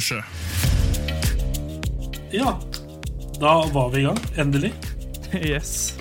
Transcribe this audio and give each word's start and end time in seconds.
Er 0.00 0.24
Ja, 2.32 2.52
da 3.40 3.52
var 3.74 3.90
vi 3.92 3.98
i 4.02 4.06
gang. 4.08 4.20
Endelig. 4.38 4.72
Yes. 5.32 5.94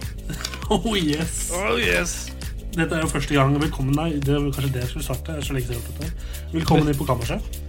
Oh 0.70 0.96
yes. 0.98 1.52
Oh 1.54 1.78
yes. 1.78 2.32
Dette 2.74 2.96
er 2.96 3.02
jo 3.04 3.10
første 3.12 3.34
gang. 3.36 3.54
Velkommen 3.62 3.94
deg. 3.98 4.16
det 4.26 4.34
er 4.36 4.48
kanskje 4.54 4.72
det 4.74 4.82
jeg 4.84 4.90
skulle 4.90 5.06
starte. 5.06 5.36
Så 5.46 5.54
lenge 5.54 5.68
siden 5.68 5.82
jeg 5.82 5.86
dette. 6.00 6.10
Velkommen 6.54 6.90
inn 6.90 6.98
på 6.98 7.06
kammerset. 7.06 7.60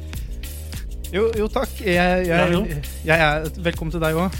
Jo, 1.13 1.27
jo 1.37 1.49
takk. 1.53 1.73
Jeg, 1.85 2.27
Ja, 2.29 2.47
jo. 2.53 2.63
jeg, 2.69 2.85
jeg 3.05 3.21
er 3.27 3.49
Velkommen 3.65 3.93
til 3.93 4.01
deg 4.01 4.17
òg. 4.21 4.37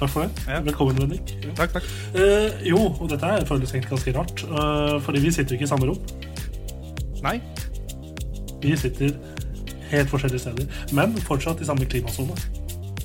Takk 0.00 0.10
for 0.10 0.24
det. 0.26 0.44
Ja. 0.48 0.60
Velkommen, 0.66 0.96
Bendik. 1.00 1.32
Ja. 1.44 1.52
Takk, 1.62 1.76
takk. 1.78 1.88
Eh, 2.18 2.64
jo, 2.68 2.80
og 2.98 3.08
dette 3.12 3.28
er 3.38 3.44
føles 3.48 3.72
egentlig 3.72 3.92
ganske 3.94 4.14
rart. 4.18 4.44
eh, 4.48 4.96
fordi 5.06 5.20
vi 5.24 5.30
sitter 5.36 5.54
jo 5.54 5.60
ikke 5.60 5.68
i 5.68 5.72
samme 5.72 5.88
rom. 5.88 6.00
Nei. 7.24 7.38
Vi 8.64 8.76
sitter 8.80 9.12
helt 9.90 10.10
forskjellige 10.12 10.44
steder. 10.46 10.68
Men 10.96 11.16
fortsatt 11.26 11.60
i 11.60 11.68
samme 11.68 11.86
klimasone. 11.90 12.36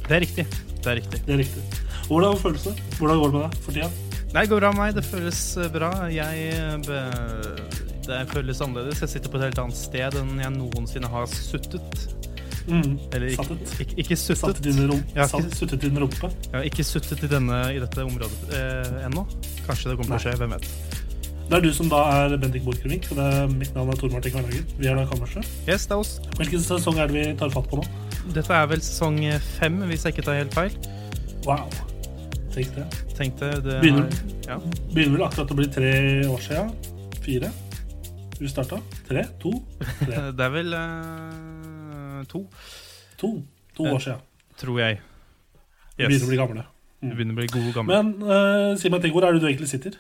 Det 0.06 0.16
er 0.18 0.24
riktig. 0.26 0.46
Det 0.80 0.92
er 0.94 1.00
riktig. 1.02 1.22
Det 1.26 1.34
er 1.36 1.42
riktig. 1.44 1.64
Hvordan 2.10 2.38
føles 2.42 2.64
det? 2.70 2.76
Hvordan 2.98 3.20
går 3.22 3.34
det 3.34 3.34
med 3.40 3.44
deg 3.50 3.66
for 3.66 3.76
tida? 3.76 3.90
Nei, 4.30 4.44
det 4.46 4.50
går 4.52 4.62
bra 4.62 4.72
med 4.74 4.82
meg. 4.84 4.96
Det 4.98 5.04
føles 5.06 5.42
eh, 5.58 5.70
bra. 5.74 5.90
Jeg 6.14 6.46
eh, 6.54 6.78
be, 6.86 7.00
Det 8.10 8.22
føles 8.32 8.62
annerledes. 8.66 9.02
Jeg 9.06 9.10
sitter 9.16 9.30
på 9.34 9.38
et 9.40 9.48
helt 9.50 9.62
annet 9.62 9.78
sted 9.78 10.18
enn 10.22 10.40
jeg 10.42 10.54
noensinne 10.56 11.10
har 11.10 11.30
suttet. 11.34 12.08
Mm. 12.70 13.00
Eller 13.14 13.32
ikke, 13.34 13.58
ikke, 13.82 13.96
ikke 14.04 14.18
suttet. 14.18 14.60
Ikke- 14.62 15.56
suttet 15.58 15.84
i 15.84 15.90
din 15.90 16.02
rumpe. 16.02 16.30
Jeg 16.52 16.58
har 16.58 16.68
ikke 16.70 16.86
suttet 16.86 17.24
i, 17.26 17.30
denne, 17.32 17.62
i 17.74 17.80
dette 17.82 18.06
området 18.06 18.54
eh, 18.54 19.06
ennå. 19.10 19.26
Kanskje 19.66 19.92
det 19.92 19.98
kommer 19.98 20.18
til 20.18 20.20
å 20.20 20.26
skje. 20.28 20.38
Hvem 20.42 20.58
vet. 20.58 21.09
Det 21.50 21.58
er 21.58 21.64
du 21.66 21.72
som 21.74 21.88
da 21.90 22.00
er 22.14 22.36
Bendik 22.38 22.62
Borchgrevink, 22.66 23.08
det 23.18 23.28
mitt 23.58 23.72
navn 23.74 23.90
er 23.90 23.98
Tor 23.98 24.12
Martin 24.14 24.34
Karlagen. 24.36 24.66
Vi 24.78 24.86
er 24.90 24.98
da 25.00 25.06
kammerset. 25.10 25.48
Yes, 25.66 25.88
det 25.90 25.96
er 25.96 26.02
oss. 26.04 26.12
Hvilken 26.38 26.62
sesong 26.62 27.00
er 27.02 27.10
det 27.10 27.16
vi 27.16 27.24
tar 27.40 27.50
fatt 27.54 27.66
på 27.72 27.80
nå? 27.80 27.86
Dette 28.36 28.54
er 28.54 28.68
vel 28.70 28.84
sesong 28.86 29.18
fem, 29.58 29.80
hvis 29.90 30.06
jeg 30.06 30.14
ikke 30.14 30.26
tar 30.28 30.38
helt 30.38 30.54
feil. 30.54 30.76
Wow. 31.48 31.66
Tenk 32.54 32.70
det. 32.76 32.86
Tenkte 33.18 33.50
det 33.66 33.80
Begynner- 33.82 34.06
er, 34.06 34.36
ja. 34.52 34.60
Begynner 34.94 35.16
vel 35.18 35.26
akkurat 35.26 35.56
å 35.56 35.58
bli 35.58 35.66
tre 35.74 35.92
år 36.30 36.46
siden. 36.46 36.70
Fire. 37.26 37.50
Vi 38.40 38.48
starta. 38.54 38.78
Tre, 39.10 39.26
to, 39.42 39.56
tre. 40.04 40.22
Det 40.38 40.46
er 40.46 40.54
vel 40.54 40.78
uh, 40.78 42.22
to, 42.30 42.44
To, 43.20 43.34
to 43.76 43.90
år 43.90 44.00
siden. 44.06 44.22
tror 44.62 44.80
jeg. 44.84 45.02
Vi 45.98 46.06
begynner 46.06 46.30
å 46.30 46.32
bli 46.32 46.40
gamle. 46.46 46.68
Vi 47.02 47.10
begynner 47.16 47.34
å 47.36 47.42
bli 47.42 47.50
gode 47.58 47.74
gamle. 47.76 47.98
Men 47.98 48.14
uh, 48.22 48.78
si 48.80 48.88
meg 48.94 49.02
en 49.02 49.08
ting, 49.10 49.18
hvor 49.18 49.26
er 49.28 49.34
det 49.36 49.42
du 49.44 49.50
egentlig 49.50 49.72
sitter? 49.74 49.98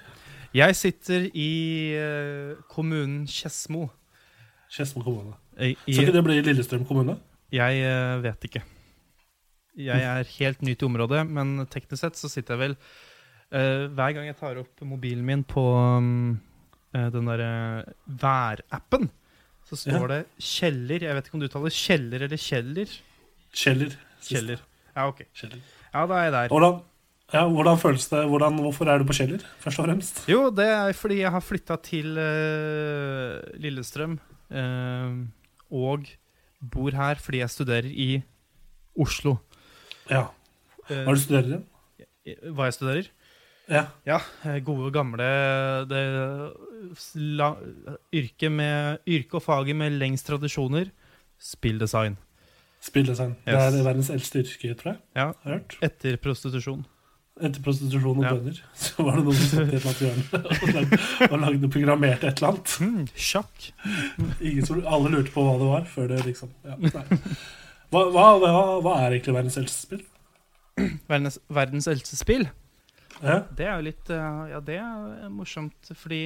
Jeg 0.55 0.75
sitter 0.77 1.27
i 1.37 1.49
eh, 1.93 2.57
kommunen 2.71 3.27
Skedsmo. 3.29 3.85
Skedsmo 4.69 5.03
kommune. 5.05 5.35
I, 5.59 5.75
Skal 5.85 6.07
ikke 6.07 6.15
det 6.15 6.23
bli 6.25 6.39
Lillestrøm 6.45 6.85
kommune? 6.89 7.19
jeg 7.53 7.81
eh, 7.85 8.23
vet 8.23 8.45
ikke. 8.49 8.63
Jeg 9.79 10.03
er 10.03 10.27
helt 10.39 10.61
ny 10.65 10.73
til 10.75 10.89
området, 10.89 11.21
men 11.29 11.65
teknisk 11.71 12.01
sett 12.01 12.17
så 12.19 12.27
sitter 12.27 12.57
jeg 12.57 12.59
vel 12.59 12.73
uh, 12.75 13.85
Hver 13.95 14.15
gang 14.17 14.25
jeg 14.27 14.35
tar 14.35 14.57
opp 14.59 14.81
mobilen 14.83 15.23
min 15.23 15.45
på 15.47 15.61
um, 15.71 16.33
den 16.91 17.29
derre 17.29 17.85
værappen, 18.03 19.07
så 19.69 19.79
står 19.79 20.01
Ja. 20.01 20.17
det 20.17 20.19
Kjeller. 20.41 21.05
Jeg 21.05 21.15
vet 21.15 21.29
ikke 21.29 21.37
om 21.37 21.43
du 21.45 21.47
uttaler 21.47 21.71
Kjeller 21.77 22.25
eller 22.27 22.43
Kjeller? 22.43 22.97
Kjeller. 23.55 23.95
Kjeller. 24.25 24.65
Ja, 24.95 25.07
ok. 25.07 25.23
Kjeller. 25.31 25.61
Ja, 25.93 26.05
da 26.05 26.17
er 26.17 26.23
jeg 26.27 26.33
der. 26.35 26.51
Hvordan, 26.51 26.81
ja, 27.33 27.43
hvordan 27.47 27.77
føles 27.81 28.07
det? 28.11 28.23
Hvordan, 28.31 28.59
hvorfor 28.63 28.89
er 28.89 29.01
du 29.01 29.07
på 29.09 29.15
Kjeller, 29.17 29.43
først 29.61 29.81
og 29.81 29.85
fremst? 29.89 30.23
Jo, 30.31 30.47
det 30.49 30.67
er 30.67 30.93
fordi 30.97 31.21
jeg 31.21 31.31
har 31.31 31.43
flytta 31.45 31.77
til 31.85 32.17
uh, 32.17 33.37
Lillestrøm. 33.61 34.17
Uh, 34.49 35.27
og 35.69 36.09
bor 36.59 36.95
her 36.95 37.21
fordi 37.21 37.43
jeg 37.43 37.53
studerer 37.53 37.87
i 37.87 38.09
Oslo. 38.99 39.37
Ja. 40.09 40.25
Eh, 40.89 41.03
Hva 41.05 41.11
er 41.11 41.13
det 41.13 41.19
du 41.19 41.23
studerer 41.23 41.51
igjen? 41.51 41.65
hva 42.53 42.67
jeg 42.67 42.75
studerer? 42.75 43.07
Ja. 43.69 43.83
Ja, 44.05 44.17
gode, 44.65 44.89
gamle 44.93 45.25
det, 45.89 46.01
la, 47.37 47.51
yrke, 48.13 48.49
med, 48.49 49.03
yrke 49.07 49.37
og 49.37 49.45
faget 49.45 49.77
med 49.77 49.97
lengst 50.01 50.27
tradisjoner. 50.29 50.89
Spilldesign. 51.39 52.17
Spilldesign. 52.81 53.35
Det 53.45 53.55
er 53.55 53.83
verdens 53.85 54.09
eldste 54.13 54.41
yrke, 54.43 54.73
tror 54.79 54.95
jeg. 54.95 55.01
Ja, 55.15 55.59
etter 55.85 56.17
prostitusjon. 56.21 56.85
Etter 57.39 57.63
prostitusjon 57.63 58.17
og 58.19 58.25
Ja. 58.25 58.33
bønder, 58.35 58.57
så 58.83 59.03
var 59.07 59.15
det 59.15 59.23
noen 59.29 59.37
som 59.39 59.49
satt 59.51 59.59
i 59.59 59.77
et 59.77 59.79
eller 59.79 59.89
annet 59.89 60.03
hjørne 60.03 60.39
og 60.63 60.73
lagde, 60.75 60.99
og 61.29 61.35
lagde 61.45 61.69
programmerte 61.71 62.27
et 62.27 62.41
eller 62.41 62.49
annet. 62.53 62.73
Mm, 62.83 63.05
sjakk. 63.15 63.67
Ingen 64.41 64.65
som, 64.67 64.81
alle 64.85 65.11
lurte 65.13 65.31
på 65.35 65.45
hva 65.47 65.53
det 65.61 65.69
var 65.71 65.87
før 65.93 66.09
det 66.11 66.21
liksom 66.27 66.51
ja, 66.67 66.75
hva, 67.89 68.01
hva, 68.13 68.25
hva, 68.43 68.51
hva 68.85 68.95
er 69.05 69.15
egentlig 69.15 69.33
verdens 69.39 69.57
eldste 69.61 69.85
spill? 69.87 70.03
Verdens, 71.09 71.39
verdens 71.51 71.87
eldste 71.91 72.19
spill. 72.19 72.45
Ja, 73.19 73.39
Det 73.51 73.65
er 73.67 73.73
jo 73.79 73.87
litt 73.89 74.09
eh, 74.15 74.43
Ja, 74.53 74.59
det 74.63 74.77
er 74.79 75.31
morsomt, 75.33 75.89
fordi 75.97 76.21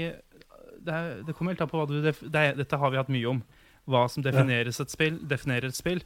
det, 0.83 0.93
er, 0.93 1.21
det 1.25 1.33
kommer 1.37 1.53
helt 1.55 1.63
an 1.63 1.71
på 1.71 1.79
hva 1.79 1.87
du 1.89 1.95
det 2.03 2.13
Dette 2.59 2.77
har 2.77 2.91
vi 2.93 2.99
hatt 2.99 3.09
mye 3.13 3.29
om. 3.31 3.39
Hva 3.89 4.03
som 4.11 4.23
defineres 4.23 4.77
et 4.83 4.91
spill, 4.93 5.17
definerer 5.27 5.71
et 5.71 5.77
spill. 5.77 6.03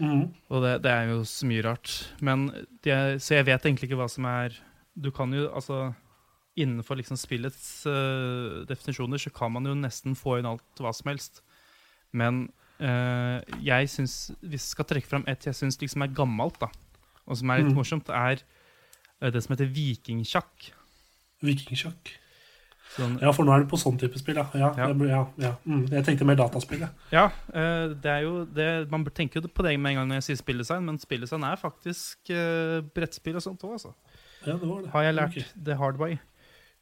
Mhm. 0.00 0.22
Og 0.48 0.62
det, 0.64 0.76
det 0.84 0.92
er 0.92 1.10
jo 1.12 1.24
så 1.28 1.48
mye 1.48 1.64
rart. 1.64 1.94
Men 2.24 2.48
det, 2.84 3.20
så 3.22 3.36
jeg 3.36 3.46
vet 3.50 3.66
egentlig 3.66 3.90
ikke 3.90 4.00
hva 4.00 4.08
som 4.10 4.24
er 4.24 4.56
Du 4.96 5.10
kan 5.14 5.32
jo 5.32 5.48
altså 5.54 5.92
Innenfor 6.58 6.98
liksom 6.98 7.16
spillets 7.16 7.86
uh, 7.86 8.66
definisjoner 8.68 9.20
så 9.22 9.30
kan 9.32 9.52
man 9.54 9.68
jo 9.68 9.76
nesten 9.78 10.16
få 10.18 10.40
inn 10.40 10.48
alt 10.50 10.82
hva 10.82 10.90
som 10.92 11.12
helst. 11.12 11.44
Men 12.12 12.48
uh, 12.82 13.38
jeg 13.62 13.88
syns 13.88 14.32
Hvis 14.42 14.66
jeg 14.66 14.72
skal 14.74 14.88
trekke 14.90 15.08
fram 15.08 15.24
et 15.30 15.46
jeg 15.46 15.56
syns 15.56 15.78
liksom 15.80 16.02
er 16.04 16.16
gammelt, 16.16 16.58
da, 16.60 16.68
og 17.30 17.38
som 17.38 17.52
er 17.52 17.62
litt 17.62 17.70
mm. 17.70 17.78
morsomt, 17.78 18.10
er 18.10 18.42
eh, 19.22 19.30
det 19.30 19.44
som 19.44 19.54
heter 19.54 19.70
vikingsjakk. 19.70 20.72
Vikingsjakk. 21.46 22.10
Sånn, 22.90 23.18
Ja, 23.22 23.30
for 23.30 23.46
nå 23.46 23.54
er 23.54 23.62
det 23.62 23.70
på 23.70 23.78
sånn 23.78 23.98
type 24.00 24.18
spill, 24.18 24.40
ja. 24.40 24.46
ja, 24.58 24.70
Ja. 24.76 24.88
ja, 25.06 25.20
ja. 25.38 25.52
Mm, 25.64 25.84
jeg 25.92 26.04
tenkte 26.08 26.26
mer 26.26 26.38
dataspill, 26.40 26.82
jeg. 26.82 26.90
Ja, 27.14 27.28
eh, 27.54 27.94
det 27.94 28.10
er 28.10 28.24
jo 28.26 28.44
det, 28.44 28.90
Man 28.90 29.04
tenker 29.14 29.40
jo 29.40 29.48
på 29.48 29.62
det 29.66 29.76
med 29.78 29.92
en 29.92 30.00
gang 30.00 30.10
når 30.10 30.20
jeg 30.20 30.28
sier 30.30 30.40
spilldesign, 30.42 30.84
men 30.88 30.98
spilldesign 30.98 31.46
er 31.46 31.60
faktisk 31.60 32.32
uh, 32.34 32.80
brettspill 32.94 33.38
og 33.38 33.46
sånt 33.46 33.62
òg, 33.62 33.78
altså. 33.78 33.94
Ja, 34.46 34.56
det 34.56 34.66
var 34.66 34.82
det. 34.82 34.90
Har 34.90 35.06
jeg 35.06 35.14
lært 35.14 35.36
okay. 35.36 35.50
the 35.64 35.76
hard 35.78 36.00
way. 36.02 36.18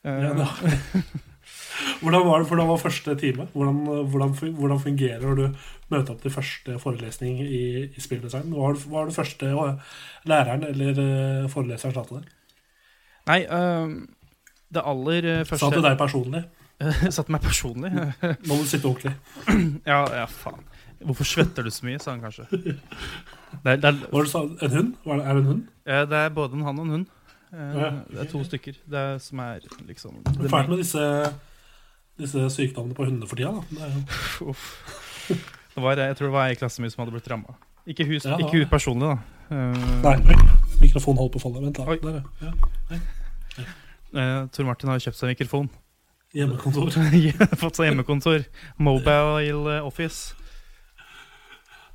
Uh, 0.06 0.20
Ja, 0.22 0.32
da. 0.38 0.48
hvordan 2.00 2.26
var 2.26 2.38
det 2.38 2.48
hvordan 2.48 2.68
var 2.68 2.76
første 2.76 3.14
time? 3.14 3.46
Hvordan, 3.52 4.08
hvordan, 4.10 4.34
hvordan 4.54 4.80
fungerer 4.80 5.34
du 5.34 5.44
møter 5.88 6.14
opp 6.14 6.22
til 6.22 6.32
første 6.32 6.78
forelesning 6.78 7.40
i, 7.44 7.62
i 7.96 8.00
spilldesign? 8.00 8.52
Hva 8.52 8.68
var, 8.68 8.76
det, 8.76 8.84
hva 8.86 8.98
var 8.98 9.10
det 9.10 9.16
første 9.16 9.50
eh, 9.52 9.94
læreren 10.28 10.66
eller 10.68 11.02
eh, 11.04 11.48
foreleseren 11.50 11.96
sa 11.96 12.04
til 12.08 12.20
deg? 12.20 12.32
Nei, 13.28 13.40
eh, 13.44 13.94
det 14.74 14.82
aller 14.84 15.28
eh, 15.32 15.44
første 15.48 15.64
Sa 15.64 15.70
du 15.72 15.80
deg 15.84 15.98
personlig? 16.00 16.42
Sa 17.14 17.24
til 17.24 17.34
meg 17.34 17.42
personlig. 17.42 17.90
Nå 17.90 18.52
må 18.52 18.60
du 18.62 18.68
sitte 18.70 18.86
ordentlig. 18.86 19.14
ja, 19.90 20.02
ja, 20.20 20.26
faen. 20.30 20.62
Hvorfor 20.98 21.26
svetter 21.30 21.66
du 21.66 21.70
så 21.70 21.86
mye, 21.86 21.98
sa 22.02 22.14
han 22.14 22.22
kanskje. 22.24 22.48
Det 23.48 23.70
er, 23.72 23.76
det 23.80 23.88
er, 23.88 24.00
var 24.12 24.26
det 24.26 24.32
du? 24.32 24.58
En 24.66 24.72
hund? 24.74 24.88
Det, 25.04 25.14
er 25.14 25.28
det 25.32 25.40
en 25.40 25.46
hund? 25.46 25.60
Ja, 25.88 26.00
det 26.04 26.18
er 26.20 26.28
både 26.36 26.58
en 26.58 26.64
hann 26.66 26.78
og 26.78 26.84
en 26.84 26.90
hund. 26.90 27.06
Eh, 27.52 27.78
Ja. 27.80 27.86
Det 28.10 28.18
er 28.20 28.28
to 28.28 28.42
stykker. 28.44 28.76
Det 28.84 28.98
er, 28.98 29.18
som 29.24 29.38
er 29.40 29.62
liksom 29.88 30.18
Det 30.26 30.50
fælt 30.52 30.68
med 30.68 30.82
disse, 30.82 31.04
disse 32.20 32.50
sykdommene 32.52 32.94
på 32.94 33.06
hundene 33.08 33.28
for 33.30 33.40
tida. 33.40 33.54
Da. 33.72 33.88
Uff. 34.50 34.66
Det 35.74 35.82
var, 35.82 35.96
jeg 35.96 36.16
tror 36.16 36.26
det 36.26 36.34
var 36.34 36.46
ei 36.50 36.52
i 36.52 36.60
klassen 36.60 36.84
min 36.84 36.92
som 36.92 37.06
hadde 37.06 37.16
blitt 37.16 37.30
ramma. 37.32 37.56
Ikke 37.88 38.04
hun 38.04 38.20
Ja, 38.20 38.36
ikke 38.36 38.68
personlig, 38.68 39.08
da. 39.08 39.16
Uh, 39.48 40.02
nei, 40.04 40.36
mikrofonen 40.82 41.22
holder 41.22 41.32
på 41.32 41.40
å 41.40 41.44
falle. 41.46 41.64
Vent, 41.64 41.78
da. 41.80 41.96
Der, 42.04 42.20
ja. 42.44 43.64
Eh, 44.14 44.40
Tor 44.54 44.68
Martin 44.68 44.92
har 44.92 45.02
kjøpt 45.02 45.18
seg 45.18 45.32
mikrofon. 45.34 45.70
Hjemmekontor. 46.36 46.92
Fått 47.62 47.80
seg 47.80 47.88
hjemmekontor. 47.88 48.44
Mobile 48.80 49.78
Office. 49.86 50.36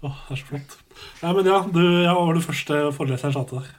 Åh, 0.04 0.24
det 0.28 0.36
er 0.36 0.42
så 0.42 0.50
flott. 0.50 0.78
Nei, 1.22 1.32
men 1.38 1.48
ja, 1.48 1.60
du, 1.64 1.82
ja, 2.04 2.12
Hva 2.12 2.26
var 2.28 2.38
det 2.38 2.46
første 2.46 2.80
foreleseren 2.98 3.36
sa 3.36 3.46
til 3.48 3.62
deg? 3.62 3.70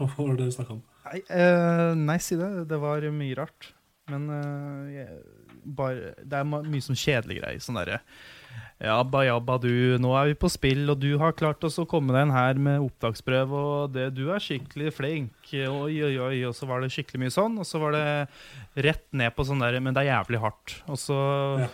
Hva 0.00 0.08
var 0.16 0.34
det 0.36 0.48
du 0.48 0.54
snakka 0.54 0.74
om? 0.76 0.82
Nei, 1.06 1.20
uh, 1.30 1.92
nei, 1.96 2.18
si 2.22 2.36
det. 2.38 2.50
Det 2.68 2.80
var 2.82 3.06
mye 3.14 3.38
rart. 3.38 3.70
Men 4.10 4.26
uh, 4.28 4.90
jeg, 4.92 5.22
bare, 5.78 6.12
det 6.20 6.42
er 6.42 6.50
mye 6.50 6.84
sånn 6.84 6.98
kjedelig 7.00 7.40
greier. 7.40 7.64
Sånn 7.64 7.80
derre 7.80 8.02
Jabba, 8.80 9.26
jabba, 9.26 9.58
du, 9.60 9.68
nå 10.00 10.14
er 10.16 10.30
vi 10.30 10.36
på 10.40 10.48
spill, 10.48 10.86
og 10.88 11.02
du 11.02 11.10
har 11.20 11.34
klart 11.36 11.60
oss 11.68 11.76
å 11.82 11.84
komme 11.88 12.14
deg 12.14 12.22
inn 12.24 12.32
her 12.32 12.56
med 12.56 12.80
opptaksprøve, 12.86 13.58
og 13.72 13.90
det, 13.92 14.06
du 14.16 14.22
er 14.32 14.40
skikkelig 14.40 14.94
flink. 14.96 15.50
Oi, 15.52 15.98
oi, 16.06 16.14
oi. 16.16 16.38
Og 16.48 16.54
så 16.56 16.64
var 16.70 16.80
det 16.80 16.88
skikkelig 16.94 17.20
mye 17.26 17.34
sånn, 17.34 17.58
og 17.60 17.68
så 17.68 17.80
var 17.82 17.92
det 17.98 18.06
rett 18.88 19.04
ned 19.12 19.34
på 19.36 19.44
sånn 19.44 19.60
der 19.60 19.76
Men 19.84 19.92
det 19.92 20.06
er 20.06 20.14
jævlig 20.14 20.40
hardt. 20.46 20.78
Og 20.88 20.96
så 21.02 21.18
Ja. 21.60 21.68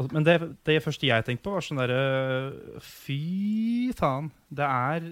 og, 0.00 0.08
Men 0.16 0.24
det, 0.24 0.38
det 0.64 0.78
første 0.86 1.06
jeg 1.10 1.26
tenkte 1.26 1.44
på, 1.44 1.52
var 1.58 1.68
sånn 1.68 1.82
derre 1.82 2.80
Fy 2.80 3.92
faen. 4.00 4.30
Det 4.48 4.64
er 4.64 5.10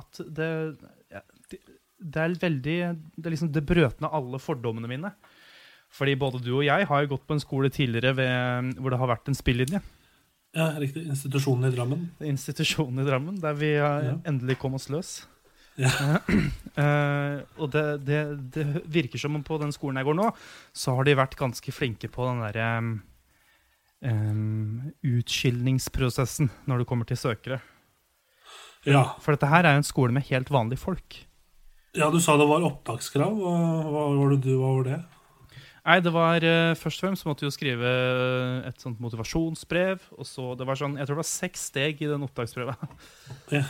at 0.00 0.18
det 0.34 0.50
det, 0.80 1.60
det 2.04 2.20
er 2.24 2.34
veldig 2.42 2.78
Det 3.14 3.28
er 3.28 3.36
liksom 3.36 3.52
Det 3.54 3.62
brøt 3.64 4.02
ned 4.02 4.10
alle 4.10 4.42
fordommene 4.42 4.90
mine. 4.90 5.14
Fordi 5.94 6.14
både 6.18 6.40
du 6.42 6.50
og 6.56 6.64
jeg 6.66 6.86
har 6.90 7.04
jo 7.04 7.12
gått 7.14 7.26
på 7.28 7.36
en 7.36 7.42
skole 7.42 7.70
tidligere 7.70 8.16
ved, 8.18 8.72
hvor 8.82 8.90
det 8.90 8.98
har 8.98 9.10
vært 9.12 9.30
en 9.30 9.38
spillinje. 9.38 9.80
Ja, 10.54 10.72
riktig. 10.78 11.04
Institusjonen 11.10 11.68
i 11.68 11.74
Drammen. 11.74 12.02
Institusjonen 12.22 13.02
i 13.02 13.06
Drammen, 13.06 13.38
der 13.42 13.54
vi 13.58 13.72
Ja. 13.74 14.18
endelig 14.26 14.58
kom 14.58 14.74
oss 14.78 14.88
løs. 14.90 15.12
Ja. 15.78 15.90
Uh, 16.78 17.42
og 17.62 17.70
det, 17.74 17.82
det, 18.06 18.20
det 18.54 18.66
virker 18.86 19.18
som 19.18 19.34
om 19.34 19.42
på 19.46 19.58
den 19.58 19.72
skolen 19.74 19.98
jeg 19.98 20.06
går 20.06 20.14
nå, 20.18 20.28
så 20.74 20.94
har 20.94 21.06
de 21.06 21.16
vært 21.18 21.34
ganske 21.38 21.74
flinke 21.74 22.06
på 22.10 22.26
den 22.28 22.42
derre 22.44 22.68
um, 24.02 24.92
utskilningsprosessen 25.02 26.50
når 26.70 26.82
det 26.82 26.88
kommer 26.90 27.08
til 27.08 27.18
søkere. 27.18 27.58
Ja. 28.86 29.16
For 29.22 29.34
dette 29.34 29.48
her 29.48 29.64
er 29.64 29.74
jo 29.78 29.82
en 29.82 29.88
skole 29.90 30.12
med 30.14 30.26
helt 30.28 30.50
vanlige 30.52 30.82
folk. 30.82 31.22
ja, 31.96 32.10
du 32.10 32.18
sa 32.20 32.36
det 32.36 32.46
var 32.50 32.62
opptakskrav. 32.66 33.34
Hva, 33.38 33.56
hva, 33.88 34.06
var, 34.18 34.34
det 34.34 34.42
du, 34.44 34.54
hva 34.60 34.72
var 34.76 34.88
det? 34.90 35.00
Nei, 35.84 35.98
det 36.00 36.12
var 36.14 36.40
uh, 36.40 36.72
Først 36.80 36.96
og 37.02 37.04
fremst 37.08 37.26
måtte 37.28 37.44
vi 37.44 37.50
jo 37.50 37.54
skrive 37.54 37.90
et 38.70 38.80
sånt 38.80 39.00
motivasjonsbrev. 39.04 40.00
Og 40.16 40.24
så, 40.28 40.46
det 40.56 40.64
var 40.68 40.78
sånn, 40.80 40.94
Jeg 40.96 41.06
tror 41.08 41.18
det 41.18 41.22
var 41.24 41.28
seks 41.28 41.66
steg 41.72 42.00
i 42.00 42.08
den 42.08 42.24
opptaksprøva. 42.24 42.76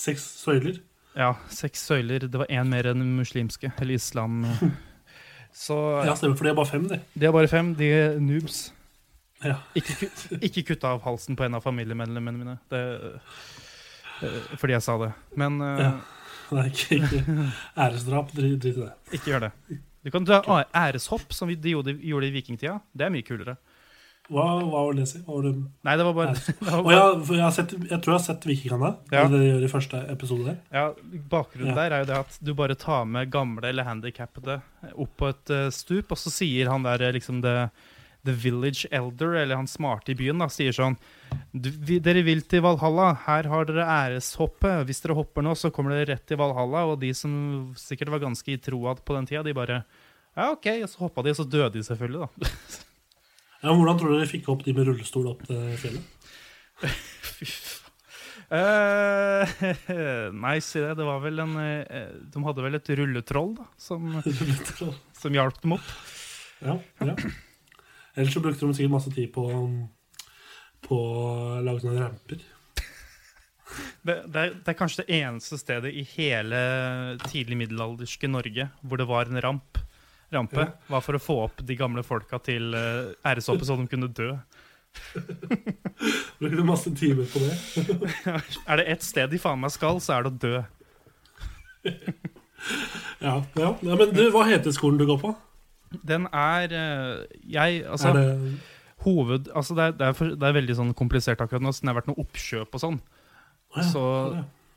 Seks 0.00 0.22
søyler. 0.40 0.78
Ja, 1.18 1.34
seks 1.52 1.82
søyler. 1.90 2.24
Det 2.30 2.38
var 2.40 2.48
én 2.48 2.68
mer 2.70 2.86
enn 2.92 3.02
muslimske, 3.18 3.72
eller 3.82 3.98
islam. 3.98 4.44
Så 5.52 5.76
Ja, 6.06 6.14
stemmer, 6.16 6.38
for 6.38 6.46
de 6.46 6.52
er 6.52 6.56
bare 6.56 6.70
fem, 6.70 6.84
det. 6.88 7.00
de 7.18 7.26
er 7.26 7.34
bare 7.34 7.50
fem. 7.50 7.72
De 7.76 7.88
er 7.92 8.14
noobs. 8.22 8.60
Ja. 9.44 9.56
Ikke, 9.76 10.08
ikke 10.40 10.62
kutta 10.70 10.94
av 10.94 11.02
halsen 11.04 11.36
på 11.36 11.44
en 11.44 11.56
av 11.58 11.64
familiemedlemmene 11.64 12.38
mine. 12.40 12.54
Det, 12.70 12.80
uh, 14.22 14.56
fordi 14.60 14.76
jeg 14.78 14.86
sa 14.86 14.96
det. 15.04 15.10
Men 15.36 15.60
uh, 15.60 15.74
Ja. 15.82 15.92
Nei, 16.56 16.64
ikke, 16.72 16.96
ikke. 17.04 17.44
æresdrap. 17.78 18.32
Drit 18.34 18.64
i 18.66 18.72
det. 18.74 18.88
ikke 19.14 19.30
gjør 19.34 19.44
det. 19.48 19.52
Du 20.04 20.10
kan 20.12 20.24
dra 20.24 20.40
okay. 20.40 20.68
æreshopp, 20.76 21.32
som 21.36 21.50
de 21.50 21.74
gjorde, 21.74 21.96
gjorde 22.00 22.30
i 22.30 22.34
vikingtida. 22.34 22.78
Det 22.96 23.06
er 23.06 23.12
mye 23.12 23.26
kulere. 23.26 23.58
Hva, 24.30 24.44
hva 24.62 24.84
var 24.86 24.94
det? 24.94 25.08
Hva 25.26 25.34
var 25.34 25.46
det? 25.48 25.52
Nei, 25.86 25.94
det 25.98 26.04
var 26.06 26.14
bare, 26.14 26.34
det 26.60 26.68
var 26.70 26.84
bare 26.86 26.98
jeg, 27.34 27.42
har 27.42 27.54
sett, 27.54 27.72
jeg 27.74 27.96
tror 27.98 28.12
jeg 28.14 28.16
har 28.16 28.26
sett 28.28 28.46
Vikingene. 28.46 28.90
Ja. 29.10 29.24
Det 29.26 29.40
de 29.40 29.48
gjør 29.48 29.64
i 29.66 29.70
første 29.72 30.02
episode 30.12 30.46
der. 30.46 30.58
Ja, 30.70 30.84
Bakgrunnen 31.32 31.72
Ja. 31.72 31.78
der 31.80 31.96
er 31.96 32.04
jo 32.04 32.10
det 32.12 32.18
at 32.20 32.36
du 32.38 32.52
bare 32.58 32.76
tar 32.78 33.08
med 33.10 33.32
gamle 33.34 33.72
eller 33.72 33.88
handikappede 33.88 34.60
opp 34.92 35.16
på 35.18 35.32
et 35.32 35.54
eh, 35.56 35.66
stup, 35.74 36.14
og 36.14 36.20
så 36.22 36.30
sier 36.32 36.70
han 36.70 36.86
der 36.86 37.08
eh, 37.08 37.14
liksom 37.18 37.42
the, 37.42 37.56
the 38.26 38.34
village 38.36 38.86
elder, 38.90 39.34
eller 39.40 39.56
han 39.56 39.68
smarte 39.70 40.12
i 40.12 40.16
byen, 40.18 40.42
da, 40.42 40.48
sier 40.52 40.74
sånn 40.76 40.96
Dere 41.54 42.22
vil 42.26 42.42
til 42.50 42.62
Valhalla. 42.64 43.12
Her 43.26 43.48
har 43.50 43.66
dere 43.68 43.86
æreshoppet. 43.86 44.84
Hvis 44.88 45.02
dere 45.04 45.16
hopper 45.18 45.44
nå, 45.46 45.54
så 45.58 45.70
kommer 45.74 45.94
dere 45.94 46.12
rett 46.14 46.26
til 46.28 46.40
Valhalla. 46.40 46.84
Og 46.90 47.00
de 47.02 47.12
som 47.16 47.32
sikkert 47.78 48.10
var 48.12 48.22
ganske 48.24 48.50
i 48.50 48.58
troa 48.62 48.96
på 48.98 49.16
den 49.16 49.28
tida, 49.30 49.44
de 49.46 49.56
bare 49.56 49.82
Ja, 50.36 50.50
OK. 50.52 50.66
Og 50.82 50.88
så 50.90 51.04
hoppa 51.04 51.24
de, 51.26 51.34
og 51.34 51.40
så 51.40 51.46
døde 51.48 51.72
de 51.78 51.84
selvfølgelig, 51.86 52.26
da. 52.26 52.54
Ja, 53.60 53.74
hvordan 53.76 53.98
tror 54.00 54.14
du 54.14 54.22
de 54.22 54.28
fikk 54.30 54.46
opp 54.48 54.62
de 54.64 54.72
med 54.72 54.86
rullestol 54.88 55.26
opp 55.28 55.42
til 55.44 55.60
fjellet? 55.82 56.30
Fy 57.36 57.44
faen. 57.44 57.80
Eh, 58.50 59.52
nei, 60.44 60.56
si 60.64 60.80
det. 60.80 60.94
Det 60.98 61.06
var 61.06 61.20
vel 61.22 61.44
en 61.44 61.52
eh, 61.60 62.08
De 62.32 62.42
hadde 62.42 62.64
vel 62.64 62.78
et 62.80 62.90
rulletroll, 62.98 63.52
da, 63.60 63.68
som, 63.78 64.08
som 65.20 65.36
hjalp 65.36 65.60
dem 65.62 65.76
opp. 65.76 65.92
ja, 66.64 66.80
ja. 67.04 67.14
Ellers 68.20 68.34
så 68.36 68.42
brukte 68.44 68.66
de 68.66 68.76
sikkert 68.76 68.92
masse 68.92 69.12
tid 69.14 69.30
på, 69.32 69.46
på 70.84 70.96
å 71.00 71.60
lage 71.64 71.80
sånne 71.84 72.02
ramper. 72.02 72.42
Det, 74.02 74.16
det, 74.26 74.40
er, 74.40 74.54
det 74.56 74.72
er 74.72 74.76
kanskje 74.76 75.04
det 75.04 75.20
eneste 75.20 75.56
stedet 75.60 75.92
i 75.94 76.02
hele 76.16 76.58
tidlig 77.28 77.58
middelalderske 77.62 78.28
Norge 78.28 78.66
hvor 78.82 79.00
det 79.00 79.06
var 79.08 79.30
en 79.30 79.40
ramp. 79.44 79.80
Rampe 80.30 80.62
Ja. 80.62 80.66
var 80.86 81.02
for 81.02 81.18
å 81.18 81.22
få 81.22 81.36
opp 81.46 81.62
de 81.66 81.74
gamle 81.78 82.04
folka 82.06 82.38
til 82.38 82.74
uh, 82.74 83.10
æreshoppet, 83.26 83.66
så 83.66 83.76
de 83.78 83.86
kunne 83.90 84.10
dø. 84.14 84.28
Brukte 86.40 86.66
masse 86.66 86.92
timer 86.98 87.26
på 87.30 87.42
det. 87.42 87.54
Er 88.70 88.82
det 88.82 88.86
ett 88.94 89.06
sted 89.06 89.30
de 89.30 89.40
faen 89.42 89.58
meg 89.62 89.74
skal, 89.74 89.98
så 90.02 90.18
er 90.18 90.26
det 90.26 90.34
å 90.34 90.40
dø. 90.44 90.60
Ja, 93.20 93.38
ja. 93.56 93.70
ja 93.80 93.94
Men 93.96 94.10
du, 94.12 94.20
hva 94.32 94.42
heter 94.44 94.72
skolen 94.76 94.98
du 95.00 95.06
går 95.08 95.16
på? 95.22 95.30
Den 96.06 96.26
er 96.30 96.70
eh, 96.70 97.38
Jeg, 97.50 97.84
altså 97.90 98.12
er 98.12 98.18
det 98.18 98.58
Hoved 99.04 99.48
Altså, 99.56 99.74
det 99.74 99.84
er, 99.84 99.94
det, 99.98 100.06
er 100.06 100.12
for, 100.12 100.34
det 100.38 100.48
er 100.48 100.54
veldig 100.54 100.76
sånn 100.78 100.92
komplisert 100.94 101.40
akkurat 101.42 101.62
nå, 101.64 101.72
siden 101.74 101.88
det 101.88 101.94
har 101.94 102.00
vært 102.02 102.10
noe 102.12 102.20
oppkjøp 102.22 102.76
og 102.76 102.82
sånn. 102.82 102.98
Ja, 103.76 103.86
så 103.90 104.02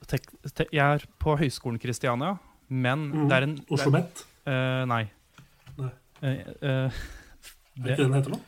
tek, 0.09 0.29
te, 0.53 0.65
Jeg 0.73 0.83
er 1.01 1.05
på 1.21 1.35
Høgskolen 1.39 1.79
Kristiania, 1.81 2.37
men 2.69 3.09
Mm, 3.11 3.27
det 3.29 3.35
er 3.37 3.45
en 3.49 3.57
Oslo 3.69 3.91
Met? 3.93 4.23
Uh, 4.47 4.83
nei. 4.89 5.03
Nei. 5.77 5.91
Uh, 6.23 6.29
uh, 6.29 7.03
det, 7.75 7.91
Er 7.91 7.95
ikke 7.97 8.07
den 8.07 8.17
heter 8.17 8.33
nå? 8.33 8.39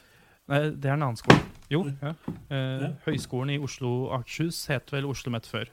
Nei, 0.51 0.59
det 0.77 0.89
er 0.89 0.93
en 0.95 1.03
annen 1.09 1.17
skole. 1.19 1.39
Jo. 1.73 1.83
Ja. 2.01 2.11
Eh, 2.53 2.81
Ja. 2.85 2.89
Høgskolen 3.07 3.49
i 3.55 3.57
Oslo 3.57 3.91
og 4.05 4.19
Akershus 4.19 4.59
het 4.69 4.91
vel 4.93 5.07
Oslo 5.09 5.31
Met 5.33 5.47
før. 5.49 5.65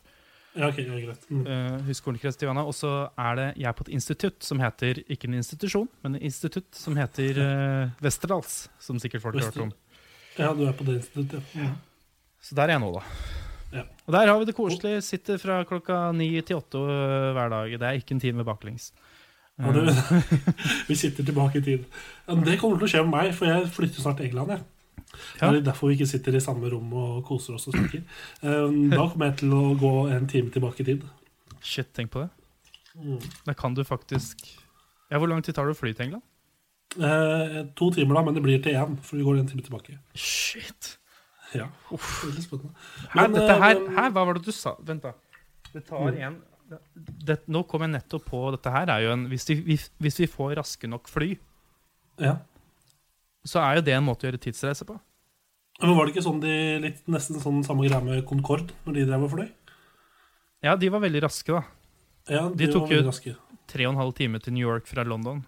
Ja, 0.53 0.69
ok, 0.69 0.81
ja, 0.85 0.97
greit. 1.01 1.23
Mm. 1.33 1.45
Eh, 1.49 1.77
Høgskolen 1.87 2.21
Kristiania. 2.21 2.65
Og 2.69 2.75
så 2.77 2.91
er 3.17 3.39
det 3.39 3.47
jeg 3.57 3.69
er 3.71 3.77
på 3.79 3.87
et 3.87 3.93
institutt 3.97 4.45
som 4.45 4.61
heter 4.61 5.01
ikke 5.07 5.31
en 5.31 5.39
institusjon, 5.41 5.89
men 6.05 6.19
en 6.19 6.27
institutt 6.29 6.69
som 6.77 6.99
heter 7.01 7.41
uh, 7.41 7.95
Westerdals. 8.05 8.67
Som 8.83 9.01
sikkert 9.01 9.25
folk 9.25 9.39
har 9.41 9.49
hørt 9.49 9.63
om. 9.65 9.73
Ja, 10.37 10.53
du 10.57 10.67
er 10.67 10.77
på 10.77 10.85
det 10.89 10.99
instituttet. 11.01 11.57
Ja. 11.57 11.71
Så 12.43 12.59
der 12.59 12.69
er 12.69 12.77
jeg 12.77 12.85
nå, 12.85 12.93
da. 12.99 13.07
Ja. 13.73 13.87
Og 14.05 14.13
der 14.13 14.29
har 14.29 14.39
vi 14.41 14.51
det 14.51 14.57
koselig. 14.57 14.99
Sitter 15.07 15.41
fra 15.41 15.63
klokka 15.69 16.05
ni 16.17 16.29
til 16.45 16.61
åtte 16.61 16.81
øh, 16.81 17.33
hver 17.37 17.49
dag. 17.53 17.73
Det 17.73 17.89
er 17.89 18.01
ikke 18.01 18.17
en 18.17 18.21
time 18.21 18.45
baklengs. 18.45 18.93
Ja, 19.59 19.73
du, 19.73 19.81
Eh, 19.89 20.13
vi 20.89 20.97
sitter 20.97 21.25
tilbake 21.25 21.59
i 21.59 21.63
tid. 21.63 21.85
Ja, 22.29 22.35
det 22.35 22.59
kommer 22.61 22.81
til 22.81 22.89
å 22.89 22.93
skje 22.93 23.03
med 23.07 23.15
meg, 23.15 23.35
for 23.37 23.49
jeg 23.49 23.69
flytter 23.73 24.05
snart 24.05 24.21
til 24.21 24.29
England. 24.31 24.57
Jeg. 24.57 24.65
Ja. 25.41 25.51
Det 25.53 25.61
er 25.61 25.65
derfor 25.71 25.89
vi 25.91 25.95
ikke 25.99 26.07
sitter 26.09 26.35
i 26.37 26.41
samme 26.41 26.71
rom 26.73 26.93
og 26.97 27.25
koser 27.29 27.55
oss 27.55 27.67
og 27.69 27.75
snakker. 27.77 28.03
Um, 28.43 28.91
da 28.91 29.07
kommer 29.13 29.27
jeg 29.31 29.37
til 29.43 29.53
å 29.57 29.63
gå 29.81 29.93
en 30.15 30.27
time 30.31 30.51
tilbake 30.55 30.81
i 30.81 30.85
tid. 30.93 31.03
shit, 31.63 31.93
tenk 31.95 32.11
på 32.11 32.23
det. 32.25 32.31
Mm. 32.97 33.21
Da 33.47 33.53
kan 33.57 33.75
du 33.75 33.83
faktisk 33.85 34.43
Ja, 35.11 35.19
Hvor 35.19 35.29
lang 35.29 35.43
tid 35.43 35.55
tar 35.55 35.65
det 35.69 35.73
å 35.77 35.79
fly 35.79 35.93
til 35.95 36.07
England? 36.07 36.23
Eh, 36.99 37.63
to 37.77 37.91
timer, 37.91 38.15
da, 38.19 38.23
men 38.27 38.35
det 38.37 38.43
blir 38.45 38.61
til 38.63 38.75
én, 38.77 38.99
for 39.01 39.17
vi 39.17 39.25
går 39.25 39.39
en 39.41 39.47
time 39.49 39.63
tilbake. 39.65 39.95
Shit. 40.15 40.99
Ja, 41.55 41.67
Veldig 41.91 42.43
spennende. 42.45 42.73
Her, 43.13 43.23
Men, 43.29 43.33
dette 43.37 43.53
eh, 43.55 43.61
her, 43.63 43.79
men- 43.81 43.97
her, 43.97 44.11
hva 44.13 44.25
var 44.29 44.35
det 44.35 44.45
du 44.45 44.53
sa? 44.53 44.75
Vent, 44.81 45.03
da. 45.03 45.13
Det 45.73 45.85
tar 45.89 46.11
Mm. 46.13 46.19
en 46.27 46.43
det, 47.25 47.39
Nå 47.49 47.63
kom 47.69 47.83
jeg 47.85 47.91
nettopp 47.93 48.25
på 48.31 48.39
Dette 48.55 48.71
her 48.73 48.89
er 48.89 49.01
jo 49.05 49.11
en 49.13 49.27
Hvis, 49.29 49.45
hvis, 49.49 49.91
hvis 50.01 50.19
vi 50.23 50.27
får 50.27 50.55
raske 50.57 50.89
nok 50.89 51.09
fly, 51.09 51.37
Ja. 52.21 52.37
Så 53.47 53.61
er 53.63 53.79
jo 53.79 53.85
det 53.87 53.95
en 53.97 54.07
måte 54.07 54.27
å 54.27 54.31
gjøre 54.31 54.41
tidsreise 54.43 54.87
på. 54.89 54.99
Men 55.83 55.97
var 55.97 56.07
det 56.07 56.15
ikke 56.15 56.25
sånn 56.27 56.41
de 56.43 56.53
litt, 56.83 57.01
nesten 57.11 57.41
sånn 57.43 57.63
samme 57.67 57.87
greia 57.89 58.03
med 58.05 58.25
Concorde 58.29 58.75
når 58.87 58.99
de 58.99 59.07
drev 59.09 59.25
og 59.27 59.33
fløy? 59.33 59.49
Ja, 60.63 60.77
de 60.79 60.91
var 60.95 61.03
veldig 61.03 61.23
raske, 61.25 61.57
da. 61.57 61.63
Ja, 62.31 62.45
De 62.55 62.69
var 62.69 62.73
tok 62.77 62.93
jo- 62.95 63.39
Tre 63.73 63.87
og 63.87 63.95
en 63.95 63.99
halv 64.03 64.15
time 64.15 64.39
til 64.39 64.53
New 64.53 64.67
York 64.67 64.87
fra 64.87 65.03
London. 65.03 65.45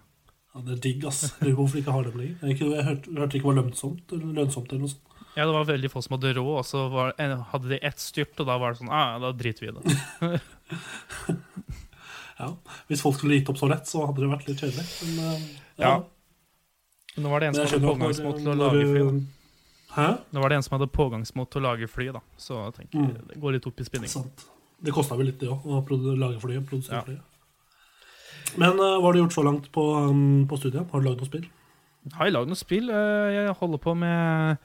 Ja, 0.55 0.61
det 0.61 0.73
er 0.77 0.81
digg, 0.81 1.05
ass. 1.05 1.33
Lurer 1.41 1.55
på 1.55 1.61
hvorfor 1.61 1.75
de 1.77 1.81
ikke 1.83 1.91
har 1.93 2.03
dem 2.03 2.17
lenger. 2.19 2.35
Jeg, 2.41 2.55
ikke, 2.55 2.69
jeg 2.75 2.85
hørte, 2.87 3.13
det 3.15 3.35
ikke 3.39 3.49
var 3.51 3.57
lønnsomt 3.59 4.11
eller, 4.15 4.33
lønnsomt 4.39 4.71
eller 4.71 4.81
noe 4.81 4.89
sånt. 4.95 5.01
Ja, 5.35 5.45
det 5.45 5.53
var 5.53 5.65
veldig 5.67 5.91
få 5.91 6.01
som 6.03 6.15
hadde 6.15 6.31
råd, 6.37 6.51
og 6.61 6.65
så 6.65 6.83
var, 6.91 7.13
hadde 7.51 7.69
de 7.69 7.79
ett 7.83 7.99
styrt, 7.99 8.39
og 8.39 8.47
da 8.47 8.55
var 8.57 8.71
det 8.71 8.79
sånn 8.79 8.91
ah, 8.91 9.19
da 9.19 9.31
driter 9.35 9.67
vi 9.67 9.71
i 9.71 9.75
det. 9.75 10.41
Ja. 12.35 12.49
Hvis 12.89 12.99
folk 12.99 13.15
skulle 13.15 13.37
gitt 13.37 13.47
opp 13.51 13.59
så 13.61 13.67
lett, 13.71 13.87
så 13.87 14.01
hadde 14.09 14.19
det 14.19 14.27
vært 14.27 14.47
litt 14.49 14.59
kjedelig. 14.59 14.83
Men, 15.15 15.43
ja. 15.79 15.85
Ja. 15.85 15.93
Nå 17.17 17.29
var 17.31 17.39
det 17.39 17.47
en 17.47 17.53
som 17.55 17.65
hadde 17.67 17.87
pågangsmot 17.87 18.37
til 18.41 18.49
å 18.51 18.55
lage 18.59 18.85
fly. 18.91 19.03
Da. 19.05 19.19
Hæ? 19.95 20.07
Nå 20.35 20.41
var 20.43 20.49
det 20.51 20.55
en 20.59 20.63
som 20.67 20.73
hadde 20.79 20.89
pågangsmot 20.91 21.49
til 21.53 21.61
å 21.61 21.63
lage 21.69 21.87
fly, 21.87 22.09
da. 22.11 22.19
Så 22.37 22.57
jeg 22.65 22.73
tenker 22.81 22.99
Mm. 22.99 23.27
det 23.29 23.39
går 23.41 23.51
litt 23.55 23.67
opp 23.67 23.79
i 23.79 23.83
spinning. 23.87 24.09
Sant. 24.11 24.45
Det 24.83 24.91
kosta 24.93 25.15
vel 25.15 25.27
litt, 25.27 25.39
det 25.39 25.47
òg, 25.49 25.63
å 25.63 26.17
lage 26.19 26.39
flyet. 26.41 26.65
Produsere 26.67 26.95
Ja. 26.99 27.01
flyet. 27.01 27.21
Men 28.57 28.71
uh, 28.79 28.99
hva 28.99 29.05
har 29.07 29.13
du 29.13 29.19
gjort 29.23 29.33
så 29.33 29.43
langt 29.43 29.71
på, 29.71 29.83
um, 30.09 30.45
på 30.47 30.57
studiet? 30.59 30.89
Har 30.91 30.99
du 31.01 31.07
lagd 31.09 31.17
noe 31.19 31.25
spill? 31.27 31.45
Har 32.13 32.25
jeg 32.25 32.33
lagd 32.33 32.47
noe 32.47 32.55
spill? 32.55 32.89
Eh, 32.89 33.33
Jeg 33.33 33.55
holder 33.59 33.77
på 33.81 33.95
med 33.97 34.57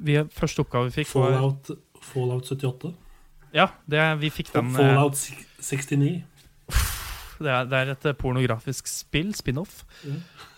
vi, 0.00 0.16
Første 0.34 0.64
oppgave 0.64 0.90
vi 0.90 1.04
fikk, 1.04 1.12
var 1.14 1.32
Fallout, 1.36 1.70
Fallout 2.00 2.44
78? 2.50 2.94
Ja, 3.54 3.68
det, 3.88 4.18
vi 4.18 4.30
fikk 4.30 4.50
den 4.52 4.66
eh, 4.74 4.76
Fallout 4.76 5.14
69? 5.60 6.24
Det 7.40 7.48
er, 7.48 7.68
det 7.70 7.78
er 7.78 7.90
et 7.94 8.06
eh, 8.10 8.16
pornografisk 8.20 8.88
spill, 8.90 9.30
spin-off. 9.36 9.78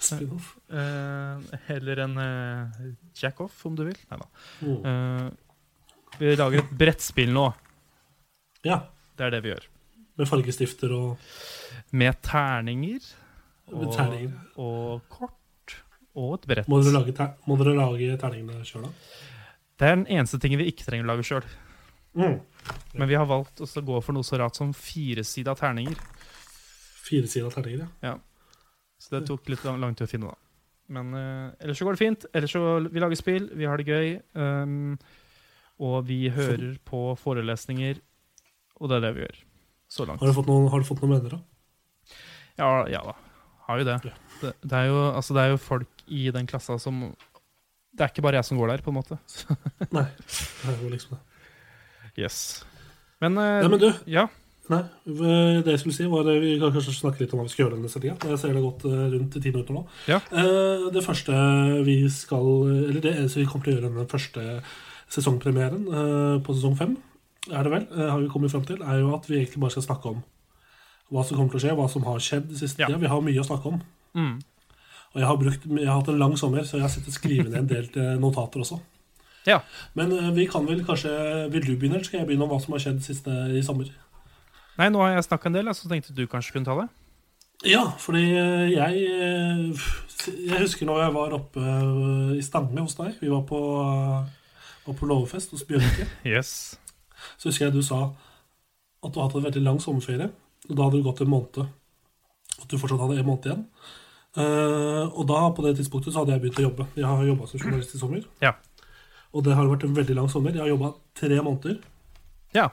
Spin-off. 0.02 0.48
Eh, 0.72 1.60
eller 1.76 2.00
en 2.06 2.16
eh, 2.18 2.88
jack-off, 3.20 3.60
om 3.68 3.76
du 3.78 3.84
vil. 3.86 3.98
Nei 4.10 4.18
da. 4.18 4.26
Mm. 4.66 4.80
Eh, 4.90 6.16
vi 6.18 6.32
lager 6.36 6.64
et 6.64 6.72
brettspill 6.82 7.30
nå. 7.34 7.44
Ja. 8.66 8.80
Det 9.18 9.28
er 9.28 9.36
det 9.36 9.42
vi 9.44 9.52
gjør. 9.52 9.68
Med 10.18 10.28
fargestifter 10.28 10.92
og 10.96 11.92
Med 11.96 12.18
terninger. 12.26 13.06
Med 13.70 13.86
Og, 13.86 13.94
terninger. 13.96 14.34
og 14.60 15.06
kort. 15.08 15.76
Og 16.18 16.34
et 16.36 16.48
brett. 16.50 16.68
Må 16.68 16.82
dere 16.82 16.98
lage, 16.98 17.14
ter 17.16 17.30
må 17.48 17.56
dere 17.60 17.72
lage 17.78 18.16
terningene 18.20 18.66
sjøl, 18.68 18.84
da? 18.84 18.90
Det 19.80 19.86
er 19.88 19.94
den 19.96 20.08
eneste 20.12 20.38
tingen 20.42 20.60
vi 20.60 20.66
ikke 20.68 20.84
trenger 20.84 21.06
å 21.06 21.14
lage 21.14 21.24
sjøl. 21.24 21.46
Mm. 22.18 22.34
Men 22.98 23.08
vi 23.08 23.16
har 23.16 23.24
valgt 23.30 23.62
å 23.64 23.66
gå 23.86 24.02
for 24.04 24.12
noe 24.12 24.26
så 24.26 24.36
rart 24.42 24.58
som 24.58 24.74
firesida 24.76 25.54
terninger. 25.56 25.96
Firesida 27.02 27.50
terninger, 27.50 27.88
ja. 28.04 28.16
Så 29.02 29.16
det 29.16 29.26
tok 29.26 29.48
litt 29.50 29.64
lang, 29.66 29.80
lang 29.82 29.96
tid 29.98 30.06
å 30.06 30.10
finne, 30.12 30.30
da. 30.30 30.38
Men 30.92 31.14
uh, 31.16 31.48
ellers 31.62 31.80
så 31.80 31.86
går 31.86 31.96
det 31.96 32.02
fint. 32.02 32.24
Ellers 32.36 32.52
så 32.54 32.62
Vi 32.92 33.02
lager 33.02 33.18
spill, 33.18 33.48
vi 33.58 33.66
har 33.66 33.80
det 33.80 33.88
gøy. 33.88 34.14
um, 34.38 34.98
og 35.82 36.04
vi 36.06 36.28
hører 36.30 36.76
på 36.86 37.00
forelesninger, 37.18 37.98
og 38.78 38.90
det 38.90 38.98
er 38.98 39.04
det 39.06 39.12
vi 39.16 39.24
gjør. 39.24 39.38
Så 39.90 40.06
langt. 40.06 40.22
Har 40.22 40.30
du 40.30 40.36
fått 40.36 40.50
noen, 40.50 40.68
har 40.70 40.82
du 40.82 40.86
fått 40.86 41.02
noen 41.02 41.16
venner, 41.16 41.34
da? 41.34 42.18
Ja, 42.60 42.68
ja 42.92 43.00
da. 43.08 43.16
Har 43.66 43.80
jo 43.80 43.88
det. 43.88 43.96
Ja. 44.06 44.14
Det, 44.42 44.52
det, 44.62 44.78
er 44.78 44.90
jo, 44.90 45.00
altså, 45.10 45.34
det 45.36 45.42
er 45.42 45.52
jo 45.52 45.60
folk 45.62 46.04
i 46.06 46.24
den 46.34 46.48
klassa 46.50 46.74
som 46.82 47.02
Det 47.92 48.02
er 48.02 48.10
ikke 48.10 48.24
bare 48.24 48.40
jeg 48.40 48.48
som 48.48 48.58
går 48.58 48.72
der, 48.72 48.84
på 48.84 48.92
en 48.92 48.98
måte. 49.00 49.18
Nei. 49.96 50.06
Det 50.18 50.70
er 50.70 50.78
jo 50.84 50.92
liksom 50.92 51.16
det. 51.16 51.22
Yes. 52.20 52.38
Men, 53.22 53.38
uh, 53.38 53.58
Nei, 53.64 53.72
men 53.72 53.82
du, 53.82 53.88
ja. 54.10 54.26
Nei, 54.72 54.80
det 55.64 55.72
jeg 55.74 55.80
skulle 55.82 55.96
si, 55.96 56.06
var 56.10 56.26
Vi 56.42 56.54
kan 56.60 56.72
kanskje 56.74 56.94
snakke 56.96 57.20
litt 57.22 57.32
om 57.34 57.40
hva 57.42 57.46
vi 57.46 57.52
skal 57.52 57.64
gjøre 57.66 57.76
denne 57.78 57.90
sendinga. 57.92 58.16
Jeg 58.30 58.38
ser 58.40 58.52
det 58.52 58.58
har 58.60 58.66
gått 58.70 58.86
eh, 58.88 59.04
rundt 59.14 59.36
ti 59.38 59.52
minutter 59.52 59.76
nå. 59.76 59.84
Ja. 60.10 60.18
Eh, 60.32 60.88
Det 60.94 61.04
første 61.06 61.36
vi 61.86 61.96
skal 62.12 62.48
Eller 62.88 63.00
det 63.04 63.14
eneste 63.16 63.40
vi 63.42 63.46
kommer 63.50 63.64
til 63.68 63.74
å 63.74 63.78
gjøre 63.80 63.92
den 63.96 64.10
første 64.10 64.46
sesongpremieren 65.12 65.82
eh, 65.88 66.36
på 66.44 66.54
sesong 66.56 66.76
fem, 66.78 66.94
er 67.50 67.66
det 67.66 67.72
vel, 67.74 67.86
eh, 67.92 68.08
har 68.10 68.20
vi 68.22 68.30
kommet 68.32 68.52
frem 68.54 68.64
til, 68.68 68.78
er 68.82 69.02
jo 69.02 69.10
at 69.16 69.26
vi 69.28 69.40
egentlig 69.42 69.60
bare 69.60 69.74
skal 69.74 69.84
snakke 69.88 70.12
om 70.14 70.22
hva 71.12 71.24
som 71.28 71.36
kommer 71.36 71.52
til 71.52 71.60
å 71.60 71.64
skje, 71.66 71.74
hva 71.76 71.88
som 71.92 72.06
har 72.08 72.22
skjedd 72.24 72.46
den 72.48 72.56
siste 72.56 72.80
Ja. 72.80 72.86
tida. 72.88 72.98
Vi 73.02 73.10
har 73.12 73.20
mye 73.20 73.42
å 73.42 73.44
snakke 73.44 73.68
om. 73.68 73.82
Mm. 74.16 74.38
Og 75.12 75.18
jeg 75.20 75.26
har, 75.28 75.36
brukt, 75.36 75.66
jeg 75.68 75.86
har 75.90 75.98
hatt 76.00 76.08
en 76.08 76.18
lang 76.22 76.36
sommer, 76.40 76.64
så 76.64 76.78
jeg 76.78 76.86
har 76.86 76.88
sittet 76.94 77.44
ned 77.44 77.54
en 77.58 77.66
del 77.68 77.84
eh, 78.00 78.14
notater 78.22 78.62
også. 78.64 78.78
ja. 79.44 79.58
Men 79.94 80.12
eh, 80.16 80.30
vi 80.32 80.46
kan 80.46 80.64
vel 80.64 80.80
kanskje 80.86 81.50
Vil 81.52 81.66
du 81.66 81.76
begynne, 81.76 81.96
eller 81.98 82.04
skal 82.08 82.20
jeg 82.20 82.28
begynne 82.30 82.44
om 82.46 82.48
hva 82.54 82.60
som 82.62 82.72
har 82.72 82.80
skjedd 82.80 83.02
siste 83.04 83.28
i 83.52 83.60
sommer? 83.62 83.90
Nei, 84.80 84.88
nå 84.88 85.02
har 85.02 85.16
jeg 85.16 85.26
snakka 85.28 85.50
en 85.50 85.56
del, 85.58 85.70
så 85.76 85.88
tenkte 85.90 86.14
du 86.16 86.24
kanskje 86.30 86.56
kunne 86.56 86.68
ta 86.68 86.76
det? 86.80 86.88
Ja, 87.68 87.84
fordi 87.98 88.22
eh, 88.34 88.72
jeg 88.72 89.02
eh, 89.06 89.82
Jeg 90.48 90.62
husker 90.64 90.86
når 90.88 91.02
jeg 91.04 91.14
var 91.14 91.34
oppe 91.36 91.62
eh, 91.62 92.32
i 92.38 92.42
Stange 92.42 92.82
hos 92.82 92.96
deg. 92.98 93.14
Vi 93.20 93.30
var 93.30 93.44
på, 93.46 93.60
var 94.86 94.96
på 94.98 95.08
låvefest 95.10 95.54
hos 95.54 95.66
Bjørke. 95.68 96.08
Yes. 96.34 96.78
Så 97.38 97.50
husker 97.50 97.68
jeg 97.68 97.76
du 97.76 97.82
sa 97.86 98.08
at 99.02 99.10
du 99.10 99.18
hadde 99.18 99.28
hatt 99.28 99.38
en 99.38 99.46
veldig 99.46 99.62
lang 99.62 99.78
sommerferie. 99.82 100.30
Og 100.68 100.74
da 100.74 100.86
hadde 100.86 100.98
du 100.98 101.06
gått 101.06 101.22
en 101.22 101.30
måned. 101.30 101.62
At 102.62 102.68
du 102.70 102.78
fortsatt 102.78 103.02
hadde 103.02 103.18
en 103.18 103.26
måned 103.26 103.46
igjen. 103.46 103.64
Og 104.38 105.24
da, 105.26 105.40
på 105.54 105.64
det 105.66 105.74
tidspunktet, 105.78 106.14
så 106.14 106.22
hadde 106.22 106.36
jeg 106.36 106.42
begynt 106.44 106.60
å 106.62 106.66
jobbe. 106.68 106.86
Jeg 106.98 107.06
har 107.06 107.24
jobba 107.26 107.48
som 107.50 107.62
journalist 107.62 107.96
i 107.96 108.00
sommer. 108.00 108.22
Ja. 108.42 108.54
Og 109.34 109.42
det 109.46 109.56
har 109.58 109.70
vært 109.70 109.86
en 109.88 109.96
veldig 109.96 110.16
lang 110.18 110.30
sommer. 110.30 110.54
Jeg 110.54 110.62
har 110.62 110.70
jobba 110.70 110.92
tre 111.18 111.40
måneder. 111.42 111.80
Ja. 112.54 112.68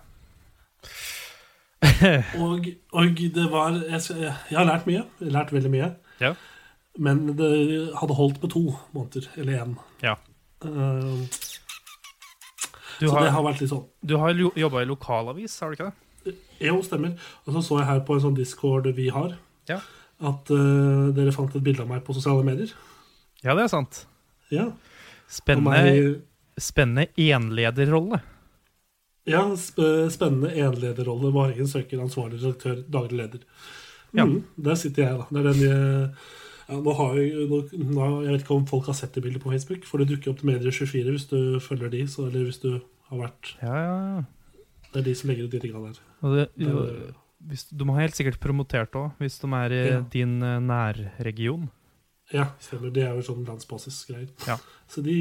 Og, 2.43 2.67
og 2.95 3.19
det 3.35 3.45
var 3.51 3.75
jeg, 3.75 4.01
jeg 4.19 4.57
har 4.57 4.67
lært 4.67 4.87
mye. 4.87 5.03
Jeg 5.19 5.27
har 5.27 5.35
lært 5.35 5.53
veldig 5.55 5.71
mye. 5.73 5.89
Ja. 6.21 6.33
Men 6.99 7.25
det 7.37 7.49
hadde 7.99 8.17
holdt 8.17 8.41
med 8.43 8.51
to 8.51 8.63
måneder, 8.95 9.27
eller 9.39 9.63
én. 9.63 9.75
Ja. 10.03 10.15
Uh, 10.65 11.23
så 12.99 12.99
så 12.99 13.05
det 13.05 13.11
har, 13.15 13.29
har 13.31 13.45
vært 13.45 13.61
litt 13.63 13.71
sånn 13.71 13.85
du 14.03 14.17
har 14.19 14.35
jobba 14.35 14.81
i 14.83 14.87
lokalavis, 14.89 15.53
har 15.63 15.71
du 15.71 15.77
ikke 15.77 15.87
det? 15.91 16.33
Jo, 16.59 16.81
stemmer. 16.83 17.13
Og 17.45 17.55
så 17.55 17.61
så 17.63 17.77
jeg 17.79 17.87
her 17.87 18.01
på 18.07 18.17
en 18.17 18.23
sånn 18.25 18.35
discord 18.35 18.89
vi 18.97 19.07
har, 19.15 19.37
Ja. 19.71 19.77
at 20.19 20.51
uh, 20.51 21.07
dere 21.15 21.31
fant 21.35 21.55
et 21.55 21.63
bilde 21.63 21.85
av 21.85 21.91
meg 21.91 22.03
på 22.03 22.15
sosiale 22.17 22.43
medier. 22.43 22.73
Ja, 23.45 23.55
det 23.55 23.63
er 23.69 23.71
sant. 23.71 24.01
Ja. 24.51 24.65
Spennende, 25.31 25.71
meg, 25.71 26.59
spennende 26.59 27.07
enlederrolle. 27.15 28.19
Ja, 29.29 29.43
sp 29.55 29.79
spennende 30.13 30.51
enlederrolle. 30.57 31.31
Varingen 31.35 31.67
søker 31.69 32.01
ansvarlig 32.03 32.41
redaktør, 32.41 32.81
daglig 32.89 33.17
leder. 33.21 33.43
Ja. 34.17 34.25
Mm, 34.25 34.39
der 34.57 34.75
sitter 34.81 35.03
jeg, 35.05 35.19
da. 35.19 35.25
Det 35.29 35.39
er 35.41 35.49
den 35.51 35.61
jeg, 35.63 36.09
ja, 36.69 36.79
nå 36.85 36.93
har 36.97 37.15
jeg, 37.19 37.45
nå, 37.49 38.07
jeg 38.25 38.33
vet 38.33 38.41
ikke 38.43 38.55
om 38.57 38.65
folk 38.69 38.89
har 38.89 38.97
sett 38.97 39.13
det 39.17 39.23
bildet 39.25 39.41
på 39.43 39.51
Facebook, 39.53 39.85
for 39.89 40.01
det 40.01 40.09
dukker 40.11 40.31
opp 40.33 40.41
til 40.41 40.49
Medier24 40.51 41.13
hvis 41.13 41.27
du 41.29 41.39
følger 41.61 41.89
de, 41.93 42.03
så, 42.09 42.27
eller 42.29 42.45
hvis 42.49 42.61
du 42.63 42.71
har 43.09 43.23
vært 43.23 43.55
Ja, 43.61 43.73
ja, 43.73 43.95
ja. 44.17 44.21
Det 44.89 45.01
er 45.03 45.05
de 45.05 45.13
som 45.17 45.29
legger 45.29 45.45
ut 45.45 45.51
de 45.53 45.59
tingene 45.61 45.91
der. 45.91 45.99
Og 46.25 46.35
det, 46.35 46.45
Det- 46.57 46.67
jo, 46.67 46.85
hvis, 47.49 47.67
de 47.69 47.85
har 47.89 48.01
helt 48.01 48.17
sikkert 48.17 48.39
promotert 48.41 48.95
òg, 48.97 49.11
hvis 49.21 49.37
de 49.39 49.47
er 49.53 49.71
i 49.77 49.83
Ja. 49.91 49.99
din 50.11 50.41
eh, 50.43 50.59
nærregion. 50.59 51.69
Ja, 52.33 52.45
stemmer. 52.61 52.91
Det 52.93 53.03
er 53.07 53.15
jo 53.17 53.23
sånn 53.25 53.45
landsbasisgreier. 53.47 54.27
Ja. 54.45 54.59
Så 54.89 55.01
de, 55.05 55.15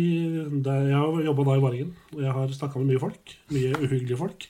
der, 0.64 0.90
jeg 0.90 0.98
har 0.98 1.22
jobba 1.24 1.46
da 1.48 1.56
i 1.56 1.62
Varingen, 1.62 1.94
og 2.12 2.20
jeg 2.24 2.34
har 2.36 2.52
snakka 2.52 2.82
med 2.82 2.90
mye 2.92 3.00
folk. 3.00 3.32
Mye 3.54 3.72
uhyggelige 3.78 4.20
folk. 4.20 4.48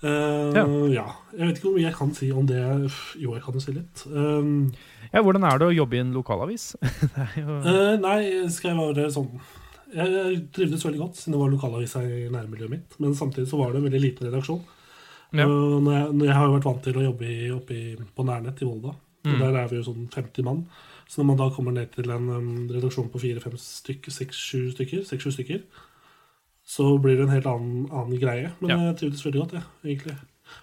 Uh, 0.00 0.52
Ja. 0.56 0.64
ja. 0.88 1.06
Jeg 1.36 1.46
vet 1.46 1.58
ikke 1.58 1.66
hvor 1.68 1.76
mye 1.76 1.86
jeg 1.86 1.96
kan 1.96 2.12
si 2.16 2.30
om 2.32 2.46
det. 2.48 2.60
Jo, 3.20 3.34
jeg 3.36 3.44
kan 3.44 3.56
jo 3.56 3.64
si 3.64 3.74
litt. 3.76 4.04
Um, 4.08 4.72
Ja, 5.10 5.22
Hvordan 5.24 5.44
er 5.48 5.58
det 5.58 5.66
å 5.66 5.74
jobbe 5.74 5.96
i 5.96 6.02
en 6.04 6.12
lokalavis? 6.14 6.74
det 7.16 7.26
jo, 7.40 7.56
uh, 7.64 7.96
nei, 8.00 8.20
skal 8.52 8.70
jeg 8.70 8.78
være 8.78 9.08
sånn 9.10 9.32
Jeg 9.90 10.36
trivdes 10.54 10.84
veldig 10.86 11.00
godt 11.00 11.18
siden 11.18 11.34
det 11.34 11.40
var 11.40 11.50
lokalavisa 11.50 12.04
i 12.06 12.28
nærmiljøet 12.30 12.72
mitt. 12.72 13.00
Men 13.02 13.16
samtidig 13.18 13.48
så 13.50 13.58
var 13.60 13.72
det 13.72 13.80
en 13.80 13.88
veldig 13.88 14.02
liten 14.04 14.28
redaksjon. 14.28 14.60
Ja. 15.32 15.48
Uh, 15.48 15.80
når 15.80 15.92
jeg, 15.96 16.12
når 16.12 16.28
jeg 16.28 16.36
har 16.36 16.46
jo 16.46 16.54
vært 16.58 16.68
vant 16.70 16.84
til 16.84 17.00
å 17.00 17.08
jobbe 17.08 17.32
i, 17.32 17.40
oppe 17.56 17.76
i, 17.76 17.84
på 17.96 18.28
Nærnett 18.28 18.60
i 18.62 18.68
Volda. 18.68 18.94
Mm. 19.24 19.36
Der 19.42 19.58
er 19.64 19.68
vi 19.68 19.80
jo 19.80 19.88
sånn 19.90 20.06
50 20.12 20.46
mann. 20.46 20.64
Så 21.10 21.18
når 21.18 21.26
man 21.32 21.38
da 21.40 21.48
kommer 21.50 21.74
ned 21.74 21.90
til 21.96 22.10
en 22.14 22.28
um, 22.30 22.50
redaksjon 22.70 23.08
på 23.10 23.18
fire-fem 23.18 23.56
stykker, 23.58 24.14
seks-sju 24.14 24.68
stykker, 24.76 25.02
stykker, 25.02 25.64
så 26.70 26.86
blir 27.02 27.16
det 27.18 27.24
en 27.26 27.32
helt 27.34 27.48
annen, 27.50 27.88
annen 27.90 28.20
greie. 28.22 28.52
Men 28.60 28.70
Ja. 28.70 28.76
jeg 28.92 28.98
trivdes 29.00 29.24
veldig 29.26 29.40
godt, 29.42 29.56
jeg, 29.58 29.64
egentlig. 29.84 30.14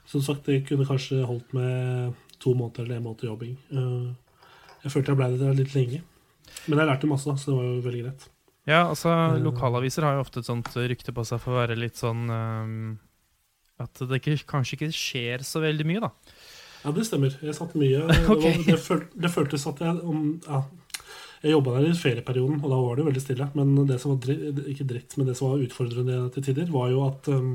Som 0.08 0.22
sagt, 0.24 0.46
det 0.48 0.62
kunne 0.70 0.88
kanskje 0.88 1.26
holdt 1.28 1.52
med 1.54 2.14
to 2.40 2.54
måneder 2.56 2.86
eller 2.86 2.98
en 2.98 3.04
måned 3.10 3.26
jobbing. 3.28 3.58
Uh, 3.74 4.14
jeg 4.86 4.94
følte 4.94 5.12
jeg 5.12 5.20
ble 5.20 5.30
der 5.42 5.58
litt 5.58 5.76
lenge. 5.76 6.02
Men 6.68 6.80
jeg 6.80 6.88
lærte 6.88 7.12
masse, 7.12 7.28
så 7.28 7.52
det 7.52 7.58
var 7.58 7.68
jo 7.68 7.82
veldig 7.90 8.04
greit. 8.06 8.30
ja, 8.68 8.82
altså 8.88 9.10
Eh. 9.10 9.42
Lokalaviser 9.44 10.04
har 10.04 10.16
jo 10.16 10.24
ofte 10.24 10.40
et 10.40 10.46
sånt 10.48 10.68
rykte 10.76 11.12
på 11.12 11.26
seg 11.26 11.40
for 11.44 11.52
å 11.56 11.60
være 11.68 11.76
litt 11.80 11.96
sånn 11.96 12.30
um, 12.30 13.00
At 13.80 13.94
det 14.00 14.22
ikke, 14.22 14.46
kanskje 14.48 14.74
ikke 14.78 14.92
skjer 14.96 15.44
så 15.44 15.60
veldig 15.62 15.86
mye, 15.86 16.00
da. 16.02 16.10
Ja, 16.84 16.92
det 16.96 17.06
stemmer. 17.08 17.34
Jeg 17.42 17.56
satt 17.58 17.74
mye. 17.76 18.04
Det, 18.08 18.26
var, 18.28 18.42
det, 18.68 18.80
føl, 18.80 19.02
det 19.16 19.32
føltes 19.34 19.66
at 19.68 19.80
jeg 19.84 20.02
om, 20.08 20.40
ja, 20.48 20.62
Jeg 21.44 21.52
jobba 21.54 21.74
der 21.78 21.88
i 21.90 21.94
ferieperioden, 21.98 22.60
og 22.64 22.70
da 22.72 22.78
var 22.82 22.96
det 22.96 23.04
jo 23.04 23.08
veldig 23.12 23.22
stille. 23.24 23.48
Men 23.58 23.74
det 23.90 24.00
som 24.02 24.14
var 24.16 24.22
dritt, 24.26 24.62
ikke 24.74 24.88
dritt, 24.90 25.18
men 25.18 25.28
det 25.30 25.36
som 25.38 25.52
var 25.52 25.62
utfordrende 25.66 26.16
til 26.34 26.44
tider, 26.48 26.70
var 26.74 26.90
jo 26.90 27.04
at 27.08 27.28
um, 27.34 27.52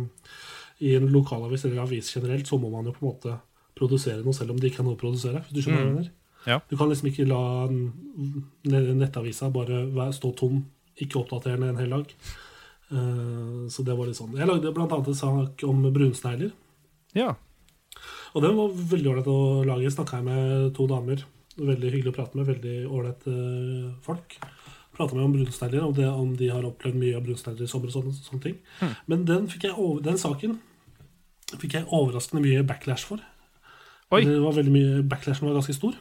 i 0.82 0.94
en 0.98 1.08
lokalavis 1.14 1.64
eller 1.66 1.82
avis 1.82 2.10
generelt, 2.14 2.46
så 2.46 2.58
må 2.62 2.70
man 2.70 2.86
jo 2.86 2.92
på 2.94 3.02
en 3.02 3.10
måte 3.10 3.36
produsere 3.78 4.22
noe 4.22 4.34
selv 4.36 4.52
om 4.54 4.60
det 4.62 4.70
ikke 4.70 4.82
er 4.84 4.86
noe 4.86 4.94
å 4.98 5.00
produsere. 5.02 5.42
Hvis 5.48 5.56
du 5.56 5.62
skjønner 5.64 5.82
Mm. 5.86 5.94
mener? 5.96 6.10
Ja. 6.46 6.60
Du 6.70 6.76
kan 6.76 6.88
liksom 6.90 7.08
ikke 7.10 7.26
la 7.30 7.40
en- 7.68 8.98
nettavisa 8.98 9.50
bare 9.54 9.84
stå 10.12 10.32
tom, 10.36 10.64
ikke 10.98 11.20
oppdaterende 11.22 11.68
en 11.70 11.78
hel 11.82 11.90
dag. 11.94 12.14
Uh, 12.92 13.68
så 13.72 13.82
det 13.86 13.94
var 13.96 14.06
litt 14.10 14.18
sånn. 14.18 14.34
Jeg 14.36 14.46
lagde 14.50 14.72
annet 14.74 15.08
en 15.08 15.14
sak 15.14 15.62
om 15.64 15.82
brunsnegler. 15.94 16.52
Ja. 17.16 17.34
Og 18.34 18.42
den 18.42 18.56
var 18.56 18.72
veldig 18.92 19.10
ålreit 19.12 19.28
å 19.28 19.38
lage. 19.68 19.90
Snakka 19.92 20.18
jeg 20.20 20.24
med 20.24 20.74
to 20.76 20.86
damer. 20.90 21.24
Veldig 21.58 21.90
hyggelig 21.92 22.12
å 22.12 22.16
prate 22.16 22.38
med. 22.38 22.46
Veldig 22.48 22.76
ålreite 22.88 23.34
folk. 24.06 24.38
Prata 24.96 25.16
med 25.16 25.24
om 25.24 25.32
brunsnegler, 25.36 25.84
om, 25.84 25.92
det- 25.96 26.08
om 26.08 26.36
de 26.36 26.48
har 26.48 26.62
opplevd 26.68 26.96
mye 27.00 27.16
av 27.16 27.24
brunsnegler 27.24 27.62
i 27.64 27.66
sommer. 27.68 27.88
og 27.88 27.92
sånne, 27.96 28.12
sånne 28.12 28.42
ting. 28.42 28.56
Mm. 28.80 28.96
Men 29.08 29.24
den, 29.24 29.48
over, 29.76 30.00
den 30.02 30.18
saken 30.18 30.58
fikk 31.58 31.72
jeg 31.74 31.86
overraskende 31.92 32.42
mye 32.44 32.62
backlash 32.64 33.04
for. 33.04 33.18
Oi. 34.12 34.24
Det 34.24 34.40
var 34.40 34.52
veldig 34.52 34.72
mye, 34.72 35.02
Backlashen 35.08 35.48
var 35.48 35.54
ganske 35.56 35.74
stor. 35.74 35.94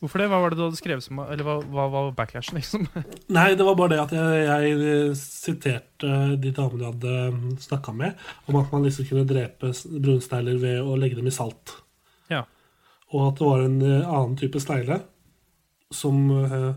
Hvorfor 0.00 0.22
det? 0.22 0.30
Hva 0.32 0.38
var 0.40 0.52
det 0.52 0.56
du 0.56 0.62
hadde 0.64 0.78
skrevet 0.80 1.04
som 1.04 1.18
Eller 1.26 1.44
hva, 1.44 1.58
hva 1.60 1.84
var 1.92 2.10
backlashen, 2.16 2.56
liksom? 2.56 2.86
Nei, 3.36 3.50
det 3.58 3.66
var 3.66 3.76
bare 3.76 3.92
det 3.92 4.00
at 4.06 4.14
jeg, 4.16 4.72
jeg 4.72 5.16
siterte 5.20 6.12
de 6.40 6.52
damene 6.56 6.86
jeg 6.86 6.94
hadde 6.94 7.60
snakka 7.66 7.94
med, 7.96 8.26
om 8.48 8.60
at 8.62 8.72
man 8.72 8.86
liksom 8.86 9.08
kunne 9.10 9.28
drepe 9.28 9.74
brunsteiler 9.92 10.60
ved 10.62 10.80
å 10.80 10.96
legge 11.00 11.20
dem 11.20 11.28
i 11.28 11.34
salt. 11.34 11.74
Ja. 12.32 12.46
Og 13.12 13.26
at 13.28 13.40
det 13.40 13.50
var 13.50 13.64
en 13.66 13.80
eh, 13.84 14.06
annen 14.06 14.38
type 14.40 14.62
snegle 14.62 15.02
som 15.92 16.22
eh, 16.38 16.70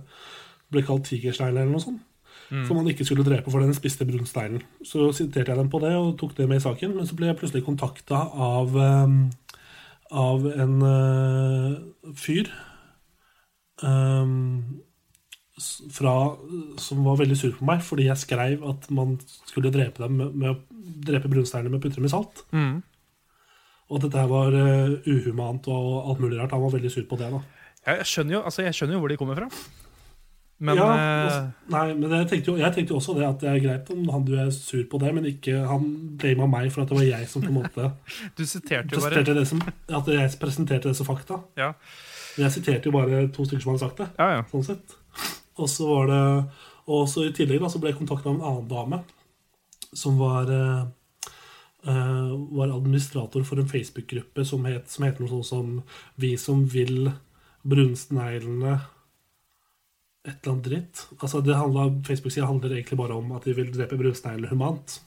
ble 0.74 0.84
kalt 0.84 1.08
tigersnegle 1.08 1.64
eller 1.64 1.78
noe 1.78 1.86
sånt. 1.86 2.04
Mm. 2.50 2.66
Som 2.68 2.78
man 2.78 2.90
ikke 2.92 3.06
skulle 3.08 3.24
drepe, 3.26 3.50
for 3.50 3.64
den 3.64 3.74
spiste 3.74 4.06
brunsneglen. 4.06 4.62
Så 4.86 5.08
siterte 5.16 5.54
jeg 5.54 5.58
dem 5.62 5.72
på 5.72 5.80
det 5.82 5.94
og 5.96 6.18
tok 6.20 6.36
det 6.38 6.50
med 6.50 6.60
i 6.60 6.66
saken, 6.66 6.98
men 6.98 7.08
så 7.08 7.16
ble 7.18 7.32
jeg 7.32 7.40
plutselig 7.40 7.64
kontakta 7.66 8.20
av, 8.36 8.76
eh, 8.84 9.16
av 10.12 10.46
en 10.52 10.76
eh, 10.92 12.14
fyr 12.20 12.52
s- 15.58 15.82
fra, 15.92 16.14
som 16.78 17.04
var 17.04 17.18
veldig 17.22 17.38
sur 17.38 17.54
på 17.58 17.66
meg 17.66 17.82
fordi 17.86 18.08
jeg 18.10 18.22
skrev 18.22 18.64
at 18.70 18.90
man 18.92 19.18
skulle 19.48 19.72
drepe 19.74 20.04
dem 20.04 20.18
med, 20.18 20.36
med 20.36 20.64
drepe 21.08 21.32
brunsteinene 21.32 21.72
med 21.72 21.80
å 21.80 21.84
putte 21.86 22.00
dem 22.02 22.10
i 22.10 22.12
salt. 22.14 22.44
Mm. 22.52 22.82
Og 23.90 23.98
at 24.00 24.06
dette 24.08 24.20
her 24.22 24.30
var 24.32 24.56
uh, 24.56 24.96
uhumant 25.06 25.68
og 25.70 26.10
alt 26.10 26.22
mulig 26.24 26.40
rart. 26.40 26.54
Han 26.56 26.64
var 26.64 26.76
veldig 26.78 26.92
sur 26.92 27.04
på 27.10 27.20
det. 27.20 27.30
da 27.34 27.42
Jeg, 27.86 27.98
jeg, 27.98 28.06
skjønner 28.12 28.38
jo, 28.38 28.44
altså, 28.48 28.64
jeg 28.64 28.78
skjønner 28.78 28.96
jo 28.96 29.02
hvor 29.04 29.12
de 29.12 29.18
kommer 29.20 29.42
fra. 29.42 29.50
Men 30.64 30.80
ja, 30.80 30.86
eh, 30.94 31.24
altså, 31.26 31.40
Nei, 31.74 31.84
men 31.98 32.14
jeg 32.14 32.28
tenkte, 32.32 32.52
jo, 32.54 32.58
jeg 32.62 32.76
tenkte 32.76 32.94
jo 32.94 33.00
også 33.02 33.16
det 33.18 33.26
at 33.28 33.42
det 33.42 33.50
er 33.52 33.62
greit 33.66 33.90
om 33.92 34.04
han 34.14 34.24
du 34.24 34.34
er 34.40 34.52
sur 34.56 34.84
på 34.88 35.00
det, 35.02 35.12
men 35.18 35.26
ikke 35.28 35.58
han 35.68 35.88
blama 36.22 36.48
meg 36.48 36.70
for 36.72 36.86
at 36.86 36.92
det 36.94 37.00
var 37.02 37.08
jeg 37.10 37.28
som 37.28 37.44
på 37.44 37.52
en 37.52 37.58
måte 37.58 37.90
du 38.38 38.44
siterte 38.48 38.96
jo 38.96 39.02
bare 39.04 39.26
det 39.28 39.44
som, 39.50 39.60
at 39.66 40.12
jeg 40.14 40.32
presenterte 40.40 40.88
det 40.92 40.96
som 41.00 41.10
fakta. 41.10 41.42
Ja, 41.60 41.74
Men 42.34 42.48
jeg 42.48 42.56
siterte 42.58 42.90
jo 42.90 42.96
bare 42.96 43.26
to 43.34 43.46
stykker 43.46 43.64
som 43.64 43.74
hadde 43.74 43.86
sagt 43.86 44.02
det. 44.02 44.10
ja. 44.18 44.30
ja. 44.38 44.46
sånn 44.52 44.66
sett. 44.66 44.96
Og 45.62 45.70
så 45.70 45.86
var 45.86 46.08
det 46.10 46.22
Og 46.90 47.06
så 47.10 47.28
i 47.28 47.34
tillegg 47.36 47.62
da, 47.62 47.70
så 47.72 47.80
ble 47.80 47.94
jeg 47.94 48.00
kontakta 48.02 48.28
av 48.32 48.36
en 48.36 48.48
annen 48.48 48.70
dame 48.72 49.04
som 49.94 50.18
var 50.18 50.50
eh, 50.52 50.82
eh, 51.88 52.32
var 52.58 52.74
administrator 52.74 53.44
for 53.46 53.62
en 53.62 53.70
Facebook-gruppe 53.70 54.46
som, 54.46 54.66
het, 54.66 54.90
som 54.90 55.06
heter 55.06 55.24
noe 55.24 55.32
sånt 55.32 55.48
som 55.48 55.70
Vi 56.20 56.34
som 56.42 56.66
vil 56.66 57.12
brunstneglene 57.64 58.80
Et 60.24 60.34
eller 60.34 60.54
annet 60.54 60.68
dritt. 60.68 61.06
Altså 61.20 61.42
det 61.44 61.56
handler, 61.60 61.98
Facebook-sida 62.08 62.48
handler 62.48 62.72
egentlig 62.78 62.98
bare 62.98 63.16
om 63.16 63.32
at 63.36 63.44
de 63.44 63.56
vil 63.58 63.72
drepe 63.74 63.98
brunsneglene 64.00 64.48
humant. 64.48 65.02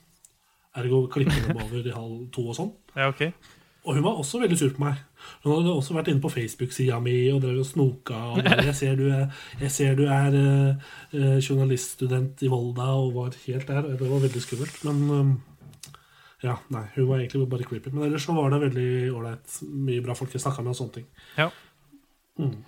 Ergo 0.77 1.07
klippe 1.09 1.37
dem 1.41 1.57
over 1.57 1.81
i 1.81 1.95
halv 1.95 2.27
to 2.37 2.51
og 2.53 2.59
sånn. 2.59 2.75
ja, 2.95 3.09
ok. 3.09 3.23
Og 3.87 3.95
hun 3.95 4.03
var 4.03 4.19
også 4.19 4.41
veldig 4.43 4.57
sur 4.59 4.73
på 4.75 4.83
meg. 4.83 5.03
Hun 5.45 5.53
hadde 5.53 5.75
også 5.79 5.95
vært 5.95 6.09
inne 6.11 6.23
på 6.23 6.31
Facebook-sida 6.35 6.99
mi 7.03 7.15
og 7.31 7.43
drev 7.45 7.61
og 7.63 7.69
snoka. 7.69 8.19
Og 8.35 8.49
jeg 8.69 8.75
ser 8.75 8.97
du 8.99 9.05
er, 9.15 9.29
jeg 9.63 9.71
ser 9.71 9.99
du 9.99 10.07
er 10.11 10.35
eh, 10.35 10.89
eh, 11.15 11.37
journaliststudent 11.39 12.43
i 12.43 12.51
Volda 12.51 12.89
og 12.99 13.15
var 13.15 13.37
helt 13.45 13.69
der. 13.71 13.85
og 13.85 14.01
Det 14.01 14.11
var 14.11 14.25
veldig 14.27 14.43
skummelt. 14.43 14.81
Men 14.89 15.05
um, 15.15 15.31
ja, 16.43 16.57
nei, 16.75 16.83
hun 16.97 17.09
var 17.13 17.23
egentlig 17.23 17.47
bare 17.53 17.69
creepy. 17.69 17.95
Men 17.95 18.09
ellers 18.09 18.27
så 18.27 18.35
var 18.35 18.51
det 18.51 18.65
veldig 18.67 18.91
ålreit. 19.15 19.61
Mye 19.71 20.03
bra 20.05 20.19
folk 20.19 20.35
jeg 20.35 20.43
snakka 20.43 20.67
med 20.67 20.75
og 20.75 20.81
sånne 20.81 20.99
ting. 20.99 21.07
Ja. 21.39 21.49
Mm. 22.43 22.59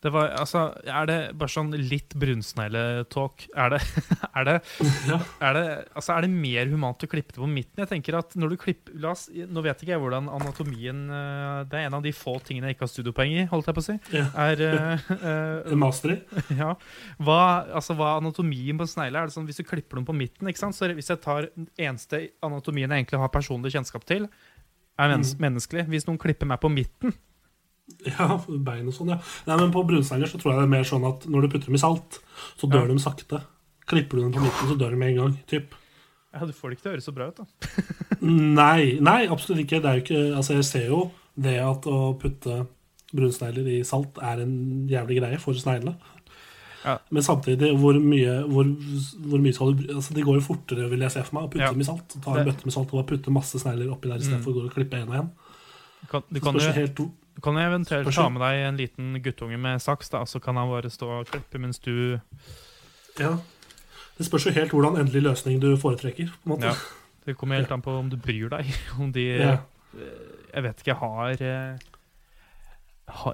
Det 0.00 0.08
var, 0.14 0.30
altså, 0.40 0.62
er 0.88 1.08
det 1.10 1.16
bare 1.36 1.52
sånn 1.52 1.74
litt 1.76 2.14
brunsnegletalk? 2.16 3.42
Er 3.52 3.74
er 3.76 4.46
det, 4.48 4.54
er 5.44 5.56
det, 5.56 5.64
altså, 5.92 6.14
er 6.14 6.24
det 6.24 6.30
mer 6.32 6.70
humant 6.72 7.04
å 7.04 7.08
klippe 7.10 7.34
det 7.34 7.42
på 7.42 7.48
midten? 7.50 7.82
Jeg 7.82 7.90
tenker 7.90 8.16
at 8.16 8.32
når 8.40 8.54
du 8.54 8.58
klipper, 8.62 8.96
oss, 9.10 9.26
Nå 9.28 9.60
vet 9.64 9.84
ikke 9.84 9.92
jeg 9.92 10.00
hvordan 10.00 10.30
anatomien 10.32 11.02
eh, 11.12 11.60
Det 11.68 11.78
er 11.78 11.88
en 11.90 11.98
av 12.00 12.04
de 12.04 12.14
få 12.16 12.38
tingene 12.46 12.70
jeg 12.70 12.78
ikke 12.78 12.86
har 12.86 12.92
studiepoeng 12.94 13.36
i, 13.42 13.46
holdt 13.52 13.68
jeg 13.68 13.76
på 13.76 13.84
å 13.84 13.88
si. 13.90 13.98
Ja. 14.16 14.26
Er, 14.46 14.64
uh, 14.72 15.12
uh, 15.20 15.76
master 15.84 16.16
i. 16.16 16.18
ja. 16.62 16.72
hva, 17.20 17.40
altså, 17.68 17.96
hva 17.98 18.14
anatomien 18.22 18.80
på 18.80 18.88
en 18.88 18.94
snegle? 18.94 19.20
Er 19.20 19.28
det 19.28 19.36
sånn 19.36 19.48
Hvis 19.50 19.60
du 19.60 19.66
klipper 19.68 20.00
dem 20.00 20.08
på 20.08 20.16
midten? 20.16 20.48
Så 20.60 20.88
Hvis 20.96 21.12
jeg 21.12 21.20
tar 21.20 21.50
eneste 21.76 22.26
anatomien 22.44 22.88
jeg 22.88 23.04
egentlig 23.04 23.20
har 23.20 23.32
personlig 23.32 23.74
kjennskap 23.76 24.08
til, 24.08 24.30
er 25.00 25.12
Mm. 25.16 25.24
menneskelig. 25.40 25.86
Hvis 25.88 26.06
noen 26.08 26.18
klipper 26.20 26.48
meg 26.48 26.60
på 26.60 26.72
midten 26.72 27.14
Ja, 28.06 28.38
bein 28.48 28.86
og 28.88 28.94
sånn, 28.96 29.08
ja. 29.12 29.18
Nei, 29.46 29.56
men 29.60 29.72
på 29.74 29.82
brunsnegler 29.86 30.30
så 30.30 30.38
tror 30.40 30.52
jeg 30.54 30.60
det 30.62 30.66
er 30.68 30.74
mer 30.78 30.84
sånn 30.88 31.04
at 31.08 31.26
når 31.28 31.42
du 31.42 31.48
putter 31.52 31.66
dem 31.66 31.74
i 31.76 31.82
salt, 31.82 32.20
så 32.56 32.68
dør 32.70 32.86
Ja. 32.88 32.94
de 32.94 32.98
sakte. 33.02 33.42
Klipper 33.90 34.16
du 34.16 34.22
dem 34.22 34.32
på 34.32 34.40
midten, 34.44 34.68
så 34.70 34.78
dør 34.78 34.90
de 34.90 34.96
med 34.96 35.08
en 35.10 35.16
gang. 35.20 35.38
Typ. 35.50 35.74
ja, 36.32 36.46
Du 36.46 36.52
får 36.52 36.70
det 36.70 36.78
ikke 36.78 36.82
til 36.82 36.90
å 36.90 36.94
høres 36.94 37.08
så 37.10 37.14
bra 37.14 37.26
ut, 37.28 37.36
da. 37.36 37.44
Nei, 38.20 38.98
nei, 39.00 39.26
absolutt 39.28 39.64
ikke. 39.64 39.80
Det 39.82 39.90
er 39.90 39.98
jo 39.98 40.04
ikke 40.04 40.36
altså 40.36 40.54
Jeg 40.54 40.64
ser 40.68 40.86
jo 40.88 41.10
det 41.36 41.58
at 41.60 41.86
å 41.90 42.14
putte 42.20 42.66
brunsnegler 43.12 43.66
i 43.66 43.82
salt 43.84 44.18
er 44.22 44.40
en 44.44 44.86
jævlig 44.88 45.18
greie 45.20 45.38
for 45.42 45.52
sneglene. 45.58 45.96
Ja. 46.84 46.94
Men 47.12 47.22
samtidig, 47.22 47.74
hvor 47.76 47.98
mye, 48.00 48.38
hvor, 48.48 48.64
hvor 49.28 49.42
mye 49.44 49.52
skal 49.52 49.74
du 49.76 49.82
altså 49.98 50.14
Det 50.16 50.22
går 50.24 50.38
jo 50.38 50.44
fortere, 50.46 50.86
vil 50.88 51.02
jeg 51.04 51.12
se 51.12 51.22
for 51.26 51.36
meg, 51.36 51.48
å 51.48 51.52
putte 51.52 51.66
Ja. 51.66 51.72
dem 51.74 51.80
i 51.82 51.84
salt. 51.84 52.14
Ta 52.24 52.36
en 52.38 52.46
bøtte 52.46 52.64
med 52.64 52.72
salt 52.72 52.88
og 52.94 52.96
bare 53.02 53.10
putte 53.10 53.30
masse 53.34 53.58
snegler 53.60 53.90
oppi 53.92 54.08
der 54.08 54.16
istedenfor 54.22 54.48
Mm. 54.48 54.54
å 54.54 54.60
gå 54.60 54.64
og 54.64 54.74
klippe 54.78 54.96
en 55.02 55.08
og 55.08 55.14
en. 55.14 55.30
Du 56.00 56.06
kan, 56.08 56.22
du 56.32 56.40
kan, 56.40 56.54
jo, 56.54 57.10
du 57.40 57.44
kan 57.46 57.56
eventuelt 57.56 58.10
ta 58.12 58.26
med 58.28 58.42
deg 58.44 58.58
en 58.68 58.76
liten 58.76 59.14
guttunge 59.24 59.56
med 59.56 59.80
saks, 59.80 60.10
da, 60.12 60.26
så 60.28 60.36
kan 60.44 60.58
han 60.60 60.68
bare 60.68 60.90
stå 60.92 61.08
og 61.22 61.30
klippe 61.30 61.56
mens 61.62 61.80
du 61.80 62.18
ja. 63.18 63.30
Det 64.18 64.26
spørs 64.28 64.50
jo 64.50 64.52
helt 64.52 64.74
hvordan 64.76 64.98
endelig 65.00 65.22
løsning 65.24 65.60
du 65.62 65.70
foretrekker. 65.80 66.28
på 66.28 66.44
en 66.44 66.52
måte. 66.52 66.68
Ja. 66.68 66.74
Det 67.24 67.38
kommer 67.40 67.56
helt 67.56 67.72
an 67.72 67.80
på 67.80 67.94
om 67.96 68.10
du 68.12 68.18
bryr 68.20 68.52
deg. 68.52 68.68
Om 69.00 69.12
de 69.16 69.24
Ja. 69.38 69.56
Jeg 70.52 70.62
vet 70.66 70.82
ikke, 70.82 70.94
har 71.00 71.40
eh, 71.40 71.78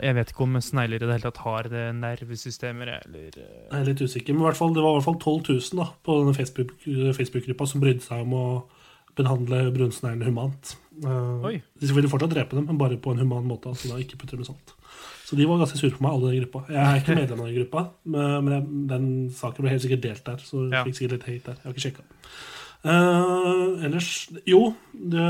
Jeg 0.03 0.15
vet 0.15 0.31
ikke 0.31 0.45
om 0.45 0.61
snegler 0.61 0.97
i 0.97 1.05
det 1.05 1.11
hele 1.11 1.27
tatt 1.27 1.43
har 1.45 1.69
det 1.73 1.85
nervesystemer, 1.99 2.93
eller 3.01 3.27
eh, 3.41 3.51
Jeg 3.73 3.81
er 3.81 3.89
litt 3.91 4.01
usikker, 4.01 4.33
men 4.37 4.47
hvert 4.47 4.57
fall, 4.61 4.75
det 4.77 4.85
var 4.85 4.95
i 4.95 5.01
hvert 5.01 5.09
fall 5.11 5.19
12 5.19 5.75
000 5.75 5.83
da, 5.83 5.89
på 6.07 6.21
denne 6.21 6.37
Facebook- 6.37 6.87
Facebook-gruppa 7.19 7.67
som 7.67 7.83
brydde 7.83 8.07
seg 8.07 8.23
om 8.23 8.37
å 8.39 8.47
behandle 9.17 9.63
brunsneglene 9.75 10.29
humant. 10.29 10.75
Eh, 11.05 11.47
Oi. 11.49 11.55
De 11.81 11.93
ville 11.97 12.11
fortsatt 12.13 12.33
drepe 12.35 12.57
dem, 12.59 12.67
men 12.71 12.79
bare 12.81 12.99
på 13.01 13.13
en 13.15 13.21
human 13.23 13.47
måte. 13.49 13.71
Altså 13.73 13.91
da 13.93 14.01
ikke 14.03 14.19
putte 14.21 14.37
dem 14.37 14.45
salt. 14.49 14.75
Så 15.27 15.35
de 15.39 15.47
var 15.49 15.59
ganske 15.59 15.79
sure 15.81 15.91
på 15.97 16.05
meg, 16.05 16.13
alle 16.15 16.31
den 16.35 16.45
gruppa. 16.45 16.65
Jeg 16.71 16.83
er 16.83 17.01
ikke 17.01 17.17
medlem 17.21 17.41
av 17.43 17.49
den 17.51 17.57
gruppa, 17.59 17.83
men 18.05 18.87
den 18.93 19.09
saken 19.35 19.65
ble 19.65 19.73
helt 19.75 19.83
sikkert 19.85 20.05
delt 20.05 20.29
der, 20.29 20.45
så 20.47 20.67
jeg 20.71 20.87
fikk 20.91 20.99
sikkert 21.01 21.17
litt 21.17 21.27
hate 21.31 21.49
der. 21.49 21.59
Jeg 21.59 21.67
har 21.67 21.75
ikke 21.75 21.87
sjekka. 21.89 22.07
ellers 23.89 24.11
Jo, 24.47 24.61
det, 24.93 25.27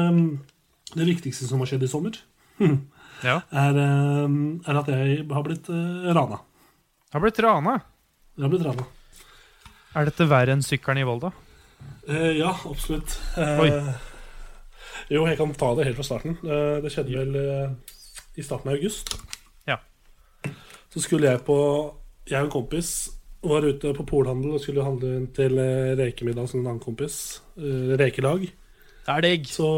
det 0.97 1.09
viktigste 1.09 1.49
som 1.49 1.63
har 1.63 1.71
skjedd 1.71 1.87
i 1.87 1.91
sommer, 1.91 2.19
Ja. 3.25 3.39
er, 3.49 3.79
eh, 3.81 4.35
er 4.69 4.77
at 4.83 4.89
jeg 4.93 5.23
har 5.33 5.45
blitt 5.47 5.71
uh, 5.73 6.11
rana. 6.13 6.37
Har 7.15 7.23
blitt 7.25 7.39
rana. 7.41 7.79
Jeg 8.37 8.45
har 8.45 8.53
blitt 8.53 8.67
rana. 8.67 8.85
Er 9.97 10.05
dette 10.11 10.27
verre 10.29 10.53
enn 10.53 10.65
sykkelen 10.65 11.01
i 11.01 11.07
Volda? 11.09 11.31
Eh, 12.09 12.33
ja, 12.39 12.53
absolutt. 12.69 13.17
Uh. 13.39 13.91
Jo, 15.11 15.27
jeg 15.29 15.39
kan 15.39 15.53
ta 15.55 15.73
det 15.79 15.87
helt 15.89 15.99
fra 15.99 16.07
starten. 16.07 16.39
Uh, 16.43 16.79
det 16.83 16.93
skjedde 16.95 17.15
vel 17.15 17.37
i 18.37 18.45
starten 18.45 18.71
av 18.71 18.79
august. 18.79 19.17
Ja. 19.69 19.79
Så 20.93 21.03
skulle 21.05 21.31
jeg 21.31 21.45
på 21.47 21.59
Jeg 22.27 22.41
og 22.41 22.49
en 22.49 22.51
kompis 22.51 22.91
var 23.47 23.63
ute 23.63 23.93
på 23.95 24.05
polhandel 24.09 24.57
og 24.57 24.63
skulle 24.63 24.83
handle 24.83 25.13
inn 25.21 25.29
til 25.35 25.55
rekemiddag 26.01 26.49
som 26.51 26.61
en 26.61 26.73
annen 26.73 26.83
kompis. 26.83 27.41
Rekelag. 27.55 28.49
Det 29.07 29.15
er 29.15 29.23
digg. 29.23 29.47
Så 29.47 29.69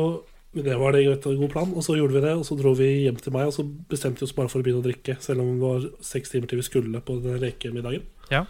det 0.56 0.76
var 0.80 0.92
det 0.96 1.04
du, 1.24 1.36
god 1.36 1.50
plan. 1.52 1.74
Og 1.76 1.84
så 1.84 1.96
gjorde 1.98 2.16
vi 2.16 2.22
det, 2.24 2.32
og 2.40 2.46
så 2.46 2.56
dro 2.56 2.72
vi 2.78 2.88
hjem 3.04 3.18
til 3.20 3.34
meg, 3.34 3.50
og 3.50 3.52
så 3.52 3.64
bestemte 3.64 4.22
vi 4.22 4.28
oss 4.28 4.36
bare 4.36 4.48
for 4.48 4.62
å 4.62 4.64
begynne 4.64 4.80
å 4.80 4.86
drikke, 4.86 5.18
selv 5.20 5.44
om 5.44 5.50
det 5.52 5.66
var 5.66 5.84
seks 6.08 6.32
timer 6.32 6.48
til 6.48 6.62
vi 6.62 6.66
skulle 6.66 7.02
på 7.04 7.18
den 7.20 7.36
rekemiddagen. 7.42 8.06
Ja. 8.32 8.46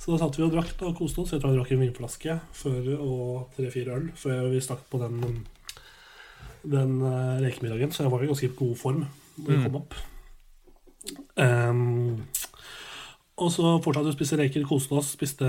Så 0.00 0.14
da 0.14 0.18
satt 0.22 0.38
vi 0.38 0.44
og 0.46 0.52
drakk 0.54 0.80
og 0.86 0.94
koste 0.96 1.20
oss. 1.20 1.32
Jeg 1.34 1.42
tror 1.42 1.52
jeg 1.52 1.60
drakk 1.60 1.72
en 1.76 1.82
vinflaske 1.84 2.38
før, 2.56 2.86
og 3.04 3.50
tre-fire 3.56 3.98
øl 3.98 4.06
før 4.16 4.46
vi 4.50 4.60
stakk 4.64 4.86
på 4.88 5.00
den, 5.02 5.18
den 6.64 6.94
uh, 7.04 7.36
rekemiddagen. 7.44 7.92
Så 7.92 8.06
jeg 8.06 8.12
var 8.14 8.24
i 8.24 8.30
ganske 8.30 8.48
god 8.56 8.76
form 8.80 9.02
da 9.04 9.44
vi 9.50 9.58
Mm. 9.58 9.64
kom 9.66 9.76
opp. 9.82 9.94
Um, 11.36 12.26
og 13.40 13.48
så 13.52 13.70
fortsatte 13.80 14.08
vi 14.08 14.12
å 14.12 14.16
spise 14.18 14.36
reker, 14.40 14.64
koste 14.68 14.92
oss, 14.98 15.12
spiste 15.16 15.46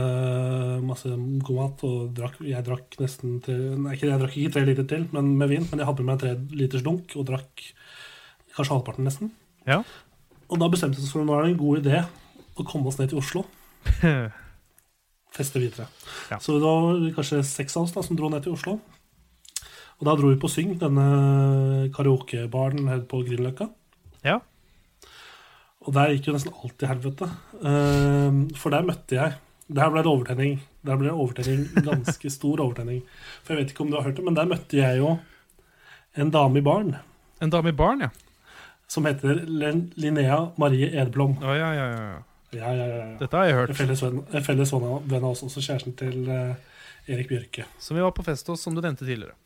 masse 0.84 1.10
god 1.44 1.56
mat. 1.58 1.84
Og 1.88 2.12
drakk, 2.16 2.38
jeg 2.48 2.64
drakk 2.68 2.96
nesten 3.02 3.40
til, 3.44 3.78
Nei, 3.80 3.96
ikke- 3.96 4.08
jeg 4.12 4.20
drakk 4.22 4.38
ikke 4.38 4.54
tre 4.54 4.66
liter 4.66 4.84
til 4.88 5.08
men 5.12 5.38
med 5.38 5.50
vin, 5.50 5.68
men 5.72 5.80
jeg 5.80 5.88
hadde 5.88 6.04
med 6.04 6.06
meg 6.06 6.14
en 6.14 6.24
tre 6.24 6.56
liters 6.58 6.84
dunk 6.84 7.16
og 7.16 7.26
drakk 7.28 7.66
kanskje 8.56 8.76
halvparten 8.76 9.04
nesten. 9.08 9.32
Ja. 9.68 9.84
Og 10.50 10.60
da 10.60 10.68
bestemte 10.68 10.96
vi 11.00 11.04
oss 11.04 11.12
for 11.12 11.22
at 11.22 11.28
det 11.28 11.36
var 11.36 11.44
en 11.46 11.58
god 11.58 11.84
idé 11.84 12.06
å 12.58 12.66
komme 12.68 12.88
oss 12.88 12.98
ned 13.00 13.10
til 13.10 13.20
Oslo. 13.20 13.46
Feste 15.38 15.62
videre. 15.62 15.88
Ja. 16.32 16.40
Så 16.44 16.58
det 16.58 16.64
var 16.66 17.04
kanskje 17.16 17.44
seks 17.48 17.78
av 17.78 17.88
oss 17.88 17.94
da, 17.96 18.04
som 18.04 18.18
dro 18.20 18.30
ned 18.32 18.44
til 18.46 18.56
Oslo. 18.56 18.80
Og 20.02 20.08
da 20.08 20.16
dro 20.18 20.32
vi 20.32 20.40
på 20.42 20.50
Syng, 20.50 20.74
denne 20.82 21.92
karaokebaren 21.94 22.82
nede 22.88 23.06
på 23.10 23.22
Grünerløkka. 23.28 23.68
Ja. 24.26 24.40
Og 25.82 25.94
der 25.94 26.14
gikk 26.14 26.30
jo 26.30 26.34
nesten 26.36 26.54
alt 26.54 26.76
til 26.78 26.90
helvete. 26.90 27.30
Ehm, 27.62 28.42
for 28.58 28.74
der 28.74 28.86
møtte 28.86 29.18
jeg 29.18 29.40
Der 29.72 29.88
ble 29.88 30.02
det 30.04 30.12
overtenning. 30.12 30.58
Der 30.84 30.98
ble 31.00 31.08
det 31.08 31.14
overtenning, 31.16 31.62
ganske 31.86 32.30
stor 32.38 32.60
overtenning. 32.60 33.06
For 33.46 33.54
jeg 33.54 33.62
vet 33.62 33.72
ikke 33.72 33.86
om 33.86 33.92
du 33.94 33.96
har 33.96 34.04
hørt 34.10 34.18
det, 34.18 34.26
men 34.26 34.36
der 34.36 34.50
møtte 34.50 34.76
jeg 34.76 34.98
jo 35.00 35.14
en 36.20 36.34
dame 36.34 36.60
i 36.60 36.66
baren 36.66 36.98
En 37.40 37.54
dame 37.54 37.72
i 37.72 37.78
baren, 37.78 38.02
ja. 38.04 38.10
som 38.88 39.06
heter 39.08 39.46
Linnea 39.48 40.52
Marie 40.60 40.92
Edblom. 40.92 41.38
Å, 41.40 41.56
ja, 41.56 41.72
ja, 41.78 41.88
ja. 41.88 42.02
Ja, 42.10 42.20
ja, 42.56 42.72
ja, 42.76 42.86
ja. 42.92 43.06
Dette 43.22 43.38
har 43.38 43.46
jeg 43.48 43.54
En 43.56 43.60
hørt. 43.62 43.76
felles 43.80 44.02
venn, 44.04 44.20
en 44.34 44.44
felles 44.44 44.74
venn 44.74 45.24
av 45.24 45.30
oss, 45.32 45.44
også 45.48 45.64
kjæresten 45.64 45.96
til 46.00 46.26
uh, 46.28 46.56
Erik 47.08 47.30
Bjørke. 47.32 47.66
Som 47.80 47.98
vi 47.98 48.04
var 48.04 48.12
på 48.18 48.26
fest 48.28 48.48
hos, 48.52 48.62
som 48.66 48.76
du 48.76 48.82
nevnte 48.84 49.06
tidligere. 49.08 49.38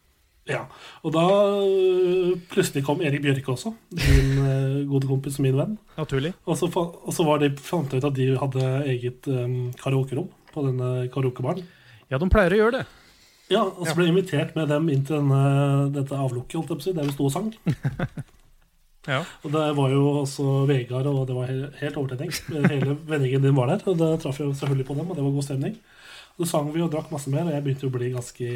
Ja, 0.45 0.63
Og 1.01 1.13
da 1.15 1.23
uh, 1.25 2.33
plutselig 2.51 2.83
kom 2.85 2.99
Erik 3.01 3.21
Bjørke 3.23 3.53
også, 3.55 3.71
min 3.97 4.35
uh, 4.41 4.81
gode 4.89 5.07
kompis 5.09 5.39
og 5.39 5.45
min 5.47 5.57
venn. 5.57 5.77
Naturlig. 5.97 6.33
Og 6.45 6.57
så, 6.59 6.69
og 6.75 7.13
så 7.13 7.25
var 7.25 7.41
de, 7.41 7.49
fant 7.57 7.93
jeg 7.93 8.01
ut 8.03 8.09
at 8.11 8.17
de 8.17 8.27
hadde 8.41 8.67
eget 8.93 9.29
um, 9.33 9.55
karaokerom 9.81 10.29
på 10.53 10.65
denne 10.67 10.91
karaokebaren. 11.13 11.65
Ja, 12.11 12.19
de 12.21 12.29
pleier 12.29 12.53
å 12.53 12.61
gjøre 12.63 12.79
det. 12.79 12.85
Ja, 13.49 13.61
og 13.61 13.85
så 13.85 13.93
ble 13.93 14.07
jeg 14.07 14.13
invitert 14.15 14.55
med 14.57 14.69
dem 14.73 14.87
inn 14.89 15.03
til 15.05 15.19
denne, 15.19 15.41
dette 15.93 16.17
avlukket, 16.17 16.55
holdt 16.57 16.71
jeg 16.71 16.77
på 16.79 16.81
å 16.81 16.85
si, 16.87 16.93
der 16.97 17.05
vi 17.05 17.13
sto 17.13 17.27
og 17.27 17.33
sang. 17.33 17.51
Ja. 19.07 19.19
Og 19.45 19.51
der 19.53 19.73
var 19.77 19.91
jo 19.93 20.03
også 20.23 20.65
Vegard, 20.69 21.05
og 21.11 21.27
det 21.29 21.35
var 21.37 21.51
helt 21.81 21.97
overtenning. 22.01 22.31
Hele 22.71 22.95
vendingen 23.05 23.43
din 23.45 23.55
var 23.57 23.69
der, 23.73 23.83
og 23.85 23.99
da 23.99 24.11
traff 24.21 24.39
jeg 24.41 24.53
selvfølgelig 24.55 24.87
på 24.87 24.95
dem, 24.97 25.09
og 25.11 25.15
det 25.19 25.23
var 25.27 25.35
god 25.37 25.45
stemning. 25.45 25.75
Så 26.39 26.47
sang 26.49 26.71
vi 26.73 26.81
og 26.83 26.89
drakk 26.91 27.11
masse 27.13 27.29
mer, 27.31 27.45
og 27.47 27.53
jeg 27.53 27.63
begynte 27.63 27.87
å 27.87 27.93
bli 27.93 28.11
ganske 28.15 28.49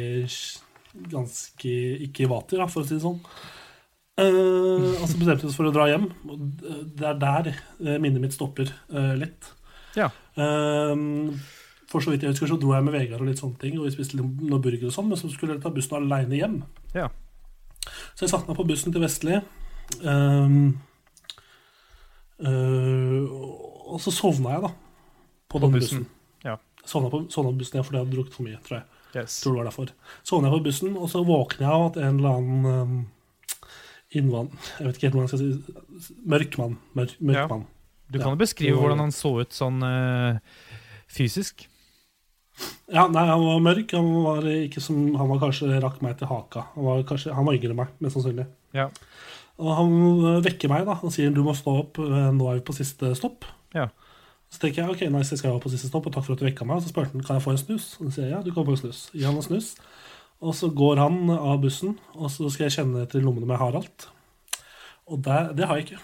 Ganske 0.90 1.70
ikke 2.02 2.24
i 2.24 2.28
vater, 2.32 2.58
da, 2.58 2.64
for 2.66 2.82
å 2.82 2.86
si 2.88 2.96
det 2.96 3.04
sånn. 3.04 3.20
Eh, 4.18 4.88
og 4.98 5.04
så 5.06 5.14
bestemte 5.20 5.44
vi 5.44 5.50
oss 5.52 5.54
for 5.54 5.68
å 5.68 5.72
dra 5.72 5.84
hjem. 5.86 6.08
Det 6.98 7.06
er 7.06 7.20
der 7.22 7.50
eh, 7.52 7.94
minnet 8.02 8.18
mitt 8.24 8.34
stopper 8.34 8.72
eh, 8.90 9.12
litt. 9.20 9.52
Ja. 9.94 10.08
Eh, 10.34 11.04
for 11.90 12.02
så 12.02 12.10
vidt 12.10 12.26
jeg 12.26 12.34
husker, 12.34 12.50
så 12.50 12.58
dro 12.58 12.74
jeg 12.74 12.86
med 12.88 12.96
Vegard 12.98 13.22
og 13.22 13.30
litt 13.30 13.38
sånne 13.38 13.58
ting, 13.62 13.78
og 13.78 13.86
vi 13.86 13.94
spiste 13.94 14.18
litt- 14.18 14.42
noe 14.50 14.58
burger 14.62 14.90
og 14.90 14.96
sånn, 14.98 15.08
men 15.12 15.18
så 15.22 15.30
skulle 15.30 15.54
jeg 15.56 15.62
ta 15.62 15.70
bussen 15.74 15.96
aleine 16.00 16.38
hjem. 16.42 16.58
Ja. 16.98 17.06
Så 18.18 18.26
jeg 18.26 18.32
satte 18.34 18.50
meg 18.50 18.58
på 18.58 18.66
bussen 18.68 18.90
til 18.94 19.02
Vestli. 19.06 19.38
Ehm, 20.04 20.60
uh, 22.44 23.24
og 23.90 23.98
så 24.02 24.12
sovna 24.14 24.54
jeg, 24.56 24.64
da. 24.68 24.70
På, 25.50 25.58
På 25.58 25.62
denne 25.64 25.80
bussen, 25.80 26.04
bussen. 26.04 26.44
ja. 26.46 26.56
Sovna 26.86 27.10
på, 27.12 27.24
sovna 27.32 27.50
på 27.52 27.58
bussen 27.60 27.80
ja, 27.80 27.84
fordi 27.86 27.98
jeg 27.98 28.04
hadde 28.06 28.16
drukket 28.16 28.36
for 28.38 28.46
mye, 28.46 28.60
tror 28.66 28.78
jeg. 28.80 28.86
Yes. 29.18 29.40
Tror 29.42 29.56
det 29.56 29.58
var 29.64 29.68
derfor. 29.72 29.90
Sovna 30.22 30.48
jeg 30.50 30.54
på 30.60 30.64
bussen, 30.68 30.92
og 30.96 31.10
så 31.10 31.24
våkner 31.26 31.66
jeg 31.66 31.74
av 31.74 31.86
at 31.88 31.98
en 31.98 32.20
eller 32.20 32.36
annen 32.38 32.68
um, 32.70 33.00
innvand... 34.14 34.54
Jeg 34.78 34.86
vet 34.86 34.96
ikke 35.00 35.08
helt 35.08 35.16
hvordan 35.18 35.26
jeg 35.26 35.32
skal 35.34 36.06
si 36.06 36.20
Mørk 36.30 36.56
mann. 36.62 36.76
Mørk, 36.98 37.16
mørk 37.20 37.40
Ja. 37.42 37.48
mann. 37.50 37.66
Du 38.10 38.18
kan 38.18 38.32
jo 38.34 38.40
beskrive 38.40 38.74
var- 38.74 38.82
hvordan 38.86 39.04
han 39.04 39.12
så 39.14 39.30
ut 39.42 39.52
sånn 39.54 39.82
uh, 39.86 40.38
fysisk. 41.10 41.66
Ja, 42.90 43.04
nei, 43.08 43.22
han 43.26 43.42
var 43.42 43.60
mørk. 43.62 43.92
Han 43.94 44.08
var 44.24 44.46
ikke 44.50 44.82
som 44.82 45.14
Han 45.16 45.28
var 45.30 45.38
kanskje 45.42 45.78
rakk 45.82 46.00
meg 46.02 46.16
til 46.18 46.26
haka. 46.30 46.64
Han 46.74 46.84
var, 46.88 47.02
kanskje, 47.10 47.34
han 47.34 47.46
var 47.46 47.54
yngre 47.58 47.70
enn 47.74 47.78
meg, 47.82 47.92
mest 48.02 48.16
sannsynlig. 48.18 48.46
Ja. 48.76 48.88
Og 49.60 49.72
han 49.76 49.96
vekker 50.44 50.70
meg 50.72 50.86
da 50.88 50.96
og 50.96 51.12
sier 51.12 51.32
du 51.34 51.42
må 51.44 51.54
stå 51.56 51.74
opp, 51.82 52.00
øh, 52.00 52.30
nå 52.36 52.46
er 52.48 52.60
vi 52.60 52.66
på 52.66 52.76
siste 52.76 53.12
stopp. 53.18 53.44
Ja. 53.76 53.90
Så 54.50 54.58
tenker 54.62 54.82
jeg 54.82 54.94
ok, 54.94 55.02
nice, 55.12 55.30
jeg 55.30 55.42
skal 55.42 55.52
være 55.52 55.62
på 55.62 55.70
siste 55.70 55.90
stopp, 55.90 56.08
og 56.08 56.14
takk 56.14 56.26
for 56.26 56.34
at 56.34 56.42
du 56.42 56.48
vekka 56.48 56.66
meg. 56.66 56.80
Og 56.80 56.84
så 56.84 56.90
spurte 56.90 57.12
han 57.12 57.26
kan 57.26 57.38
jeg 57.38 57.44
få 57.44 57.54
en 57.54 57.60
snus. 57.60 57.92
Og 58.00 58.08
så 58.08 58.16
sier 58.16 58.30
jeg 58.30 58.34
ja, 58.34 58.42
du 58.42 58.50
kan 58.54 58.66
få 58.66 58.74
en 58.74 58.82
snus. 58.82 59.02
Gi 59.14 59.26
han 59.28 59.38
en 59.38 59.46
snus. 59.46 59.74
Og 60.40 60.56
så 60.56 60.70
går 60.72 61.02
han 61.02 61.28
av 61.36 61.60
bussen, 61.60 61.98
og 62.16 62.32
så 62.32 62.48
skal 62.48 62.66
jeg 62.66 62.78
kjenne 62.78 63.04
etter 63.04 63.20
lommene 63.20 63.44
om 63.44 63.52
jeg 63.52 63.60
har 63.60 63.76
alt. 63.82 64.06
Og 65.10 65.20
det, 65.26 65.40
det 65.58 65.68
har 65.68 65.78
jeg 65.78 65.90
ikke. 65.90 66.00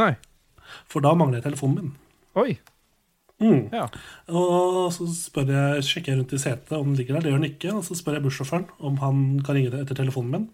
Nei. 0.00 0.14
For 0.90 1.04
da 1.04 1.12
mangler 1.18 1.38
jeg 1.38 1.50
telefonen 1.50 1.76
min. 1.82 1.92
Oi. 2.40 2.54
Mm. 3.42 3.68
Ja. 3.74 3.84
Og 4.32 4.88
så 4.94 5.06
spør 5.12 5.52
jeg, 5.52 5.84
sjekker 5.86 6.14
jeg 6.14 6.22
rundt 6.22 6.34
i 6.34 6.40
setet 6.40 6.72
om 6.78 6.88
den 6.88 6.98
ligger 6.98 7.18
der. 7.18 7.26
Det 7.26 7.34
gjør 7.34 7.42
den 7.42 7.50
ikke. 7.50 7.74
Og 7.76 7.84
så 7.86 7.98
spør 7.98 8.18
jeg 8.18 8.24
bussjåføren 8.24 8.66
om 8.80 8.98
han 9.02 9.24
kan 9.44 9.58
ringe 9.58 9.74
etter 9.82 9.98
telefonen 9.98 10.32
min. 10.32 10.46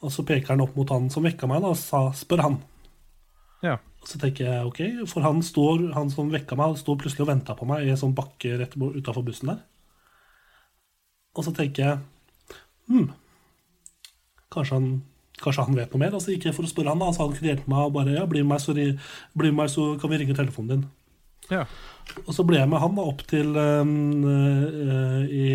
Og 0.00 0.12
så 0.12 0.24
peker 0.26 0.54
han 0.54 0.64
opp 0.64 0.76
mot 0.78 0.90
han 0.92 1.10
som 1.12 1.24
vekka 1.26 1.48
meg, 1.50 1.62
da, 1.62 1.72
og 1.74 1.80
sa 1.80 2.08
'spør 2.16 2.44
han'. 2.46 2.60
Ja. 3.62 3.78
Og 4.00 4.08
så 4.08 4.18
tenker 4.18 4.46
jeg 4.46 4.66
ok, 4.66 4.80
for 5.10 5.20
han, 5.20 5.42
står, 5.44 5.92
han 5.92 6.10
som 6.10 6.30
vekka 6.32 6.56
meg, 6.56 6.72
han 6.72 6.80
står 6.80 6.96
plutselig 7.02 7.26
og 7.26 7.32
venta 7.34 7.56
på 7.56 7.68
meg 7.68 7.84
i 7.84 7.90
en 7.92 8.00
sånn 8.00 8.16
bakke 8.16 8.56
rett 8.56 8.76
utafor 8.76 9.22
bussen 9.26 9.52
der. 9.52 9.60
Og 11.36 11.44
så 11.44 11.52
tenker 11.52 11.84
jeg 11.84 11.98
hm, 12.88 13.10
kanskje 14.50 14.78
han, 14.78 14.88
kanskje 15.42 15.66
han 15.68 15.76
vet 15.76 15.92
noe 15.92 16.00
mer? 16.00 16.16
Og 16.16 16.24
så 16.24 16.32
gikk 16.32 16.48
jeg 16.48 16.56
for 16.56 16.64
å 16.64 16.72
spørre 16.72 16.94
han, 16.94 17.02
da, 17.02 17.12
så 17.12 17.26
han 17.26 17.36
kunne 17.36 17.52
hjelpe 17.52 17.70
meg 17.70 17.84
og 17.84 17.92
bare 17.98 18.16
ja, 18.16 18.24
bli 18.30 18.42
med 18.42 18.54
meg, 18.54 18.64
så, 18.64 18.72
bli 18.72 19.52
med 19.52 19.60
meg, 19.60 19.70
så 19.70 19.92
kan 20.00 20.12
vi 20.12 20.22
ringe 20.22 20.38
telefonen 20.38 20.72
din. 20.72 20.88
Ja. 21.50 21.64
Og 22.24 22.32
så 22.34 22.44
ble 22.46 22.58
jeg 22.58 22.70
med 22.70 22.82
han 22.82 22.96
da 22.96 23.04
opp 23.06 23.22
til 23.30 23.52
øh, 23.54 25.20
i 25.30 25.50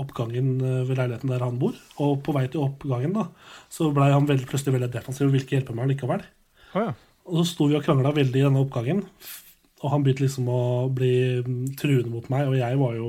oppgangen 0.00 0.50
eh, 0.60 0.82
ved 0.88 0.98
leiligheten 0.98 1.32
der 1.32 1.44
han 1.46 1.60
bor. 1.60 1.76
Og 2.04 2.18
på 2.24 2.34
vei 2.36 2.44
til 2.50 2.64
oppgangen 2.66 3.14
da, 3.16 3.28
så 3.72 3.88
ble 3.94 4.10
han 4.12 4.28
veldig, 4.28 4.48
plutselig 4.50 4.76
veldig 4.76 4.90
defensiv 4.92 5.28
og 5.28 5.34
ville 5.34 5.46
ikke 5.46 5.58
hjelpe 5.58 5.76
meg 5.76 5.94
likevel. 5.94 6.26
Oh, 6.74 6.82
ja. 6.82 6.92
Og 7.30 7.40
så 7.40 7.46
sto 7.54 7.70
vi 7.70 7.78
og 7.78 7.86
krangla 7.86 8.12
veldig 8.16 8.42
i 8.42 8.44
denne 8.44 8.60
oppgangen. 8.64 9.00
Og 9.84 9.92
han 9.92 10.04
begynte 10.04 10.26
liksom 10.26 10.48
å 10.48 10.60
bli 10.92 11.14
mm, 11.44 11.64
truende 11.80 12.12
mot 12.12 12.28
meg, 12.32 12.48
og 12.48 12.56
jeg 12.56 12.80
var 12.80 12.94
jo 12.96 13.08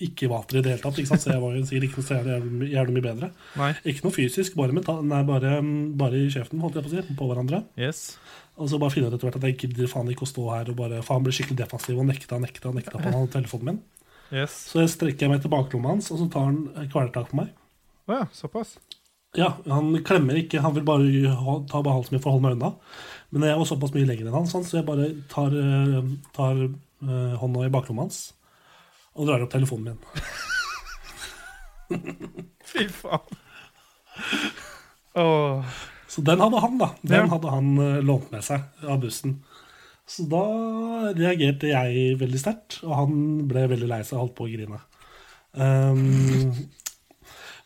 ikke 0.00 0.30
vater 0.32 0.58
i 0.58 0.62
det 0.64 0.72
hele 0.72 0.82
tatt. 0.82 0.98
Ikke 1.00 1.12
sant? 1.12 1.24
Så 1.24 1.32
jeg 1.34 1.42
var 1.42 1.56
jo 1.56 1.64
sikkert 1.68 1.88
ikke 1.90 2.00
noe 2.00 2.20
jævlig, 2.32 2.68
jævlig 2.72 2.94
mye 2.96 3.04
bedre. 3.04 3.30
Nei. 3.60 3.70
Ikke 3.92 4.06
noe 4.06 4.16
fysisk, 4.16 4.56
bare, 4.56 4.76
mental, 4.76 5.02
nei, 5.04 5.20
bare, 5.28 5.58
mm, 5.60 5.80
bare 6.00 6.22
i 6.22 6.30
kjeften, 6.32 6.62
holdt 6.64 6.78
jeg 6.78 6.86
på 6.86 6.92
å 6.92 6.94
si, 6.94 7.16
på 7.18 7.28
hverandre. 7.28 7.62
Yes. 7.80 8.04
Og 8.60 8.68
så 8.68 8.78
bare 8.80 8.92
finne 8.92 9.08
ut 9.08 9.16
etter 9.16 9.28
hvert 9.28 9.38
at 9.40 9.46
jeg 9.48 9.56
gidder 9.62 9.88
faen 9.88 10.10
ikke 10.12 10.26
å 10.26 10.28
stå 10.28 10.44
her 10.52 10.68
og 10.68 10.76
bare 10.76 11.00
For 11.00 11.16
han 11.16 11.24
ble 11.24 11.32
skikkelig 11.32 11.62
defensiv 11.62 12.00
og 12.00 12.08
nekta 12.10 12.36
nekta, 12.42 12.72
nekta 12.76 13.00
på 13.00 13.12
han, 13.16 13.30
telefonen 13.32 13.70
min. 13.70 13.80
Yes. 14.30 14.54
Så 14.70 14.84
jeg 14.84 14.92
strekker 14.92 15.30
meg 15.32 15.40
til 15.42 15.50
baklomma 15.52 15.94
hans, 15.94 16.10
og 16.12 16.20
så 16.20 16.28
tar 16.30 16.50
han 16.50 16.88
kvelertak 16.92 17.32
på 17.32 17.40
meg. 17.40 17.54
Å 18.06 18.20
ja, 18.20 18.26
såpass. 18.34 18.76
Ja, 19.38 19.52
Han 19.70 19.94
klemmer 20.06 20.38
ikke, 20.38 20.60
han 20.62 20.74
vil 20.74 20.86
bare 20.86 21.06
ta 21.70 21.80
på 21.82 21.92
halsen 21.94 22.16
min 22.16 22.22
for 22.22 22.32
å 22.32 22.36
holde 22.36 22.48
meg 22.48 22.56
unna. 22.58 22.70
Men 23.30 23.46
jeg 23.46 23.58
var 23.60 23.68
såpass 23.70 23.94
mye 23.94 24.08
lenger 24.08 24.26
enn 24.26 24.38
han, 24.40 24.48
sånn, 24.50 24.66
så 24.66 24.80
jeg 24.80 24.86
bare 24.88 25.06
tar, 25.30 25.54
eh, 25.54 26.08
tar 26.34 26.64
uh, 26.66 27.34
hånda 27.38 27.66
i 27.66 27.72
baklomma 27.72 28.08
hans 28.08 28.18
og 29.14 29.26
drar 29.28 29.42
opp 29.44 29.52
telefonen 29.52 29.94
min. 29.94 30.00
Fy 32.70 32.86
faen. 32.94 33.38
Åh. 35.18 35.78
Så 36.10 36.24
den 36.26 36.42
hadde 36.42 36.60
han, 36.64 36.76
da. 36.80 36.88
Den 37.06 37.24
Ja. 37.24 37.30
hadde 37.30 37.50
han 37.54 37.72
eh, 37.78 38.00
lånt 38.02 38.30
med 38.34 38.42
seg 38.42 38.64
av 38.82 38.98
bussen. 39.04 39.36
Så 40.10 40.24
da 40.26 40.40
reagerte 41.14 41.68
jeg 41.70 42.16
veldig 42.18 42.40
sterkt, 42.42 42.80
og 42.82 42.96
han 42.98 43.12
ble 43.46 43.68
veldig 43.70 43.86
lei 43.92 44.00
seg 44.02 44.16
og 44.18 44.24
holdt 44.24 44.34
på 44.40 44.48
å 44.48 44.50
grine. 44.50 44.80
Um, 45.54 46.50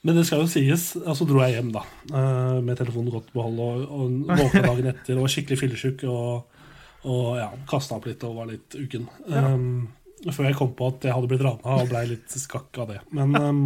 men 0.04 0.18
det 0.18 0.26
skal 0.28 0.42
jo 0.42 0.48
sies, 0.52 0.90
og 1.00 1.16
så 1.16 1.24
dro 1.28 1.40
jeg 1.40 1.54
hjem, 1.56 1.70
da. 1.72 1.80
eh, 2.12 2.58
med 2.60 2.76
telefonen 2.76 3.08
godt 3.14 3.30
behold, 3.32 3.58
og, 3.64 3.86
og 3.88 4.36
våkna 4.36 4.62
dagen 4.70 4.90
etter 4.92 5.16
og 5.16 5.24
var 5.24 5.32
skikkelig 5.32 5.60
fyllesyk. 5.62 6.04
Og, 6.12 6.60
og 7.08 7.26
ja, 7.40 7.48
kasta 7.70 7.96
opp 7.96 8.10
litt 8.10 8.22
og 8.28 8.36
var 8.42 8.50
litt 8.52 8.76
uken. 8.76 9.08
Um, 9.32 9.88
før 10.28 10.50
jeg 10.50 10.56
kom 10.60 10.74
på 10.76 10.92
at 10.92 11.04
jeg 11.08 11.16
hadde 11.16 11.28
blitt 11.32 11.44
rana 11.44 11.80
og 11.80 11.88
blei 11.90 12.04
litt 12.12 12.28
skakk 12.36 12.76
av 12.84 12.92
det. 12.92 13.00
Men 13.16 13.34
um, 13.40 13.64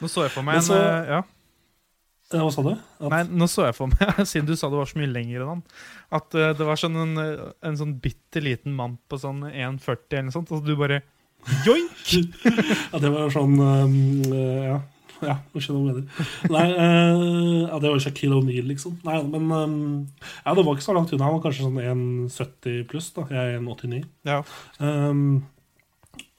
Nå 0.00 0.08
så 0.08 0.24
jeg 0.28 0.32
for 0.36 0.44
meg 0.46 0.56
en 0.60 0.68
så- 0.68 0.76
eh, 0.84 1.14
Ja. 1.16 1.22
Eh, 2.34 2.42
hva 2.42 2.50
sa 2.54 2.64
du? 2.66 2.72
At, 2.74 3.08
Nei, 3.12 3.22
nå 3.40 3.48
så 3.50 3.66
jeg 3.68 3.76
for 3.78 3.92
meg, 3.92 4.20
siden 4.30 4.48
du 4.48 4.54
sa 4.58 4.70
det 4.72 4.80
var 4.80 4.90
så 4.90 5.00
mye 5.00 5.12
lenger 5.12 5.44
enn 5.44 5.54
han, 5.56 5.64
at 6.20 6.36
uh, 6.38 6.50
det 6.56 6.68
var 6.68 6.80
sånn 6.80 6.98
en, 7.00 7.24
en 7.66 7.80
sånn 7.80 7.96
bitte 8.02 8.42
liten 8.44 8.76
mann 8.76 8.98
på 9.10 9.18
sånn 9.20 9.44
1,40 9.48 10.06
eller 10.10 10.28
noe 10.28 10.36
sånt, 10.38 10.54
og 10.54 10.66
du 10.66 10.76
bare 10.78 11.02
Joink! 11.64 12.08
Ja, 12.92 13.00
det 13.00 13.10
var 13.14 13.30
sånn 13.32 13.54
um, 13.56 13.94
Ja, 14.28 14.80
ja 15.24 15.36
jeg 15.54 15.64
skjønner 15.64 15.80
hva 15.80 15.94
du 15.94 16.02
mener. 16.02 16.32
Nei, 16.52 16.66
uh, 16.74 17.62
ja, 17.64 17.78
det 17.80 17.92
var 17.94 18.02
Shaquille 18.04 18.36
O'Neill, 18.36 18.66
liksom. 18.68 18.98
Nei, 19.06 19.20
men 19.30 19.46
um, 19.48 19.78
Ja, 20.44 20.52
det 20.56 20.66
var 20.66 20.76
ikke 20.76 20.84
så 20.84 20.96
langt 20.96 21.14
unna. 21.14 21.28
Han 21.28 21.38
var 21.38 21.46
kanskje 21.46 21.64
sånn 21.64 21.80
1,70 21.80 22.84
pluss. 22.90 23.08
da 23.16 23.24
Jeg 23.32 23.56
er 23.56 23.62
1,89. 23.62 24.02
Ja. 24.28 24.42
Um, 24.82 25.40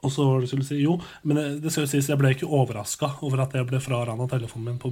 og 0.01 0.13
så 0.13 0.25
var 0.25 0.41
det 0.41 0.49
skulle 0.49 0.65
si 0.65 0.79
Jo, 0.81 0.95
men 1.23 1.37
det, 1.37 1.47
det 1.63 1.73
skal 1.73 1.85
jo 1.85 1.91
sies, 1.91 2.09
jeg 2.09 2.19
ble 2.19 2.33
ikke 2.33 2.49
overraska 2.49 3.13
over 3.25 3.43
at 3.45 3.53
jeg 3.57 3.67
ble 3.69 3.81
frarana 3.83 4.27
telefonen 4.29 4.71
min 4.71 4.81
på, 4.81 4.91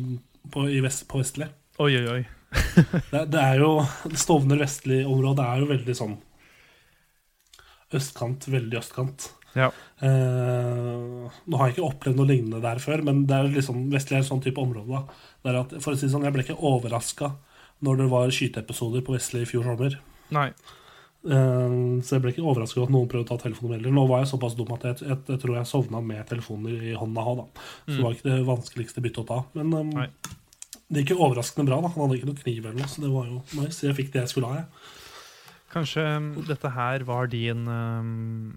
på, 0.54 0.68
i 0.70 0.82
vest, 0.86 1.08
på 1.10 1.22
Vestli. 1.22 1.50
Oi, 1.80 1.94
oi, 2.02 2.06
oi. 2.18 2.22
Det, 3.12 3.28
det 3.30 3.42
er 3.42 3.60
jo 3.62 3.76
Stovner-Vestli-området 4.10 5.44
er 5.46 5.62
jo 5.62 5.68
veldig 5.70 5.96
sånn 5.98 6.16
østkant, 7.94 8.48
veldig 8.50 8.80
østkant. 8.80 9.28
Ja. 9.58 9.70
Eh, 10.06 11.30
nå 11.46 11.60
har 11.60 11.70
jeg 11.70 11.78
ikke 11.78 11.88
opplevd 11.88 12.20
noe 12.20 12.30
lignende 12.30 12.62
der 12.64 12.82
før, 12.84 13.04
men 13.06 13.24
det 13.30 13.38
er 13.38 13.54
liksom, 13.54 13.88
Vestli 13.94 14.18
er 14.18 14.24
en 14.24 14.30
sånn 14.30 14.44
type 14.46 14.62
område. 14.62 15.00
da. 15.00 15.22
Det 15.42 15.52
er 15.52 15.62
at, 15.64 15.78
for 15.82 15.94
å 15.94 15.98
si 16.00 16.06
det 16.06 16.14
sånn, 16.14 16.28
Jeg 16.28 16.36
ble 16.36 16.46
ikke 16.46 16.60
overraska 16.70 17.34
når 17.86 18.04
det 18.04 18.10
var 18.12 18.36
skyteepisoder 18.36 19.06
på 19.06 19.16
Vestli 19.16 19.44
i 19.46 19.50
fjor 19.50 19.66
sommer. 19.66 19.98
Nei. 20.36 20.50
Eh, 21.28 21.74
så 22.00 22.16
jeg 22.16 22.24
ble 22.24 22.32
ikke 22.32 22.46
overraska 22.46 22.80
over 22.80 22.88
at 22.88 22.96
noen 22.96 23.10
prøvde 23.12 23.28
å 23.28 23.30
ta 23.34 23.44
telefonen 23.44 23.76
heller. 23.76 23.96
Nå 23.96 24.06
var 24.08 24.24
jeg 24.24 24.32
såpass 24.32 24.56
dum 24.56 24.72
at 24.76 24.86
jeg, 24.88 25.02
jeg, 25.04 25.20
jeg 25.28 25.42
tror 25.42 25.58
jeg 25.58 25.72
sovna 25.72 26.04
med 26.04 26.24
telefonen 26.30 26.86
i 26.92 26.96
hånda 26.96 27.26
òg, 27.32 27.42
da. 27.42 27.66
Så 27.88 27.98
det 27.98 28.06
var 28.06 28.16
ikke 28.16 28.30
det 28.30 28.40
vanskeligste 28.48 29.04
byttet 29.04 29.24
å 29.26 29.28
ta. 29.28 29.42
Men 29.60 29.76
um, 29.76 29.92
det 30.90 31.04
gikk 31.04 31.16
jo 31.16 31.20
overraskende 31.28 31.68
bra. 31.68 31.82
da 31.84 31.92
Han 31.92 32.06
hadde 32.06 32.22
ikke 32.22 32.32
noe 32.32 32.40
kniv 32.40 32.64
eller 32.64 32.80
noe, 32.80 32.92
så 32.92 33.04
det 33.04 33.12
var 33.12 33.28
jo 33.28 33.44
nice. 33.60 33.84
Jeg 33.84 33.98
fikk 34.00 34.16
det 34.16 34.24
jeg 34.24 34.34
skulle 34.34 34.54
ha. 34.54 34.64
jeg. 34.64 34.96
Kanskje 35.76 36.08
um, 36.16 36.32
dette 36.48 36.72
her 36.74 37.06
var 37.10 37.30
din 37.30 37.68
um, 37.68 38.56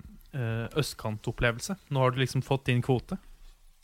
østkantopplevelse. 0.79 1.77
Nå 1.93 2.07
har 2.07 2.15
du 2.15 2.23
liksom 2.23 2.47
fått 2.47 2.71
din 2.71 2.81
kvote. 2.85 3.19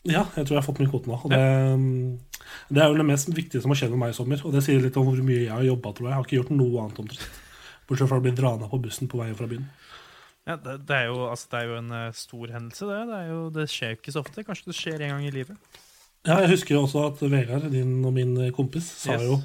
Ja, 0.07 0.23
jeg 0.31 0.47
tror 0.47 0.55
jeg 0.55 0.61
har 0.61 0.65
fått 0.65 0.79
min 0.79 0.87
kvote 0.87 1.11
nå. 1.11 1.19
Det, 1.27 1.37
ja. 1.37 2.47
det 2.71 2.81
er 2.81 2.87
jo 2.87 2.97
det 2.97 3.05
mest 3.05 3.27
viktige 3.35 3.59
som 3.61 3.73
har 3.73 3.81
skjedd 3.81 3.91
med 3.91 4.05
meg 4.05 4.13
i 4.13 4.17
sommer. 4.17 4.39
Og 4.47 4.55
det 4.55 4.63
sier 4.63 4.79
litt 4.81 4.95
om 4.97 5.05
hvor 5.05 5.19
mye 5.19 5.43
jeg 5.43 5.51
har 5.51 5.67
jobba, 5.67 5.91
tror 5.91 6.07
jeg. 6.07 6.13
Jeg 6.13 6.21
har 6.21 6.27
ikke 6.29 6.37
gjort 6.39 6.53
noe 6.55 6.85
annet 6.85 7.01
omtrent. 7.03 7.39
Bortsett 7.89 8.09
fra 8.11 8.19
å 8.21 8.23
bli 8.23 8.35
rana 8.37 8.69
på 8.69 8.79
bussen 8.83 9.09
på 9.09 9.19
vei 9.19 9.31
fra 9.37 9.49
byen. 9.49 9.67
Ja, 10.47 10.55
det, 10.61 10.79
det, 10.89 10.95
er 10.95 11.09
jo, 11.09 11.27
altså, 11.29 11.49
det 11.51 11.59
er 11.59 11.69
jo 11.69 11.77
en 11.77 11.93
uh, 11.93 12.15
stor 12.15 12.53
hendelse, 12.55 12.87
det. 12.89 12.99
Det, 13.09 13.17
er 13.19 13.31
jo, 13.33 13.39
det 13.53 13.65
skjer 13.69 13.93
jo 13.93 13.99
ikke 13.99 14.13
så 14.15 14.23
ofte. 14.23 14.45
Kanskje 14.45 14.71
det 14.71 14.77
skjer 14.77 15.05
en 15.05 15.15
gang 15.15 15.25
i 15.27 15.33
livet. 15.33 15.79
Ja, 16.27 16.39
jeg 16.43 16.53
husker 16.55 16.75
jo 16.75 16.83
også 16.85 17.05
at 17.07 17.21
Vegard, 17.31 17.69
din 17.73 17.99
og 18.05 18.13
min 18.15 18.35
kompis, 18.55 18.87
sa 19.03 19.15
Yes. 19.15 19.27
jo 19.27 19.39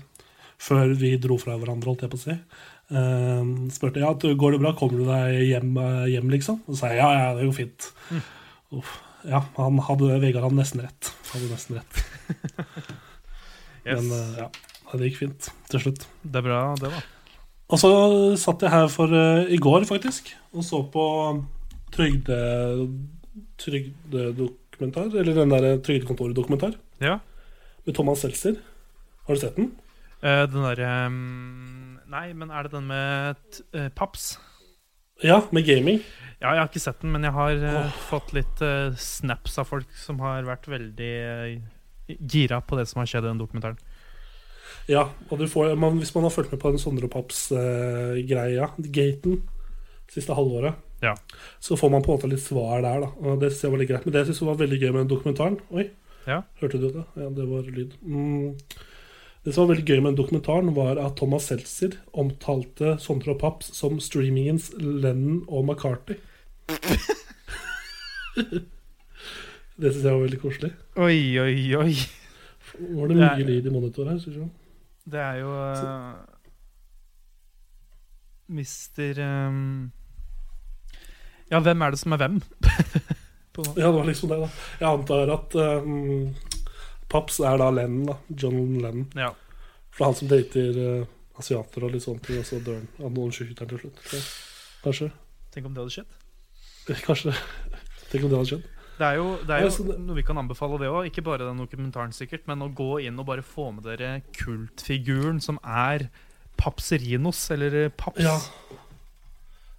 før 0.65 0.95
vi 0.99 1.15
dro 1.21 1.37
fra 1.41 1.57
hverandre, 1.59 1.91
holdt 1.91 2.05
jeg 2.05 2.13
på 2.13 2.19
å 2.19 2.23
si 2.23 2.35
uh, 2.35 3.49
Spurte 3.75 4.03
ja, 4.03 4.13
går 4.15 4.55
det 4.55 4.61
bra, 4.63 4.75
kommer 4.79 5.03
du 5.03 5.09
deg 5.09 5.41
hjem, 5.51 5.75
eh, 5.83 6.05
hjem 6.15 6.31
liksom? 6.33 6.61
Og 6.69 6.79
sa 6.79 6.93
jeg 6.93 7.03
ja, 7.03 7.11
ja, 7.19 7.33
det 7.37 7.49
går 7.49 7.57
fint. 7.59 7.89
Uff. 8.75 8.95
Ja, 9.25 9.41
han 9.57 9.81
hadde, 9.87 10.19
Vegard 10.23 10.47
hadde 10.49 10.61
nesten 10.61 10.85
rett. 10.85 11.11
Hadde 11.33 11.51
nesten 11.53 11.81
rett. 11.81 12.05
Yes. 13.85 14.01
Men 14.01 14.39
ja. 14.39 14.47
Ja, 14.49 14.97
det 14.97 15.11
gikk 15.11 15.19
fint 15.19 15.47
til 15.69 15.83
slutt. 15.83 16.07
Det 16.25 16.39
er 16.41 16.45
bra, 16.47 16.61
det, 16.81 16.89
da. 16.89 17.03
Og 17.73 17.81
så 17.81 17.91
satt 18.41 18.63
jeg 18.63 18.73
her 18.75 18.89
for 18.93 19.09
uh, 19.15 19.47
i 19.49 19.59
går, 19.63 19.87
faktisk, 19.89 20.35
og 20.53 20.65
så 20.67 20.83
på 20.93 21.05
trygde... 21.95 22.39
Trygdedokumentar, 23.59 25.09
eller 25.15 25.35
den 25.35 25.51
der 25.51 25.79
Trygdekontoret-dokumentar, 25.83 26.75
Ja. 27.01 27.19
med 27.87 27.95
Thomas 27.95 28.19
Seltzer. 28.23 28.59
Har 29.27 29.35
du 29.35 29.41
sett 29.41 29.57
den? 29.57 29.73
Uh, 30.23 30.45
den 30.51 30.63
derre 30.63 30.91
um, 31.07 31.99
Nei, 32.11 32.29
men 32.37 32.51
er 32.51 32.63
det 32.67 32.73
den 32.77 32.87
med 32.87 33.63
eh, 33.75 33.89
Paps? 33.91 34.37
Ja, 35.25 35.41
med 35.51 35.65
gaming. 35.67 35.99
Ja, 36.41 36.53
jeg 36.53 36.61
har 36.61 36.69
ikke 36.69 36.83
sett 36.85 37.01
den, 37.03 37.11
men 37.11 37.25
jeg 37.27 37.33
har 37.35 37.59
Åh. 37.59 37.97
fått 38.11 38.31
litt 38.37 38.61
snaps 39.01 39.57
av 39.59 39.67
folk 39.67 39.91
som 39.99 40.21
har 40.23 40.47
vært 40.47 40.69
veldig 40.71 41.15
gira 42.31 42.61
på 42.63 42.79
det 42.79 42.87
som 42.91 43.01
har 43.01 43.11
skjedd 43.11 43.27
i 43.27 43.33
den 43.33 43.41
dokumentaren. 43.41 43.81
Ja, 44.89 45.07
og 45.31 45.39
du 45.41 45.47
får, 45.49 45.75
man, 45.81 45.97
hvis 45.99 46.13
man 46.15 46.25
har 46.27 46.33
fulgt 46.35 46.51
med 46.53 46.61
på 46.61 46.71
den 46.75 46.79
Sondre 46.83 47.07
og 47.09 47.13
Paps-greia, 47.15 48.67
gaten, 48.93 49.39
siste 50.13 50.35
halvåret, 50.37 50.75
Ja. 51.03 51.15
så 51.61 51.77
får 51.77 51.91
man 51.91 52.03
på 52.05 52.13
en 52.13 52.19
måte 52.19 52.29
litt 52.31 52.41
svar 52.45 52.83
der, 52.85 53.01
da. 53.01 53.09
Og 53.25 53.41
det 53.41 53.51
synes 53.53 53.63
jeg 53.65 53.71
var 53.73 53.79
litt 53.81 53.89
greit. 53.91 54.05
Men 54.07 54.13
det 54.13 54.21
jeg 54.25 54.29
synes 54.35 54.43
var 54.49 54.59
veldig 54.61 54.81
gøy 54.81 54.91
med 54.93 55.01
den 55.07 55.13
dokumentaren 55.17 55.57
Oi, 55.73 55.87
Ja. 56.27 56.43
hørte 56.61 56.79
du 56.81 56.89
det? 56.91 57.05
Ja, 57.17 57.29
det 57.29 57.47
var 57.49 57.63
lyd. 57.63 57.93
Mm. 58.03 58.57
Det 59.45 59.53
som 59.55 59.67
var 59.67 59.75
veldig 59.75 59.85
gøy 59.89 60.01
med 60.01 60.15
den 60.15 60.21
dokumentaren, 60.25 60.75
var 60.75 60.97
at 60.99 61.17
Thomas 61.17 61.45
Seltzer 61.51 61.97
omtalte 62.15 62.95
Sondre 62.99 63.35
og 63.35 63.41
Paps 63.41 63.75
som 63.77 63.99
streamingens 64.01 64.71
Lennon 64.79 65.45
og 65.49 65.65
McCarthy. 65.67 66.17
det 69.77 69.93
syns 69.93 70.05
jeg 70.05 70.13
var 70.15 70.23
veldig 70.25 70.41
koselig. 70.43 70.73
Oi, 70.97 71.39
oi, 71.41 71.57
oi. 71.77 71.95
Var 72.79 73.09
det 73.11 73.17
mye 73.21 73.45
lyd 73.49 73.67
i 73.69 73.73
monitor 73.75 74.09
her? 74.09 74.19
Synes 74.23 74.37
jeg. 74.41 74.49
Det 75.05 75.21
er 75.21 75.41
jo 75.43 75.51
uh, 75.53 76.15
Mister 78.57 79.21
um, 79.21 79.93
Ja, 81.51 81.61
hvem 81.61 81.83
er 81.85 81.93
det 81.93 82.01
som 82.01 82.17
er 82.17 82.23
hvem? 82.25 82.41
Ja, 83.55 83.87
det 83.87 83.91
var 83.95 84.07
liksom 84.09 84.33
det, 84.33 84.41
da. 84.43 84.49
Jeg 84.81 84.89
antar 84.89 85.31
at 85.31 85.53
um, 85.55 86.33
Paps 87.07 87.37
er 87.39 87.61
da 87.61 87.69
Lennon, 87.71 88.09
da. 88.09 88.17
John 88.43 88.81
Lennon. 88.83 89.05
ja. 89.15 89.29
For 89.95 90.09
han 90.09 90.17
som 90.19 90.27
dater 90.27 90.75
uh, 90.75 91.05
asiater 91.39 91.87
og 91.87 91.95
litt 91.95 92.03
ting, 92.03 92.41
og 92.41 92.49
så 92.49 92.59
dør 92.59 92.81
han 92.81 93.07
av 93.07 93.13
noen 93.15 93.31
skyter 93.31 93.71
til 93.71 93.85
slutt. 93.85 94.03
Kanskje. 94.83 95.13
Tenk 95.55 95.69
om 95.69 95.77
det 95.77 95.85
hadde 95.85 95.95
skjedd. 95.95 96.17
Kanskje. 97.07 97.37
Tenk 98.11 98.27
om 98.27 98.33
det 98.33 98.41
hadde 98.41 98.51
skjedd. 98.51 98.67
Det 98.95 99.07
er 99.07 99.19
jo, 99.19 99.31
det 99.43 99.57
er 99.57 99.65
jo 99.67 99.97
noe 99.99 100.17
vi 100.17 100.25
kan 100.27 100.39
anbefale 100.39 100.79
det 100.83 100.91
òg. 100.91 101.09
Ikke 101.09 101.25
bare 101.27 101.49
den 101.49 101.63
dokumentaren, 101.63 102.15
sikkert, 102.15 102.45
men 102.51 102.63
å 102.63 102.71
gå 102.71 103.01
inn 103.03 103.19
og 103.19 103.27
bare 103.31 103.43
få 103.47 103.71
med 103.75 103.89
dere 103.89 104.21
kultfiguren 104.39 105.41
som 105.43 105.59
er 105.63 106.09
Papserinos, 106.61 107.41
eller 107.51 107.75
eh, 107.75 107.91
Paps. 107.91 108.23
Ja. 108.23 108.37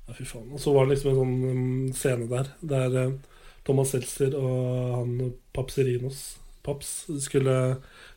ja, 0.09 0.17
fy 0.17 0.27
faen. 0.27 0.49
Og 0.51 0.59
så 0.59 0.75
var 0.75 0.85
det 0.85 0.97
liksom 0.97 1.13
en 1.13 1.21
sånn 1.21 1.35
um, 1.45 1.93
scene 1.95 2.27
der 2.31 2.51
der 2.59 2.97
uh, 3.05 3.37
Thomas 3.65 3.95
Seltzer 3.95 4.35
og 4.37 4.97
han 4.99 5.15
Papserinos 5.55 6.35
Paps 6.65 7.05
skulle 7.21 7.55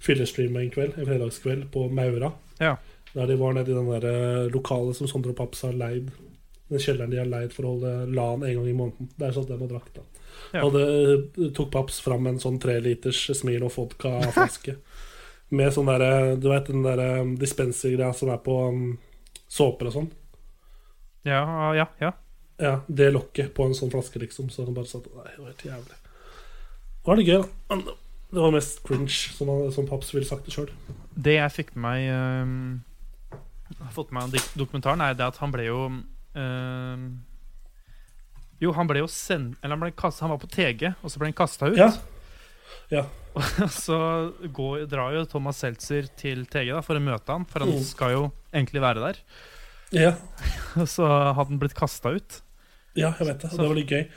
fyllestreame 0.03 0.65
en 0.65 0.73
kveld, 0.73 0.97
en 0.97 1.07
fredagskveld 1.07 1.69
på 1.73 1.87
Maura. 1.93 2.33
Ja. 2.59 2.75
Der 3.15 3.29
de 3.29 3.37
var 3.41 3.55
nede 3.55 3.73
i 3.73 3.77
den 3.77 3.91
der 3.93 4.09
uh, 4.09 4.51
lokalet 4.53 4.99
som 4.99 5.11
Sondre 5.11 5.35
og 5.35 5.39
Paps 5.39 5.63
har 5.69 5.77
leid. 5.77 6.11
Den 6.69 6.83
kjelleren 6.83 7.13
de 7.13 7.21
har 7.21 7.29
leid 7.29 7.55
for 7.55 7.65
å 7.65 7.77
holde 7.77 7.93
LAN 8.13 8.43
en 8.45 8.59
gang 8.59 8.69
i 8.69 8.77
måneden. 8.77 9.13
Der 9.21 9.37
satt 9.37 9.49
de 9.49 9.57
og 9.57 9.71
drakk, 9.71 9.93
da. 9.95 10.18
Ja. 10.53 10.63
Hadde, 10.65 11.51
tok 11.57 11.71
Paps 11.75 12.01
fram 12.05 12.27
en 12.31 12.41
sånn 12.41 12.59
treliters 12.63 13.27
og 13.35 13.73
vodka-flaske. 13.75 14.79
Med 15.59 15.73
sånn 15.73 15.89
derre 15.89 16.37
Du 16.37 16.51
vet 16.51 16.67
den 16.69 16.85
derre 16.85 17.23
dispenser-greia 17.41 18.13
som 18.17 18.29
er 18.35 18.41
på 18.45 18.57
um, 18.69 18.83
såper 19.49 19.89
og 19.89 19.95
sånn? 19.95 20.11
Ja, 21.29 21.41
ja, 21.77 21.87
ja. 22.01 22.13
Ja, 22.59 22.75
det 22.89 23.13
lokket 23.15 23.55
på 23.55 23.69
en 23.69 23.77
sånn 23.77 23.93
flaske, 23.93 24.21
liksom. 24.21 24.51
Så 24.51 24.67
han 24.67 24.77
bare 24.77 24.91
satt 24.91 25.07
Nei, 25.15 25.31
det 25.31 25.41
var 25.41 25.53
helt 25.53 25.65
jævlig. 25.69 25.97
Det 26.99 27.09
var 27.09 27.21
det 27.21 27.27
gøy, 27.29 27.41
da. 27.41 27.97
Det 28.29 28.43
var 28.45 28.53
mest 28.53 28.83
cringe, 28.85 29.15
som, 29.39 29.53
som 29.73 29.87
Paps 29.89 30.11
ville 30.13 30.29
sagt 30.29 30.49
det 30.49 30.53
sjøl. 30.53 30.69
Det 31.17 31.39
jeg 31.39 31.55
fikk 31.55 31.73
med 31.77 31.85
meg 31.87 32.11
um, 32.13 33.39
Har 33.79 33.95
fått 33.95 34.13
med 34.13 34.35
meg 34.35 34.51
dokumentaren, 34.59 35.01
er 35.01 35.17
det 35.17 35.25
at 35.25 35.39
han 35.41 35.55
ble 35.55 35.65
jo 35.69 35.81
ehm, 35.89 37.07
Jo, 38.61 38.73
han 38.75 38.89
ble 38.91 38.99
jo 39.05 39.07
sendt 39.07 39.59
Eller 39.63 39.77
han 39.77 39.83
ble 39.85 39.93
kastet, 39.95 40.25
Han 40.27 40.33
var 40.33 40.41
på 40.43 40.49
TG, 40.51 40.89
og 41.03 41.11
så 41.13 41.21
ble 41.21 41.29
han 41.31 41.37
kasta 41.39 41.69
ut. 41.71 41.77
Ja. 41.79 41.93
Ja. 42.91 43.05
Og 43.39 43.71
så 43.71 43.99
går, 44.53 44.87
drar 44.91 45.13
jo 45.15 45.21
Thomas 45.31 45.61
Seltzer 45.63 46.09
til 46.19 46.41
TG 46.51 46.73
da, 46.73 46.81
for 46.83 46.99
å 46.99 47.03
møte 47.05 47.31
han, 47.33 47.45
for 47.47 47.63
han 47.63 47.71
Mm. 47.77 47.85
skal 47.87 48.11
jo 48.17 48.23
egentlig 48.53 48.81
være 48.83 49.05
der. 49.05 49.21
Ja, 49.95 50.11
Og 50.81 50.89
så 50.91 51.07
hadde 51.07 51.47
han 51.53 51.61
blitt 51.61 51.77
kasta 51.79 52.11
ut. 52.17 52.41
ja, 52.99 53.13
jeg 53.21 53.29
vet 53.29 53.45
det. 53.45 53.53
Og 53.53 53.59
det 53.63 53.69
var 53.71 53.79
litt 53.79 53.93
gøy. 53.95 54.09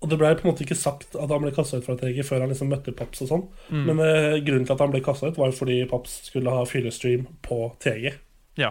Og 0.00 0.08
det 0.12 0.16
ble 0.20 0.28
på 0.36 0.44
en 0.46 0.50
måte 0.52 0.64
ikke 0.64 0.76
sagt 0.80 1.16
at 1.16 1.28
han 1.32 1.42
ble 1.42 1.50
kasta 1.56 1.76
ut 1.80 1.84
fra 1.86 1.96
TG 2.00 2.22
før 2.24 2.40
han 2.44 2.48
liksom 2.52 2.70
møtte 2.72 2.92
Paps 2.96 3.20
og 3.24 3.28
sånn. 3.32 3.42
Mm. 3.70 3.82
Men 3.90 3.98
eh, 4.04 4.38
grunnen 4.46 4.64
til 4.68 4.72
at 4.76 4.80
han 4.84 4.92
ble 4.94 5.02
kasta 5.04 5.28
ut, 5.28 5.36
var 5.40 5.50
jo 5.50 5.58
fordi 5.58 5.80
Paps 5.90 6.18
skulle 6.30 6.52
ha 6.54 6.62
fyllestream 6.68 7.26
på 7.44 7.58
TG. 7.84 8.12
Ja. 8.60 8.70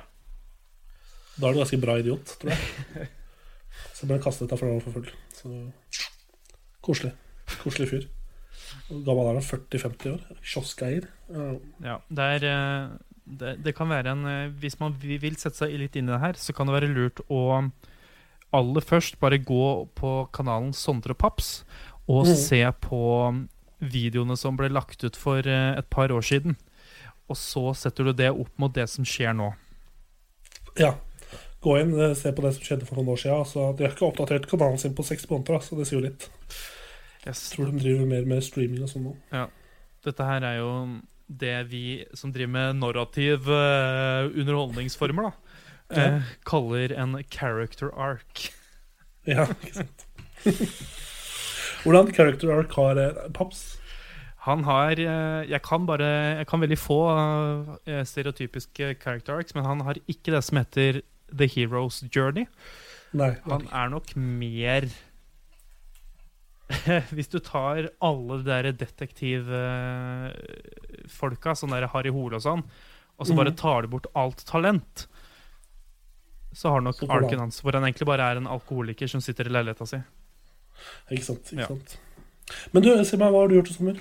Da 1.39 1.47
er 1.49 1.53
du 1.55 1.61
ganske 1.63 1.79
bra 1.81 1.97
idiot, 2.01 2.35
tror 2.41 2.53
jeg. 2.55 3.09
Så 3.99 4.07
ble 4.07 4.15
han 4.15 4.23
kastet 4.23 4.47
derfor 4.47 4.69
han 4.69 4.79
var 4.79 4.85
for 4.85 4.95
full. 4.95 5.11
Så 5.35 5.51
koselig. 6.85 7.11
Koselig 7.59 7.89
fyr. 7.91 8.07
Gammel 8.89 9.27
er 9.27 9.39
han? 9.39 9.43
40-50 9.43 10.13
år? 10.13 10.41
Kioskeier? 10.45 11.07
Ja. 11.83 11.99
Det, 12.07 12.27
er, 12.37 12.45
eh, 12.47 13.19
det, 13.41 13.53
det 13.65 13.75
kan 13.77 13.91
være 13.91 14.15
en 14.15 14.25
eh, 14.25 14.53
Hvis 14.61 14.79
man 14.79 14.95
vil 15.01 15.35
sette 15.35 15.65
seg 15.65 15.75
litt 15.81 15.97
inn 15.99 16.07
i 16.07 16.13
det 16.13 16.21
her, 16.23 16.39
så 16.39 16.55
kan 16.55 16.69
det 16.69 16.77
være 16.77 16.93
lurt 16.93 17.19
å 17.27 17.43
aller 18.55 18.81
først 18.81 19.19
bare 19.21 19.37
gå 19.45 19.65
på 19.93 20.11
kanalen 20.33 20.71
Sondre 20.73 21.13
Paps 21.13 21.59
og 22.09 22.25
mm. 22.25 22.37
se 22.39 22.63
på 22.81 23.01
videoene 23.77 24.33
som 24.39 24.57
ble 24.57 24.71
lagt 24.73 25.03
ut 25.05 25.19
for 25.19 25.45
eh, 25.45 25.75
et 25.77 25.91
par 25.91 26.13
år 26.15 26.25
siden. 26.25 26.57
Og 27.29 27.37
så 27.37 27.67
setter 27.77 28.09
du 28.09 28.15
det 28.17 28.31
opp 28.31 28.49
mot 28.57 28.73
det 28.73 28.87
som 28.89 29.05
skjer 29.05 29.35
nå. 29.37 29.51
ja. 30.79 30.95
Gå 31.59 31.75
inn, 31.75 31.91
eh, 31.99 32.15
se 32.15 32.31
på 32.31 32.43
det 32.43 32.53
som 32.55 32.63
skjedde 32.63 32.87
for 32.87 32.99
noen 32.99 33.11
år 33.11 33.19
siden. 33.19 33.45
Så 33.47 33.65
de 33.75 33.83
har 33.83 33.91
ikke 33.91 34.07
oppdatert 34.07 34.47
kanalen 34.47 34.79
sin 34.79 34.95
på 34.95 35.03
seks 35.03 35.27
måneder, 35.29 35.59
så 35.59 35.75
det 35.75 35.87
sier 35.89 35.99
jo 35.99 36.05
litt. 36.07 36.29
Yes. 37.27 37.49
Jeg 37.51 37.57
tror 37.57 37.71
de 37.71 37.81
driver 37.83 38.05
mer 38.07 38.27
med 38.31 38.45
streaming 38.45 38.85
og 38.85 38.91
sånn 38.91 39.09
nå. 39.09 39.15
Dette 40.07 40.23
her 40.23 40.45
er 40.47 40.61
jo 40.61 40.71
det 41.27 41.57
vi 41.69 41.83
som 42.15 42.31
driver 42.31 42.53
med 42.53 42.79
narrativ 42.79 43.49
uh, 43.51 44.31
underholdningsformer, 44.31 45.27
da, 45.27 45.99
eh, 45.99 46.29
kaller 46.47 46.95
en 46.95 47.19
character 47.29 47.91
arc. 47.95 48.47
Ja, 49.27 49.43
ikke 49.51 49.83
sant. 49.83 50.05
Hvordan 51.83 52.07
character 52.15 52.49
arc 52.55 52.71
har 52.79 52.97
uh, 52.97 53.19
Paps? 53.35 53.75
Han 54.47 54.63
har 54.63 54.95
Jeg 54.95 55.59
kan 55.61 55.85
bare 55.85 56.07
Jeg 56.39 56.47
kan 56.47 56.61
veldig 56.61 56.77
få 56.79 56.97
stereotypiske 58.07 58.95
character 59.03 59.35
arcs, 59.35 59.53
men 59.53 59.67
han 59.67 59.81
har 59.81 59.99
ikke 60.07 60.31
det 60.31 60.41
som 60.47 60.57
heter 60.57 61.01
The 61.35 61.47
Hero's 61.47 62.01
Journey. 62.13 62.45
Nei. 63.13 63.31
Han 63.47 63.67
er 63.73 63.89
nok 63.89 64.15
mer 64.15 64.85
Hvis 67.15 67.27
du 67.33 67.39
tar 67.41 67.87
alle 68.05 68.35
de 68.37 68.43
der 68.45 68.67
detektivfolka, 68.77 71.55
sånn 71.57 71.73
der 71.73 71.87
Harry 71.93 72.11
Hole 72.13 72.35
og 72.37 72.43
sånn, 72.45 72.61
og 73.19 73.25
så 73.27 73.33
bare 73.35 73.49
Mhm. 73.51 73.57
tar 73.57 73.81
du 73.81 73.87
bort 73.87 74.05
alt 74.15 74.45
talent, 74.45 75.07
så 76.53 76.69
har 76.71 76.81
nok 76.81 76.95
arken 77.09 77.39
hans 77.39 77.61
hvor 77.61 77.71
han 77.73 77.83
egentlig 77.83 78.05
bare 78.05 78.21
er 78.31 78.37
en 78.37 78.47
alkoholiker 78.47 79.07
som 79.09 79.21
sitter 79.21 79.45
i 79.45 79.49
leiligheta 79.49 79.85
si. 79.87 79.97
Ikke 81.11 81.23
sant. 81.23 81.43
ikke 81.51 81.59
Ja. 81.61 81.67
sant 81.67 81.97
Men 82.73 82.83
du, 82.83 83.03
si 83.05 83.17
meg, 83.17 83.31
hva 83.31 83.41
har 83.41 83.47
du 83.49 83.55
gjort 83.61 83.69
i 83.69 83.73
sommer? 83.73 83.99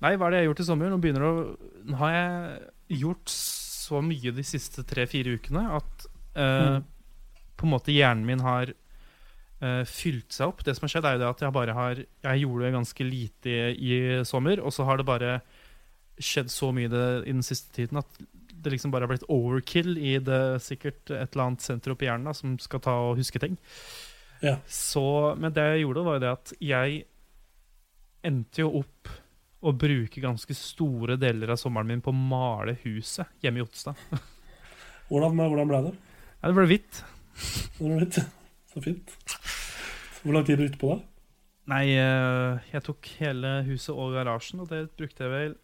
Nei, 0.00 0.16
hva 0.16 0.26
er 0.26 0.30
det 0.30 0.38
jeg 0.38 0.46
har 0.46 0.54
gjort 0.54 0.60
i 0.60 0.64
sommer? 0.64 0.88
Nå 0.90 0.98
begynner 1.00 1.22
å 1.22 1.56
Nå 1.84 1.94
har 1.96 2.10
jeg 2.12 2.60
gjort 3.02 3.26
så 3.26 4.00
mye 4.02 4.32
de 4.34 4.42
siste 4.42 4.82
tre-fire 4.86 5.36
ukene 5.38 5.70
at 5.76 6.06
eh, 6.34 6.78
Mm. 6.78 6.84
på 7.56 7.66
en 7.66 7.72
måte 7.74 7.92
hjernen 7.94 8.26
min 8.26 8.40
har 8.40 8.72
uh, 9.62 9.84
fylt 9.86 10.32
seg 10.32 10.48
opp. 10.48 10.64
Det 10.64 10.74
som 10.74 10.86
har 10.86 10.92
skjedd, 10.94 11.04
er 11.06 11.12
jo 11.16 11.22
det 11.22 11.28
at 11.30 11.42
jeg 11.44 11.52
bare 11.54 11.74
har 11.76 11.94
Jeg 12.24 12.40
gjorde 12.42 12.72
ganske 12.74 13.04
lite 13.06 13.48
i, 13.48 13.60
i 13.78 14.24
sommer, 14.24 14.60
og 14.60 14.72
så 14.74 14.84
har 14.88 14.96
det 14.98 15.06
bare 15.06 15.40
skjedd 16.18 16.50
så 16.50 16.72
mye 16.74 16.90
det, 16.90 17.04
i 17.28 17.32
den 17.32 17.42
siste 17.46 17.72
tiden 17.74 17.98
at 18.02 18.18
det 18.62 18.70
liksom 18.74 18.90
bare 18.92 19.06
har 19.06 19.10
blitt 19.10 19.26
overkill 19.32 19.96
i 19.98 20.18
det 20.22 20.60
sikkert 20.62 21.10
et 21.10 21.32
eller 21.32 21.44
annet 21.48 21.62
senter 21.64 21.94
oppi 21.94 22.06
hjernen 22.06 22.28
da, 22.30 22.34
som 22.36 22.52
skal 22.62 22.82
ta 22.84 22.92
og 23.08 23.16
huske 23.18 23.40
ting. 23.42 23.56
Ja. 24.42 24.56
Så, 24.66 25.02
men 25.38 25.54
det 25.54 25.64
jeg 25.70 25.80
gjorde, 25.84 26.04
var 26.06 26.18
jo 26.18 26.22
det 26.22 26.30
at 26.30 26.52
jeg 26.62 27.00
endte 28.22 28.62
jo 28.62 28.68
opp 28.82 29.10
å 29.62 29.72
bruke 29.78 30.22
ganske 30.22 30.54
store 30.58 31.16
deler 31.18 31.54
av 31.54 31.58
sommeren 31.58 31.90
min 31.90 32.02
på 32.02 32.10
å 32.10 32.18
male 32.18 32.76
huset 32.84 33.26
hjemme 33.42 33.62
i 33.62 33.64
Otstad. 33.66 33.98
Hvordan, 35.10 35.36
hvordan 35.36 35.68
ble 35.68 35.80
det? 35.88 35.92
Ja, 36.42 36.50
det 36.50 36.56
ble 36.58 36.66
hvitt. 36.66 36.96
Det 37.78 37.86
ble 37.86 38.00
litt, 38.02 38.16
så 38.66 38.80
fint. 38.82 39.12
Hvor 40.24 40.34
lang 40.34 40.46
tid 40.46 40.58
brukte 40.58 40.74
du 40.74 40.80
på 40.80 40.88
det? 40.90 41.04
Nei, 41.70 41.84
eh, 41.94 42.64
jeg 42.72 42.82
tok 42.82 43.10
hele 43.20 43.52
huset 43.68 43.94
og 43.94 44.16
garasjen, 44.16 44.64
og 44.64 44.72
det 44.72 44.80
brukte 44.98 45.22
jeg 45.22 45.30
vel 45.30 45.54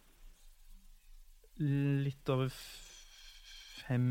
litt 2.05 2.31
over 2.31 2.47
fem 3.83 4.07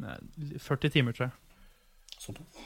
nei, 0.00 0.16
40 0.64 0.94
timer, 0.96 1.12
tror 1.18 1.28
jeg. 1.28 1.36
Såpass. 2.24 2.64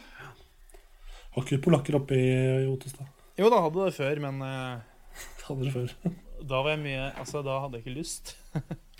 Har 1.34 1.42
ikke 1.42 1.62
polakker 1.66 1.98
oppe 1.98 2.14
i, 2.14 2.30
Otestad? 2.70 3.10
Jo 3.34 3.50
da, 3.50 3.58
hadde 3.64 3.88
det 3.88 3.96
før, 3.98 4.22
men 4.22 4.38
eh, 4.46 4.82
Hadde 5.48 5.66
det 5.66 5.74
før. 5.74 5.94
da 6.46 6.62
var 6.62 6.76
jeg 6.76 6.84
mye 6.84 7.08
Altså, 7.18 7.42
da 7.42 7.58
hadde 7.64 7.80
jeg 7.80 7.88
ikke 7.88 7.98
lyst. 7.98 8.36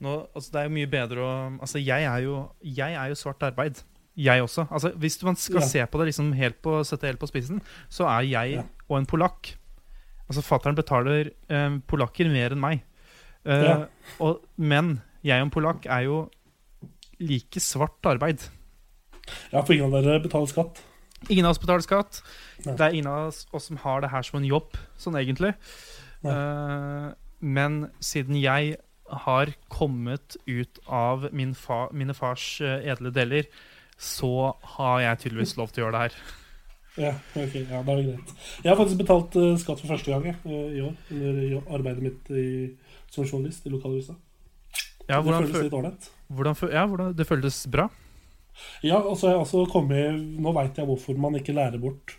Nå, 0.00 0.26
altså, 0.34 0.50
det 0.52 0.60
er 0.60 0.68
jo 0.68 0.74
mye 0.78 0.90
bedre 0.90 1.24
å 1.24 1.60
Altså, 1.60 1.78
jeg 1.84 2.04
er 2.08 2.18
jo, 2.24 2.36
jeg 2.64 2.94
er 2.96 3.08
jo 3.12 3.14
svart 3.20 3.42
arbeid. 3.42 3.82
Jeg 4.16 4.42
også. 4.42 4.66
Altså, 4.72 4.90
hvis 4.96 5.22
man 5.22 5.36
skal 5.36 5.60
Ja. 5.60 5.66
se 5.66 5.86
på 5.86 5.98
det 6.00 6.06
liksom 6.08 6.32
helt 6.34 6.60
på, 6.62 6.78
sette 6.84 7.06
helt 7.06 7.20
på 7.20 7.28
spissen, 7.28 7.60
så 7.88 8.06
er 8.08 8.22
jeg 8.28 8.52
Ja. 8.56 8.62
og 8.88 8.98
en 8.98 9.06
polakk 9.06 9.56
Altså, 10.30 10.42
fattern 10.46 10.76
betaler 10.76 11.32
eh, 11.50 11.78
polakker 11.88 12.30
mer 12.30 12.50
enn 12.54 12.60
meg. 12.60 12.82
Eh, 13.44 13.62
Ja. 13.64 13.86
og, 14.20 14.40
men 14.56 15.02
jeg 15.24 15.40
og 15.40 15.46
en 15.46 15.50
polakk 15.50 15.86
er 15.86 16.04
jo 16.04 16.30
like 17.18 17.58
svart 17.60 17.98
arbeid. 18.06 18.38
Ja, 19.52 19.60
for 19.62 19.72
ingen 19.74 19.92
av 19.92 20.04
dere 20.04 20.20
betaler 20.22 20.46
skatt. 20.46 20.80
Ingen 21.28 21.44
av 21.44 21.50
oss 21.50 21.58
betaler 21.58 21.82
skatt. 21.82 22.22
Nei. 22.64 22.76
Det 22.76 22.80
er 22.80 22.90
ingen 22.94 23.06
av 23.08 23.26
oss, 23.28 23.46
som 23.66 23.76
har 23.76 24.00
det 24.02 24.10
her 24.10 24.22
som 24.22 24.38
en 24.40 24.46
jobb, 24.48 24.70
sånn 24.96 25.18
egentlig. 25.18 25.54
Eh, 26.24 27.12
men 27.40 27.90
siden 28.00 28.36
jeg 28.40 28.76
har 29.26 29.52
kommet 29.68 30.36
ut 30.46 30.80
av 30.86 31.28
min 31.32 31.54
fa 31.54 31.88
mine 31.92 32.14
fars 32.16 32.60
eh, 32.64 32.86
edle 32.92 33.12
deler, 33.14 33.48
så 34.00 34.54
har 34.76 35.00
jeg 35.04 35.24
tydeligvis 35.24 35.56
lov 35.58 35.72
til 35.72 35.82
å 35.82 35.86
gjøre 35.86 35.96
det 35.96 36.04
her. 36.06 36.20
Ja, 37.00 37.12
ok, 37.38 37.54
ja, 37.54 37.80
da 37.86 37.94
er 37.94 38.00
det 38.00 38.06
greit. 38.08 38.32
Jeg 38.64 38.70
har 38.72 38.78
faktisk 38.78 38.98
betalt 38.98 39.36
uh, 39.38 39.52
skatt 39.60 39.80
for 39.82 39.92
første 39.92 40.10
gang 40.10 40.26
jeg, 40.26 40.38
eh, 40.44 40.72
i 40.78 40.82
år. 40.84 40.94
Under 41.14 41.74
arbeidet 41.78 42.04
mitt 42.04 42.30
i, 42.34 42.46
som 43.12 43.26
journalist 43.26 43.66
i 43.66 43.72
lokalavisa. 43.72 44.16
Ja, 45.06 45.18
det 45.18 45.24
hvordan, 45.26 45.46
føles 45.46 45.66
litt 45.66 45.76
ålreit. 45.76 46.08
ja, 46.74 46.86
hvordan, 46.86 47.14
det 47.18 47.26
føltes 47.26 47.62
bra? 47.70 47.88
Ja, 48.82 48.98
og 48.98 49.16
så 49.16 49.28
har 49.28 49.36
jeg 49.36 49.44
også 49.44 49.62
kommet 49.72 50.18
Nå 50.42 50.52
veit 50.52 50.76
jeg 50.76 50.86
hvorfor 50.88 51.16
man 51.16 51.38
ikke 51.38 51.54
lærer 51.56 51.80
bort 51.80 52.16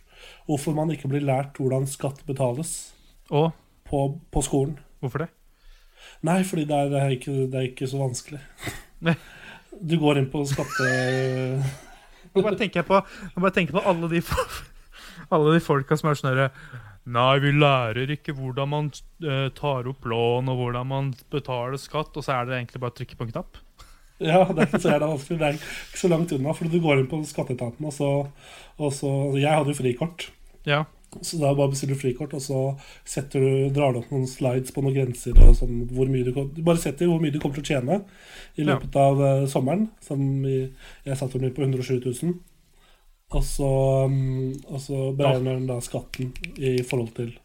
Hvorfor 0.48 0.74
man 0.74 0.90
ikke 0.90 1.12
blir 1.12 1.22
lært 1.28 1.60
hvordan 1.60 1.86
skatt 1.92 2.24
betales 2.26 2.94
Og 3.30 3.52
på, 3.86 4.00
på 4.32 4.42
skolen. 4.42 4.80
hvorfor 5.04 5.26
det? 5.26 5.30
Nei, 6.28 6.42
fordi 6.48 6.68
det 6.70 6.78
er, 6.78 6.92
det 6.92 7.00
er, 7.02 7.16
ikke, 7.18 7.38
det 7.52 7.60
er 7.60 7.70
ikke 7.70 7.90
så 7.90 8.02
vanskelig. 8.02 8.42
Du 9.82 9.96
går 10.02 10.22
inn 10.22 10.30
på 10.30 10.44
skatte... 10.50 10.92
Nå 12.32 12.44
bare 12.46 12.56
tenker 12.60 12.80
jeg 12.80 12.88
på, 12.88 13.00
bare 13.36 13.56
tenker 13.56 13.76
på 13.76 13.82
alle 13.92 14.08
de 14.12 14.22
Alle 15.36 15.56
de 15.56 15.64
folka 15.64 15.98
som 16.00 16.08
er 16.12 16.20
sånn 16.20 16.30
herre 16.30 16.46
Nei, 17.12 17.40
vi 17.42 17.50
lærer 17.56 18.12
ikke 18.14 18.36
hvordan 18.38 18.70
man 18.70 18.92
eh, 19.26 19.48
tar 19.58 19.88
opp 19.90 20.06
lån, 20.06 20.52
og 20.52 20.60
hvordan 20.60 20.88
man 20.88 21.08
betaler 21.34 21.80
skatt, 21.82 22.14
og 22.14 22.24
så 22.24 22.36
er 22.36 22.46
det 22.46 22.60
egentlig 22.60 22.82
bare 22.84 22.94
å 22.94 22.98
trykke 23.00 23.18
på 23.18 23.26
en 23.26 23.32
knapp. 23.34 23.58
Ja, 24.22 24.44
det 24.46 24.62
er 24.62 24.68
ikke 24.68 24.84
så 24.84 24.94
vanskelig. 25.02 25.40
Det 25.40 25.48
er 25.48 25.58
ikke 25.58 26.02
så 26.04 26.12
langt 26.12 26.34
unna. 26.36 26.54
For 26.54 26.70
du 26.70 26.78
går 26.84 27.02
inn 27.02 27.10
på 27.10 27.24
skatteetaten, 27.26 27.88
og 27.90 27.96
så, 27.96 28.12
og 28.78 28.94
så 28.94 29.10
Jeg 29.40 29.50
hadde 29.50 29.74
jo 29.74 29.80
frikort. 29.82 30.28
Ja. 30.70 30.84
Så 31.20 31.38
da 31.42 31.50
bare 31.54 31.74
bestiller 31.74 31.98
du 31.98 32.00
frikort, 32.00 32.34
og 32.38 32.42
så 32.42 32.60
setter 33.04 33.44
du, 33.44 33.50
drar 33.76 33.92
du 33.92 34.00
opp 34.00 34.12
noen 34.14 34.30
slides 34.32 34.72
på 34.72 34.84
noen 34.86 34.96
grenser. 34.96 35.36
Og 35.44 35.58
sånn, 35.60 35.82
hvor 35.92 36.08
mye 36.08 36.24
du, 36.24 36.32
du 36.56 36.62
bare 36.64 36.80
setter 36.80 37.10
hvor 37.12 37.20
mye 37.20 37.34
du 37.34 37.40
kommer 37.44 37.60
til 37.60 37.66
å 37.66 37.72
tjene 37.74 37.98
i 38.56 38.64
Ja. 38.64 38.70
løpet 38.72 38.96
av 38.96 39.20
uh, 39.20 39.44
sommeren. 39.52 39.90
Som 40.06 40.24
i, 40.48 40.70
jeg 41.04 41.20
satte 41.20 41.42
meg 41.44 41.52
på 41.58 41.66
107 41.68 42.00
000. 42.24 42.40
Og 43.32 43.44
så, 43.48 43.68
um, 44.08 44.54
og 44.72 44.80
så 44.84 45.12
beregner 45.16 45.60
den 45.60 45.68
da 45.68 45.78
skatten 45.84 46.32
i 46.58 46.78
forhold 46.84 47.14
til 47.20 47.36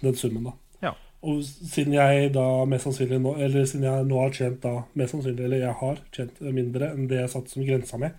den 0.00 0.14
summen, 0.18 0.46
da. 0.48 0.54
Ja. 0.82 0.94
Og 1.26 1.42
siden 1.42 1.94
jeg 1.98 2.32
da 2.34 2.46
mest 2.70 2.86
sannsynlig 2.86 3.18
nå 3.22 3.32
Eller 3.42 3.64
siden 3.66 3.86
jeg 3.88 4.04
nå 4.06 4.18
har 4.22 4.30
tjent 4.34 4.60
da 4.62 4.84
mest 4.94 5.10
sannsynlig 5.16 5.42
Eller 5.48 5.64
jeg 5.64 5.74
har 5.80 5.96
tjent 6.14 6.36
mindre 6.54 6.92
enn 6.94 7.08
det 7.10 7.18
jeg 7.18 7.32
satte 7.32 7.50
som 7.50 7.64
grensa 7.66 7.98
mi, 7.98 8.10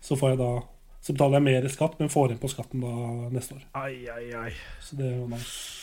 så 0.00 0.16
får 0.16 0.32
jeg 0.32 0.38
da 0.40 0.52
Så 1.02 1.12
betaler 1.16 1.40
jeg 1.40 1.46
mer 1.48 1.64
i 1.66 1.70
skatt, 1.72 1.96
men 1.98 2.10
får 2.12 2.30
igjen 2.30 2.42
på 2.44 2.50
skatten 2.52 2.82
da 2.84 2.92
neste 3.34 3.56
år. 3.58 3.62
Ai, 3.80 4.04
ai, 4.12 4.26
ai. 4.38 4.52
Så 4.80 4.94
det 5.00 5.08
er 5.10 5.16
jo 5.18 5.26
nice. 5.32 5.78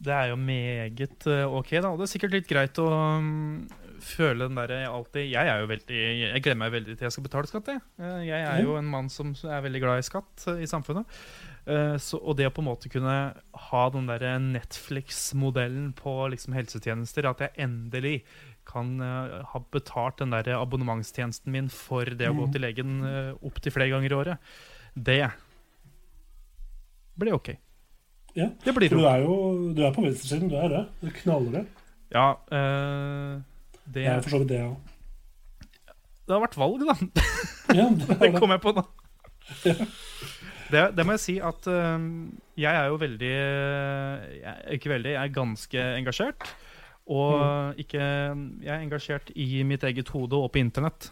Det 0.00 0.14
er 0.16 0.30
jo 0.32 0.36
meget 0.40 1.26
eh, 1.28 1.44
ok, 1.60 1.70
da. 1.76 1.90
Og 1.92 2.00
det 2.00 2.06
er 2.06 2.10
sikkert 2.14 2.32
litt 2.34 2.48
greit 2.48 2.78
å 2.80 2.86
mm, 3.20 3.68
føle 4.00 4.46
den 4.48 4.56
derre 4.56 4.78
alltid 4.88 5.26
Jeg 5.28 5.44
er 5.52 5.58
jo 5.60 5.66
veldig 5.68 5.98
Jeg 6.22 6.40
gleder 6.40 6.56
meg 6.62 6.70
veldig 6.72 6.94
til 6.96 7.04
jeg 7.04 7.12
skal 7.12 7.26
betale 7.26 7.50
skatt, 7.50 7.68
jeg. 7.68 7.82
Eh, 8.00 8.22
Jeg 8.30 8.46
er 8.48 8.62
jo 8.64 8.78
en 8.80 8.88
mann 8.88 9.10
som 9.12 9.34
er 9.44 9.60
veldig 9.66 9.82
glad 9.84 10.00
i 10.00 10.06
skatt 10.08 10.46
eh, 10.48 10.62
i 10.64 10.70
samfunnet. 10.72 11.04
Eh, 11.68 11.98
Så, 12.00 12.16
og 12.16 12.38
det 12.40 12.48
å 12.48 12.54
på 12.56 12.64
en 12.64 12.70
måte 12.70 12.88
kunne 12.90 13.18
ha 13.68 13.82
den 13.92 14.08
derre 14.08 14.38
Netflix-modellen 14.40 15.92
på 16.00 16.16
liksom 16.32 16.56
helsetjenester, 16.56 17.28
at 17.28 17.44
jeg 17.44 17.54
endelig 17.68 18.22
kan 18.70 18.94
eh, 19.02 19.40
ha 19.52 19.60
betalt 19.74 20.20
den 20.22 20.30
der 20.34 20.52
abonnementstjenesten 20.60 21.50
min 21.52 21.68
for 21.74 22.04
det 22.06 22.30
å 22.30 22.36
gå 22.38 22.46
Mhm. 22.46 22.52
til 22.54 22.62
legen 22.64 22.94
uh, 23.02 23.32
opptil 23.46 23.74
flere 23.74 23.90
ganger 23.92 24.14
i 24.14 24.18
året, 24.22 24.38
det 24.96 25.20
blir 27.20 27.34
ok. 27.36 27.50
Ja, 28.38 28.46
Det 28.64 28.72
blir 28.76 28.88
For 28.88 29.02
du 29.02 29.06
er 29.10 29.24
jo 29.24 29.34
du 29.74 29.82
er 29.84 29.92
på 29.92 30.04
venstresiden, 30.06 30.48
du 30.48 30.54
er 30.56 30.68
det. 30.70 30.84
Du 31.02 31.10
knaller 31.10 31.50
det. 31.58 31.64
Ja, 32.14 32.28
eh, 32.54 33.40
det, 33.90 34.04
Jeg 34.06 34.16
er 34.16 34.22
for 34.22 34.30
så 34.30 34.38
vidt 34.44 34.48
det, 34.54 34.60
òg. 34.62 34.76
det 36.26 36.36
har 36.36 36.44
vært 36.46 36.56
valg, 36.62 36.86
da. 36.86 36.94
Ja, 37.80 37.88
det 37.90 38.18
Det 38.22 38.30
kom 38.38 38.50
jeg 38.54 38.62
på 38.62 38.72
nå. 38.74 38.84
Det, 40.70 40.82
det 40.94 41.04
må 41.06 41.16
jeg 41.16 41.22
si 41.24 41.34
at 41.42 41.66
eh, 41.66 42.04
jeg 42.62 42.70
er 42.78 42.86
jo 42.92 42.98
veldig 43.02 43.30
jeg, 43.34 44.54
er 44.54 44.74
Ikke 44.78 44.92
veldig, 44.92 45.12
jeg 45.16 45.22
er 45.26 45.34
ganske 45.34 45.86
engasjert. 45.98 46.46
Og 47.10 47.80
ikke 47.80 48.00
Jeg 48.00 48.70
er 48.70 48.78
engasjert 48.78 49.32
i 49.34 49.64
mitt 49.66 49.82
eget 49.82 50.12
hode 50.14 50.38
og 50.38 50.52
på 50.54 50.62
internett. 50.62 51.10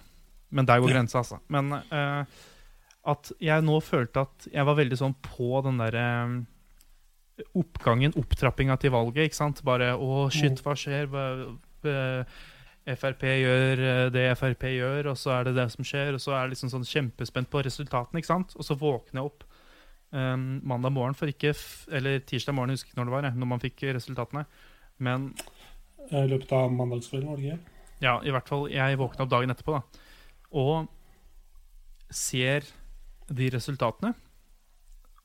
Men 0.51 0.69
der 0.69 0.81
går 0.81 0.95
grensa, 0.95 1.19
altså. 1.19 1.41
Men 1.53 1.73
uh, 1.73 2.25
at 3.09 3.33
jeg 3.43 3.65
nå 3.65 3.81
følte 3.85 4.25
at 4.25 4.47
jeg 4.53 4.65
var 4.69 4.79
veldig 4.79 4.99
sånn 5.01 5.17
på 5.25 5.61
den 5.65 5.81
derre 5.81 6.07
oppgangen, 7.59 8.15
opptrappinga 8.19 8.77
til 8.83 8.93
valget, 8.95 9.29
ikke 9.29 9.39
sant? 9.39 9.63
Bare 9.67 9.93
å, 9.95 10.27
shit, 10.35 10.61
hva 10.65 10.75
skjer? 10.79 11.07
Hva, 11.13 11.25
eh, 11.87 12.41
Frp 12.99 13.25
gjør 13.29 13.83
eh, 13.85 14.07
det 14.15 14.25
Frp 14.41 14.65
gjør, 14.73 15.11
og 15.13 15.19
så 15.21 15.35
er 15.37 15.49
det 15.49 15.55
det 15.59 15.69
som 15.75 15.87
skjer. 15.87 16.17
Og 16.17 16.23
så 16.25 16.35
er 16.35 16.47
jeg 16.47 16.55
liksom 16.57 16.73
sånn 16.73 16.89
kjempespent 16.89 17.51
på 17.53 17.63
resultatene, 17.67 18.23
ikke 18.23 18.33
sant? 18.33 18.57
Og 18.59 18.67
så 18.67 18.77
våkner 18.79 19.21
jeg 19.21 19.31
opp 19.31 19.47
um, 20.11 20.49
mandag 20.69 20.95
morgen 20.97 21.17
for 21.19 21.31
ikke 21.31 21.53
Eller 21.93 22.23
tirsdag 22.25 22.57
morgen, 22.57 22.73
jeg 22.73 22.81
husker 22.81 22.93
ikke 22.93 23.03
når 23.03 23.11
det 23.11 23.17
var, 23.17 23.29
jeg, 23.29 23.41
når 23.43 23.53
man 23.53 23.65
fikk 23.65 23.87
resultatene. 23.99 24.45
Men 25.05 25.31
I 26.11 26.23
løpet 26.31 26.53
av 26.57 26.71
mandagskvelden, 26.73 27.29
var 27.29 27.37
det 27.37 27.51
ikke? 27.53 27.75
ja, 28.01 28.15
i 28.25 28.31
hvert 28.31 28.49
fall, 28.49 28.69
jeg 28.71 28.99
våkna 29.01 29.25
opp 29.25 29.31
dagen 29.33 29.51
etterpå, 29.51 29.75
da. 29.75 30.05
Og 30.57 30.87
ser 32.15 32.65
de 33.29 33.49
resultatene. 33.53 34.15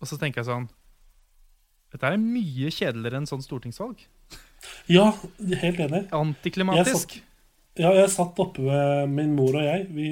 Og 0.01 0.09
så 0.09 0.17
tenker 0.19 0.41
jeg 0.41 0.49
sånn 0.49 0.65
Dette 1.93 2.09
er 2.09 2.17
mye 2.19 2.71
kjedeligere 2.73 3.19
enn 3.21 3.27
sånn 3.29 3.43
stortingsvalg. 3.45 3.99
Ja, 4.89 5.11
helt 5.61 5.79
enig. 5.83 6.07
Antiklimatisk. 6.17 7.19
Ja, 7.77 7.91
jeg 7.93 8.09
satt 8.09 8.39
oppe 8.41 8.63
med 8.65 9.11
min 9.13 9.35
mor 9.37 9.53
og 9.59 9.61
jeg. 9.63 9.85
Vi, 9.93 10.07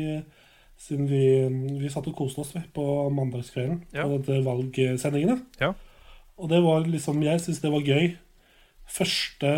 siden 0.77 1.07
vi, 1.09 1.23
vi 1.81 1.89
satt 1.89 2.05
og 2.11 2.15
koste 2.19 2.43
oss 2.45 2.53
på 2.75 2.85
mandagskvelden 3.17 3.81
Ja. 3.97 4.05
på 4.05 4.19
dette 4.19 4.37
valgsendingene. 4.45 5.39
Ja. 5.59 5.71
Og 6.37 6.49
det 6.53 6.61
var 6.63 6.85
liksom 6.85 7.21
Jeg 7.25 7.41
syns 7.41 7.59
det 7.65 7.71
var 7.73 7.81
gøy 7.81 8.13
første 8.87 9.51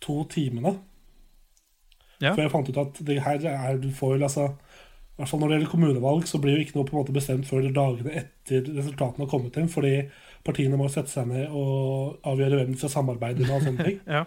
to 0.00 0.22
timene. 0.32 0.76
Ja. 2.20 2.34
For 2.34 2.44
jeg 2.44 2.52
fant 2.52 2.68
ut 2.68 2.80
at 2.80 2.98
det 3.08 3.20
her 3.24 3.44
er 3.48 3.78
du 3.80 3.88
får 3.96 4.18
altså 4.20 4.50
I 4.50 5.22
hvert 5.22 5.30
fall 5.30 5.40
når 5.40 5.48
det 5.50 5.56
gjelder 5.56 5.70
kommunevalg, 5.72 6.26
så 6.28 6.40
blir 6.40 6.58
jo 6.58 6.64
ikke 6.64 6.76
noe 6.78 6.88
på 6.88 6.94
en 6.94 7.00
måte 7.00 7.14
bestemt 7.16 7.48
før 7.48 7.66
dagene 7.76 8.12
etter 8.22 8.64
resultatene 8.72 9.26
har 9.26 9.30
kommet 9.32 9.56
inn. 9.60 9.68
Fordi 9.72 9.94
partiene 10.46 10.78
må 10.80 10.88
sette 10.92 11.12
seg 11.12 11.28
ned 11.28 11.52
og 11.52 12.20
avgjøre 12.28 12.60
hvem 12.60 12.74
de 12.74 12.80
skal 12.80 12.94
samarbeide 12.94 13.44
med. 13.44 13.56
og 13.56 13.66
sånne 13.68 13.88
ting. 13.88 14.04
Ja. 14.18 14.26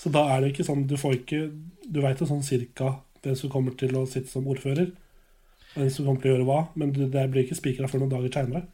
Så 0.00 0.10
da 0.10 0.24
er 0.34 0.40
det 0.42 0.48
ikke 0.50 0.64
sånn 0.66 0.88
Du 0.90 0.96
får 0.98 1.12
ikke 1.20 1.38
Du 1.86 2.00
veit 2.02 2.18
jo 2.18 2.26
sånn 2.26 2.42
cirka 2.42 2.96
hvem 3.22 3.36
som 3.38 3.52
kommer 3.52 3.76
til 3.78 3.94
å 3.96 4.02
sitte 4.10 4.28
som 4.28 4.48
ordfører. 4.50 4.90
Hvem 5.74 5.90
som 5.92 6.08
kommer 6.08 6.20
til 6.20 6.32
å 6.32 6.34
gjøre 6.34 6.48
hva, 6.48 6.58
men 6.76 6.90
det 6.92 7.06
det 7.14 7.22
blir 7.32 7.46
ikke 7.46 7.56
spikra 7.56 7.88
før 7.88 8.02
noen 8.02 8.12
dager 8.12 8.34
seinere. 8.34 8.66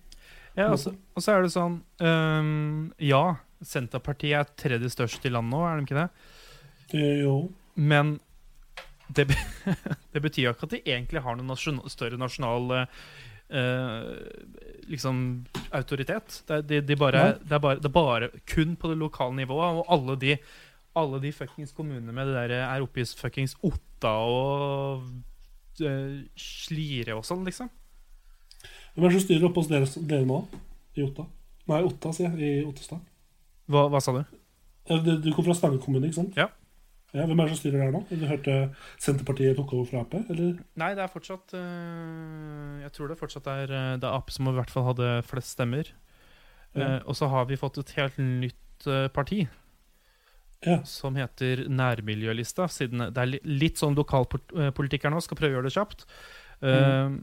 Ja, 0.59 0.72
og 0.72 0.81
så, 0.83 0.91
og 1.14 1.22
så 1.22 1.37
er 1.37 1.45
det 1.45 1.53
sånn 1.55 1.76
um, 2.03 2.91
Ja, 2.99 3.37
Senterpartiet 3.67 4.39
er 4.39 4.53
tredje 4.59 4.91
størst 4.93 5.25
i 5.29 5.33
landet 5.33 5.53
nå, 5.53 5.63
er 5.67 5.79
de 5.79 5.87
ikke 5.87 6.01
det? 6.01 6.09
Jo. 7.21 7.35
Men 7.75 8.19
det, 9.15 9.27
det 10.13 10.23
betyr 10.23 10.49
jo 10.49 10.55
ikke 10.55 10.69
at 10.69 10.77
de 10.77 10.83
egentlig 10.85 11.23
har 11.25 11.39
noen 11.39 11.51
nasjonal, 11.51 11.91
større 11.93 12.19
nasjonal 12.21 12.75
uh, 12.75 14.17
liksom 14.91 15.23
autoritet. 15.77 16.43
Det, 16.49 16.63
de, 16.69 16.81
de 16.87 16.99
bare, 16.99 17.25
ja. 17.33 17.39
det, 17.41 17.57
er 17.59 17.65
bare, 17.65 17.81
det 17.81 17.91
er 17.91 17.97
bare 17.97 18.31
kun 18.49 18.77
på 18.79 18.93
det 18.93 19.01
lokale 19.01 19.37
nivået, 19.43 19.83
og 19.83 19.93
alle 19.93 20.17
de, 20.21 20.37
alle 20.99 21.21
de 21.23 21.35
fuckings 21.35 21.75
kommunene 21.77 22.15
med 22.15 22.31
det 22.31 22.39
der 22.39 22.57
er 22.63 22.85
oppe 22.85 23.03
i 23.03 23.05
fuckings 23.05 23.57
Otta 23.67 24.15
og 24.27 25.05
uh, 25.83 26.17
Slire 26.39 27.19
og 27.19 27.27
sånn, 27.27 27.45
liksom. 27.49 27.71
Hvem 28.95 29.07
er 29.07 29.13
det 29.13 29.21
som 29.21 29.29
styrer 29.29 29.47
oppe 29.47 29.63
hos 29.63 29.71
dere, 29.71 29.87
dere 30.11 30.27
nå? 30.27 30.43
I 30.99 31.07
Otta? 31.07 31.27
Nei, 31.71 31.85
Otta, 31.87 32.11
sier 32.15 32.33
jeg. 32.35 32.63
I 32.63 32.67
Ottestad. 32.67 33.10
Hva, 33.71 33.85
hva 33.93 34.01
sa 34.03 34.12
du? 34.16 34.23
Eh, 34.91 34.99
Du, 35.05 35.12
du 35.23 35.31
kom 35.37 35.47
fra 35.47 35.55
Stange 35.57 35.79
kommune, 35.83 36.09
ikke 36.11 36.21
sant? 36.23 36.37
Ja. 36.39 36.49
Ja, 37.14 37.25
Hvem 37.27 37.41
er 37.43 37.49
det 37.49 37.57
som 37.57 37.59
styrer 37.64 37.81
der 37.83 37.95
nå? 37.95 38.01
Du 38.07 38.23
hørte 38.31 38.53
Senterpartiet 39.03 39.57
tok 39.59 39.73
over 39.75 39.89
fra 39.91 40.03
Ap? 40.05 40.12
Eller? 40.31 40.61
Nei, 40.79 40.93
det 40.95 41.03
er 41.03 41.11
fortsatt 41.11 41.55
eh, 41.59 42.77
Jeg 42.85 42.93
tror 42.95 43.11
det 43.11 43.16
fortsatt 43.18 43.49
er 43.51 43.73
eh, 43.75 43.95
Det 43.99 44.07
er 44.07 44.14
Ap 44.14 44.31
som 44.31 44.47
i 44.47 44.55
hvert 44.55 44.71
fall 44.71 44.87
hadde 44.93 45.09
flest 45.27 45.57
stemmer. 45.57 45.91
Ja. 46.79 46.85
Eh, 46.85 47.01
og 47.11 47.18
så 47.18 47.27
har 47.33 47.49
vi 47.51 47.59
fått 47.59 47.81
et 47.83 47.91
helt 47.99 48.21
nytt 48.23 48.87
eh, 48.87 49.09
parti 49.11 49.41
Ja. 50.66 50.79
som 50.87 51.18
heter 51.18 51.64
Nærmiljølista. 51.66 52.68
Siden 52.71 53.03
det 53.11 53.18
er 53.25 53.35
litt 53.49 53.81
sånn 53.83 53.99
lokalpolitikk 53.99 55.09
her 55.09 55.14
nå, 55.14 55.23
skal 55.25 55.39
prøve 55.41 55.57
å 55.57 55.59
gjøre 55.59 55.71
det 55.71 55.75
kjapt. 55.81 56.07
Eh, 56.62 57.18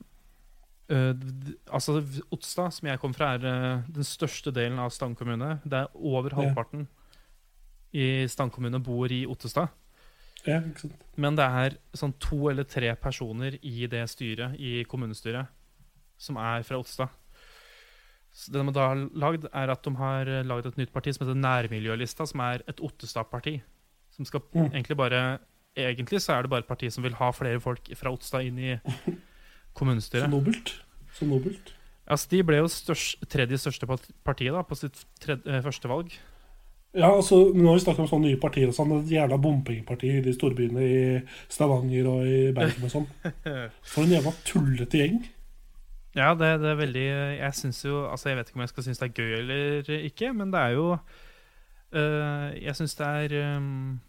eh, 0.90 1.14
d- 1.14 1.56
altså 1.72 1.98
Otstad, 2.32 2.72
som 2.74 2.88
jeg 2.88 3.00
kom 3.00 3.14
fra, 3.14 3.34
er 3.36 3.46
uh, 3.46 3.84
den 3.92 4.04
største 4.04 4.52
delen 4.54 4.80
av 4.80 4.90
Stang 4.92 5.16
kommune. 5.16 5.60
Det 5.64 5.74
er 5.74 5.88
over 5.96 6.30
Ja. 6.32 6.36
halvparten 6.42 6.88
i 7.94 8.28
Stang 8.28 8.52
kommune 8.52 8.80
bor 8.84 9.08
i 9.12 9.26
Ottestad. 9.26 9.70
ja? 10.46 10.62
Men 11.18 11.36
det 11.36 11.44
er 11.46 11.78
sånn 11.98 12.14
to 12.20 12.50
eller 12.50 12.64
tre 12.64 12.94
personer 12.96 13.58
i 13.64 13.88
det 13.88 14.04
styret, 14.10 14.56
i 14.60 14.84
kommunestyret, 14.86 15.48
som 16.18 16.38
er 16.38 16.64
fra 16.64 16.78
Ottestad. 16.80 17.10
Så 18.38 18.52
det 18.54 18.62
de 18.66 18.72
da 18.72 18.88
har 18.92 18.96
lagd, 19.18 19.48
er 19.52 19.70
at 19.74 19.82
de 19.84 19.96
har 19.98 20.26
lagd 20.46 20.68
et 20.68 20.78
nytt 20.78 20.92
parti 20.94 21.12
som 21.16 21.26
heter 21.26 21.40
Nærmiljølista, 21.42 22.28
som 22.28 22.40
er 22.46 22.62
et 22.68 22.80
Ottestad-parti. 22.80 23.62
Som 24.12 24.26
skal 24.26 24.42
Mm. 24.54 24.72
egentlig 24.74 24.98
bare 24.98 25.40
Egentlig 25.78 26.20
så 26.22 26.34
er 26.34 26.42
det 26.42 26.50
bare 26.50 26.60
et 26.64 26.68
parti 26.68 26.90
som 26.92 27.04
vil 27.04 27.14
ha 27.14 27.30
flere 27.32 27.60
folk 27.62 27.84
fra 27.96 28.10
Ottestad 28.12 28.42
inn 28.46 28.58
i 28.58 28.80
kommunestyret. 29.78 30.26
Så 30.28 30.34
nobelt. 30.34 30.74
Så 31.18 31.28
nobelt. 31.30 31.74
Altså, 32.08 32.30
de 32.32 32.42
ble 32.48 32.62
jo 32.62 32.68
størst, 32.72 33.24
tredje 33.32 33.60
største 33.60 33.88
part- 33.90 34.10
partiet 34.26 34.56
da, 34.56 34.62
på 34.64 34.78
sitt 34.80 35.02
tredje, 35.24 35.44
eh, 35.52 35.62
første 35.66 35.90
valg. 35.92 36.14
Ja, 36.98 37.10
altså, 37.12 37.52
Nå 37.54 37.68
har 37.68 37.76
vi 37.78 37.84
snakket 37.84 38.00
om 38.06 38.08
sånne 38.10 38.30
nye 38.32 38.40
partier 38.42 38.70
og 38.72 38.74
sånn. 38.78 38.94
Det 39.04 39.12
er 39.12 39.20
Jævla 39.28 39.38
bompengeparti 39.44 40.10
i 40.18 40.22
de 40.26 40.32
storbyene 40.34 40.86
i 40.88 41.02
Stavanger 41.52 42.08
og 42.10 42.24
i 42.26 42.38
Bergen 42.56 42.88
og 42.88 42.94
sånn. 42.94 43.08
For 43.92 44.06
en 44.08 44.14
jævla 44.16 44.32
tullete 44.48 45.02
gjeng. 45.04 45.20
Ja, 46.18 46.32
det, 46.34 46.48
det 46.64 46.72
er 46.72 46.80
veldig 46.80 47.04
Jeg 47.38 47.54
synes 47.54 47.84
jo 47.86 48.00
Altså, 48.10 48.30
jeg 48.32 48.38
vet 48.40 48.48
ikke 48.50 48.58
om 48.58 48.64
jeg 48.64 48.72
skal 48.72 48.86
synes 48.88 49.02
det 49.04 49.06
er 49.06 49.18
gøy 49.20 49.34
eller 49.38 49.90
ikke, 50.08 50.32
men 50.34 50.50
det 50.56 50.62
er 50.64 50.72
jo 50.74 50.86
øh, 51.94 52.56
Jeg 52.64 52.74
syns 52.80 52.96
det 52.98 53.08
er 53.08 53.36
øhm, 53.44 54.00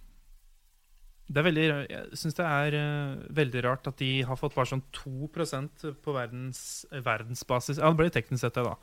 Det 1.28 1.40
er 1.42 1.44
veldig 1.44 1.64
Jeg 1.68 2.16
syns 2.16 2.36
det 2.38 2.44
er 2.48 2.74
uh, 2.80 3.24
veldig 3.36 3.62
rart 3.66 3.88
at 3.90 3.98
de 4.00 4.22
har 4.24 4.38
fått 4.40 4.54
bare 4.56 4.70
sånn 4.70 4.84
2% 4.96 5.84
på 6.04 6.14
verdens, 6.16 6.62
verdensbasis 7.04 7.80
Ja, 7.82 7.90
det 7.92 7.98
blir 8.00 8.12
teknisk 8.14 8.46
sett 8.46 8.56
det, 8.56 8.64
da. 8.64 8.78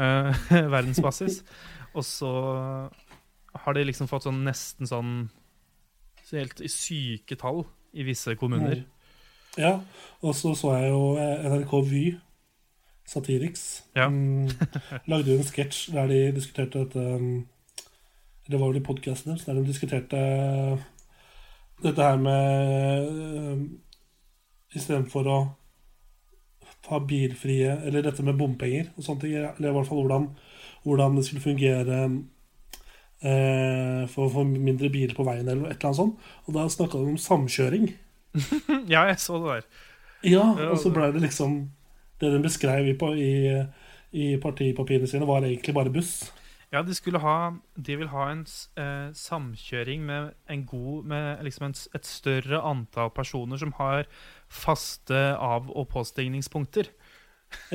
Uh, 0.00 0.46
verdensbasis. 0.76 1.42
Og 1.92 2.06
så 2.08 2.30
har 3.64 3.76
de 3.76 3.84
liksom 3.84 4.08
fått 4.08 4.24
sånn 4.28 4.40
nesten 4.46 4.88
sånn 4.88 5.12
så 6.24 6.38
Helt 6.38 6.60
syke 6.70 7.36
tall 7.36 7.64
i 7.92 8.04
visse 8.06 8.36
kommuner. 8.38 8.84
Ja, 9.58 9.80
og 10.22 10.36
så 10.38 10.52
så 10.54 10.76
jeg 10.78 10.92
jo 10.92 11.16
eh, 11.18 11.46
NRK 11.50 11.72
Vy, 11.88 12.02
Satiriks, 13.10 13.82
Ja. 13.98 14.06
um, 14.06 14.46
lagde 15.10 15.32
jo 15.32 15.40
en 15.40 15.48
sketsj 15.48 15.88
der 15.96 16.06
de 16.06 16.20
diskuterte 16.36 16.84
dette 16.84 17.02
um, 17.18 17.48
Det 18.46 18.60
var 18.60 18.70
vel 18.70 18.78
i 18.78 18.84
podkasten 18.86 19.32
deres, 19.32 19.44
der 19.48 19.58
de 19.58 19.66
diskuterte 19.66 20.22
dette 21.82 22.04
her 22.04 22.18
med 22.20 23.68
Istedenfor 24.76 25.26
å 25.26 25.38
ha 26.90 27.00
bilfrie 27.06 27.72
Eller 27.86 28.04
dette 28.06 28.24
med 28.26 28.38
bompenger 28.38 28.90
og 28.96 29.04
sånne 29.06 29.24
ting, 29.24 29.34
eller 29.38 29.70
i 29.70 29.74
hvert 29.74 29.88
fall 29.88 30.02
hvordan, 30.02 30.28
hvordan 30.86 31.18
det 31.18 31.26
skulle 31.26 31.44
fungere 31.44 31.98
eh, 33.20 34.06
for 34.10 34.26
å 34.26 34.32
få 34.32 34.44
mindre 34.48 34.90
biler 34.92 35.14
på 35.16 35.26
veien, 35.26 35.46
eller 35.46 35.68
et 35.68 35.76
eller 35.76 35.90
annet 35.90 36.00
sånt. 36.00 36.30
Og 36.46 36.56
da 36.56 36.66
snakka 36.70 36.98
de 36.98 37.14
om 37.14 37.20
samkjøring. 37.20 37.90
Ja, 38.92 39.04
jeg 39.10 39.18
så 39.22 39.40
det 39.42 39.54
der. 39.56 39.86
Ja, 40.30 40.44
og 40.70 40.76
så 40.78 40.92
blei 40.92 41.08
ble 41.08 41.18
det 41.18 41.24
liksom 41.24 41.54
Det 42.20 42.28
den 42.30 42.42
beskrev 42.44 42.84
i, 42.84 42.92
i, 43.24 43.32
i 44.12 44.26
partipapirene 44.42 45.08
sine, 45.08 45.26
var 45.26 45.46
egentlig 45.46 45.74
bare 45.74 45.92
buss. 45.92 46.28
Ja, 46.72 46.82
de 46.86 46.94
skulle 46.94 47.18
ha 47.18 47.50
De 47.74 47.96
vil 47.98 48.08
ha 48.12 48.28
en 48.30 48.44
eh, 48.78 49.08
samkjøring 49.18 50.04
med 50.06 50.28
en 50.48 50.60
god 50.70 51.04
Med 51.10 51.40
liksom 51.42 51.64
en, 51.66 51.74
et 51.98 52.06
større 52.06 52.60
antall 52.62 53.10
personer 53.10 53.58
som 53.58 53.72
har 53.80 54.04
faste 54.48 55.18
av- 55.36 55.70
og 55.70 55.88
påstigningspunkter. 55.90 56.88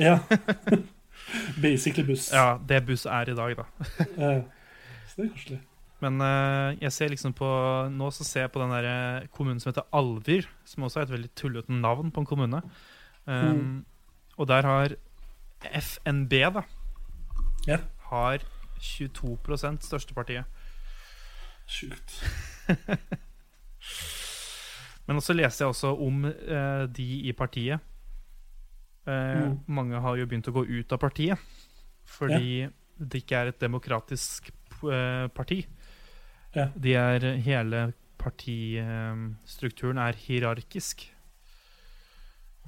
Ja. 0.00 0.18
Basically 1.62 2.04
buss. 2.06 2.30
Ja, 2.32 2.58
det 2.68 2.82
buss 2.86 3.06
er 3.08 3.30
i 3.32 3.34
dag, 3.36 3.56
da. 3.56 3.64
Så 5.08 5.22
det 5.22 5.24
er 5.26 5.32
koselig. 5.32 5.58
Men 6.04 6.20
eh, 6.20 6.76
jeg 6.82 6.92
ser 6.92 7.08
liksom 7.12 7.32
på 7.36 7.46
nå 7.92 8.10
så 8.12 8.24
ser 8.28 8.44
jeg 8.44 8.52
på 8.52 8.60
den 8.60 8.72
der 8.74 8.88
eh, 8.90 9.28
kommunen 9.32 9.60
som 9.62 9.70
heter 9.72 9.86
Alvir, 9.96 10.44
som 10.68 10.84
også 10.84 11.00
er 11.00 11.06
et 11.08 11.14
veldig 11.14 11.30
tullete 11.40 11.72
navn 11.72 12.10
på 12.12 12.20
en 12.24 12.28
kommune. 12.32 12.62
Um, 13.26 13.56
Mm. 13.56 13.84
Og 14.38 14.46
der 14.48 14.62
har 14.68 14.92
FNB, 15.72 16.32
da, 16.52 16.62
Ja. 17.66 17.78
har 18.10 18.44
22 18.80 19.36
største 19.84 20.14
partiet. 20.14 20.44
Sjukt. 21.66 22.22
Men 25.06 25.20
også 25.20 25.36
leste 25.36 25.62
jeg 25.62 25.70
også 25.70 25.92
om 26.02 26.24
eh, 26.26 26.86
de 26.90 27.06
i 27.28 27.32
partiet. 27.32 27.80
Eh, 29.06 29.44
Mm. 29.46 29.60
Mange 29.70 30.00
har 30.02 30.16
jo 30.18 30.26
begynt 30.26 30.48
å 30.50 30.56
gå 30.56 30.64
ut 30.66 30.92
av 30.92 30.98
partiet 30.98 31.38
fordi 32.06 32.66
det 32.98 33.20
ikke 33.22 33.38
er 33.38 33.46
et 33.50 33.60
demokratisk 33.60 34.48
eh, 34.82 35.26
parti. 35.34 35.60
Ja. 36.56 36.68
De 36.74 36.94
er, 36.98 37.26
hele 37.44 37.92
partistrukturen 38.18 39.98
er 40.00 40.18
hierarkisk. 40.18 41.04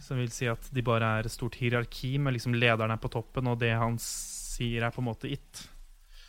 Som 0.02 0.20
vil 0.20 0.30
si 0.34 0.46
at 0.50 0.68
de 0.74 0.84
bare 0.86 1.08
er 1.18 1.26
et 1.26 1.34
stort 1.34 1.58
hierarki, 1.58 2.18
med 2.22 2.36
liksom 2.36 2.54
lederen 2.54 2.92
er 2.94 3.00
på 3.02 3.10
toppen, 3.10 3.48
og 3.50 3.58
det 3.62 3.72
han 3.74 3.96
sier, 4.02 4.84
er 4.84 4.94
på 4.94 5.02
en 5.02 5.08
måte 5.08 5.30
it. 5.30 5.64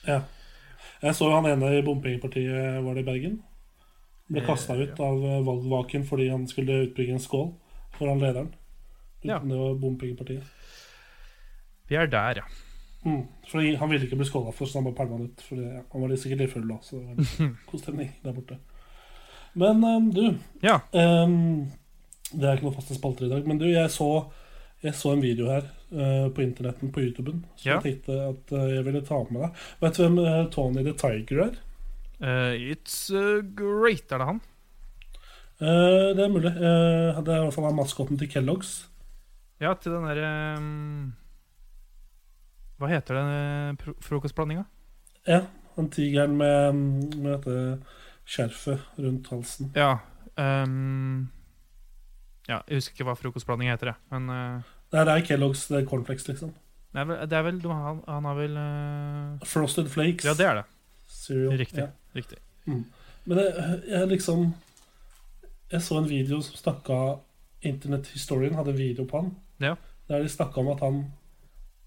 Ja. 0.09 0.19
Jeg 1.03 1.15
så 1.15 1.29
han 1.31 1.47
ene 1.47 1.69
i 1.77 1.83
bompengepartiet, 1.85 2.79
var 2.83 2.95
det 2.97 3.03
i 3.05 3.07
Bergen? 3.07 3.37
Ble 4.29 4.43
kasta 4.45 4.75
ut 4.77 4.99
av 5.01 5.21
eh, 5.25 5.39
valgvaken 5.45 6.03
fordi 6.05 6.27
han 6.29 6.43
skulle 6.49 6.83
utbygge 6.87 7.15
en 7.15 7.23
skål 7.23 7.47
foran 7.97 8.19
lederen. 8.21 8.49
Ja. 9.25 9.39
Det 9.43 9.57
var 9.57 9.77
bompengepartiet. 9.79 10.43
Vi 11.89 11.97
er 11.97 12.07
der, 12.11 12.43
ja. 12.43 12.45
Mm. 13.05 13.23
Fordi 13.47 13.73
han 13.79 13.89
ville 13.89 14.05
ikke 14.05 14.19
bli 14.19 14.27
skåla 14.27 14.51
for, 14.53 14.67
så 14.69 14.79
han 14.79 14.89
bare 14.89 14.97
pælma 14.99 15.17
han 15.17 15.29
ut. 15.31 15.41
For 15.47 15.63
han 15.63 16.03
var 16.03 16.15
sikkert 16.19 16.43
litt 16.43 16.53
full 16.53 16.67
da, 16.69 16.77
så 16.85 16.99
det 16.99 17.15
var 17.15 17.53
god 17.71 17.83
stemning 17.85 18.11
der 18.25 18.35
borte. 18.37 18.59
Men 19.57 19.83
um, 19.83 20.11
du 20.13 20.23
Ja. 20.61 20.79
um, 20.93 21.71
det 22.29 22.45
er 22.45 22.59
ikke 22.59 22.67
noe 22.67 22.75
faste 22.77 22.93
spalter 22.99 23.25
i 23.25 23.31
dag, 23.31 23.47
men 23.49 23.57
du, 23.57 23.65
jeg 23.65 23.89
så, 23.89 24.09
jeg 24.83 24.93
så 24.93 25.15
en 25.15 25.23
video 25.25 25.47
her 25.49 25.65
eh, 25.91 26.27
på 26.33 26.43
internetten 26.43 26.91
på 26.91 27.01
YouTuben 27.03 27.43
som 27.55 27.69
Ja. 27.69 27.79
jeg 27.79 27.83
tenkte 27.87 28.19
at 28.29 28.53
uh, 28.55 28.67
jeg 28.75 28.85
ville 28.85 29.01
ta 29.05 29.23
med 29.29 29.41
deg. 29.41 29.65
Vet 29.81 29.97
du 29.97 30.03
hvem 30.03 30.19
eh, 30.25 30.45
Tony 30.53 30.83
the 30.83 30.93
Tiger 30.93 31.43
er? 31.47 31.57
It's 32.59 33.09
uh, 33.15 33.39
great, 33.55 34.11
er 34.11 34.17
det 34.19 34.27
han? 34.27 34.41
Det 35.59 36.23
er 36.23 36.31
mulig. 36.31 36.53
Det 36.55 36.63
er 36.63 37.19
i 37.19 37.43
hvert 37.43 37.53
fall 37.53 37.73
maskotten 37.75 38.19
til 38.19 38.29
Kellogg's. 38.31 38.89
Ja, 39.59 39.73
til 39.75 39.91
den 39.91 40.05
derre 40.07 40.57
um, 40.57 41.13
Hva 42.79 42.87
heter 42.93 43.17
den 43.19 43.31
eh, 43.35 43.95
frokostblandinga? 43.99 44.63
Ja, 45.27 45.41
han 45.75 45.89
tigeren 45.91 46.37
med, 46.39 46.79
med 47.19 47.33
dette 47.33 47.81
skjerfet 48.29 48.79
rundt 49.03 49.27
halsen. 49.33 49.73
Ja. 49.75 49.97
Um, 50.39 51.27
ja, 52.47 52.61
jeg 52.69 52.79
husker 52.79 52.95
ikke 52.95 53.09
hva 53.09 53.17
frokostblanding 53.19 53.73
heter, 53.73 53.91
jeg. 53.91 53.99
Men 54.13 54.31
Det 54.89 55.03
er 55.05 55.21
Kellogg's 55.25 55.67
det 55.69 55.83
er 55.83 55.85
cornflakes, 55.89 56.27
liksom. 56.27 56.53
vel, 56.93 57.17
det 57.29 57.37
er 57.37 57.43
vel 57.45 57.59
Han, 57.69 58.01
han 58.07 58.25
har 58.25 58.37
vel 58.37 58.57
uh... 58.57 59.45
Frosted 59.45 59.89
Flakes. 59.89 60.25
Ja, 60.25 60.33
det 60.33 60.45
er 60.45 60.61
det. 60.61 60.65
Cereal. 61.07 61.57
Riktig. 61.59 61.83
Ja. 61.83 61.89
Riktig. 62.15 62.37
Men 63.25 63.37
jeg, 63.37 63.81
jeg 63.89 64.07
liksom 64.07 64.53
Jeg 65.71 65.81
så 65.85 65.99
en 65.99 66.09
video 66.09 66.41
som 66.41 66.57
snakka 66.57 67.19
Internet-historien 67.61 68.55
hadde 68.55 68.71
en 68.71 68.77
video 68.77 69.05
på 69.05 69.19
han. 69.19 69.33
Ja. 69.59 69.75
Der 70.07 70.23
de 70.23 70.29
snakka 70.31 70.61
om 70.61 70.69
at 70.71 70.79
han 70.79 71.01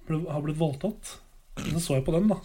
ble, 0.06 0.18
har 0.30 0.42
blitt 0.44 0.60
voldtatt. 0.60 1.16
Så 1.56 1.80
så 1.80 1.94
jeg 1.96 2.04
på 2.04 2.12
den, 2.12 2.28
da. 2.28 2.36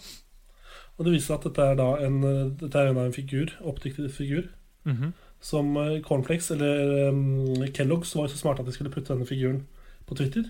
Og 0.96 1.04
det 1.04 1.12
viser 1.12 1.36
at 1.36 1.44
dette 1.44 1.62
er 1.62 1.76
da 1.78 1.90
en 2.02 2.22
Dette 2.58 2.80
er 2.80 2.88
en 2.88 3.02
en 3.04 3.12
figur, 3.12 3.52
oppdiktet 3.60 4.14
figur. 4.14 4.48
Mhm. 4.88 5.12
Som 5.40 5.76
eh, 5.76 6.00
Cornflakes, 6.02 6.50
eller 6.50 7.10
um, 7.12 7.62
Kellogg's, 7.76 8.16
var 8.16 8.26
jo 8.26 8.32
så 8.32 8.40
smarte 8.40 8.64
at 8.64 8.66
de 8.66 8.72
skulle 8.72 8.90
putte 8.90 9.12
denne 9.12 9.28
figuren 9.28 9.66
på 10.08 10.16
Twitter. 10.18 10.48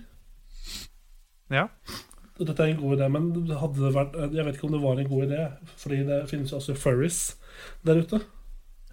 Ja. 1.51 1.67
Dette 2.39 2.63
er 2.63 2.71
en 2.71 2.79
god 2.79 2.95
idé, 2.95 3.07
men 3.11 3.31
vært 3.91 4.15
Jeg 4.31 4.45
vet 4.45 4.55
ikke 4.55 4.67
om 4.69 4.75
det 4.75 4.83
var 4.83 4.99
en 4.99 5.09
god 5.09 5.25
idé, 5.27 5.45
fordi 5.81 6.03
det 6.07 6.19
finnes 6.29 6.51
jo 6.53 6.59
også 6.59 6.77
furries 6.79 7.19
der 7.83 7.99
ute. 7.99 8.21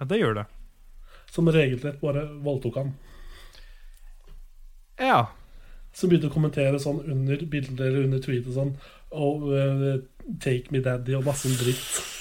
ja, 0.00 0.04
det 0.04 0.18
gjør 0.18 0.40
det. 0.40 0.46
Som 1.30 1.50
regelrett 1.52 2.00
bare 2.00 2.26
voldtok 2.42 2.80
han. 2.80 2.94
Ja. 4.98 5.26
Som 5.94 6.10
begynte 6.10 6.30
å 6.30 6.34
kommentere 6.34 6.80
sånn 6.82 7.02
under 7.04 7.46
bilder 7.46 7.86
eller 7.86 8.08
under 8.08 8.20
tweetet 8.24 8.56
sånn 8.56 8.74
oh, 9.10 9.46
uh, 9.46 9.96
Take 10.42 10.72
me 10.74 10.82
daddy 10.82 11.14
og 11.14 11.26
masse 11.28 11.50
dritt. 11.60 12.15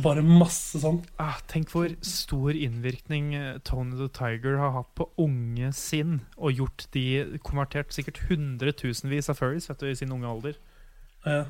Bare 0.00 0.22
masse 0.24 0.80
sånn. 0.80 1.02
Ah, 1.20 1.36
tenk 1.50 1.68
hvor 1.74 1.90
stor 2.06 2.56
innvirkning 2.56 3.34
eh, 3.36 3.58
Tony 3.68 3.98
the 3.98 4.08
Tiger 4.16 4.56
har 4.56 4.72
hatt 4.78 4.88
på 4.96 5.04
unge 5.20 5.68
sinn, 5.76 6.22
og 6.38 6.56
gjort 6.56 6.86
de 6.96 7.04
konvertert 7.44 7.92
sikkert 7.92 8.22
hundretusenvis 8.30 9.28
av 9.28 9.36
furries 9.42 9.68
vet 9.68 9.82
du, 9.82 9.90
i 9.90 9.98
sin 9.98 10.14
unge 10.16 10.30
alder. 10.30 10.56
Ja. 11.26 11.44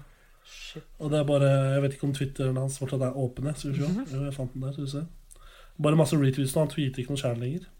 Og 0.98 1.12
det 1.12 1.20
er 1.20 1.26
bare 1.28 1.48
Jeg 1.74 1.82
vet 1.84 1.94
ikke 1.94 2.06
om 2.08 2.14
Twitteren 2.16 2.58
hans 2.58 2.80
fortsatt 2.82 3.04
er 3.06 3.16
åpen. 3.16 3.46
jeg. 3.46 3.56
Skal 3.56 3.72
vi 3.72 3.78
se. 3.78 4.06
Jo, 4.10 4.24
jeg 4.26 4.34
fant 4.34 4.54
den 4.54 4.64
der. 4.66 4.72
Skal 4.72 4.84
vi 4.84 4.90
se. 4.90 5.04
Bare 5.86 5.96
masse 5.96 6.18
retweets 6.18 6.56
nå. 6.56 6.64
Han 6.64 6.72
tweeter 6.72 7.02
ikke 7.02 7.14
noe 7.14 7.22
sjæl 7.22 7.40
lenger. 7.42 7.70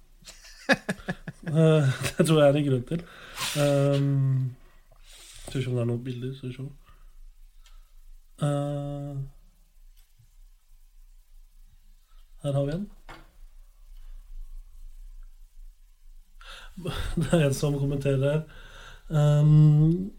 Eh, 1.42 1.88
det 2.16 2.22
tror 2.22 2.38
jeg 2.38 2.48
er 2.48 2.56
en 2.56 2.66
grunn 2.68 2.84
til. 2.86 3.00
Um, 3.58 4.54
skal 5.42 5.56
vi 5.58 5.64
se 5.64 5.70
om 5.72 5.74
det 5.74 5.82
er 5.82 5.88
noen 5.90 6.04
bilder. 6.06 6.36
Skal 6.38 6.48
vi 6.48 6.54
se. 6.54 6.66
Eh, 8.46 9.16
her 12.43 12.53
har 12.57 12.66
vi 12.66 12.72
en. 12.72 12.86
Det 17.22 17.32
er 17.32 17.47
en 17.47 17.55
som 17.55 17.76
kommenterer. 17.78 18.43
Um, 19.12 20.11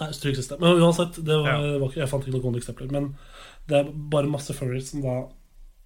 Nei, 0.00 0.08
stryk 0.16 0.34
siste. 0.38 0.56
Men 0.58 0.80
uansett, 0.82 1.20
det 1.22 1.36
var, 1.38 1.48
Ja. 1.52 1.78
var 1.78 1.88
ikke, 1.88 2.00
jeg 2.02 2.10
fant 2.10 2.26
ikke 2.26 2.40
noen 2.40 2.58
eksempler. 2.58 2.90
Men 2.90 3.12
det 3.68 3.78
er 3.78 3.92
bare 4.10 4.30
masse 4.30 4.54
furries 4.56 4.90
som 4.90 5.04
da 5.04 5.28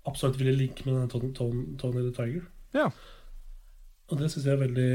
absolutt 0.08 0.38
ville 0.40 0.56
linke 0.56 0.86
med 0.86 0.94
denne 0.94 1.10
Tony, 1.12 1.32
Tony, 1.36 1.64
Tony 1.76 2.06
the 2.06 2.14
Tiger. 2.16 2.46
Ja. 2.74 2.88
Og 4.08 4.18
det 4.18 4.30
syns 4.32 4.46
jeg 4.46 4.54
er 4.54 4.62
veldig 4.62 4.90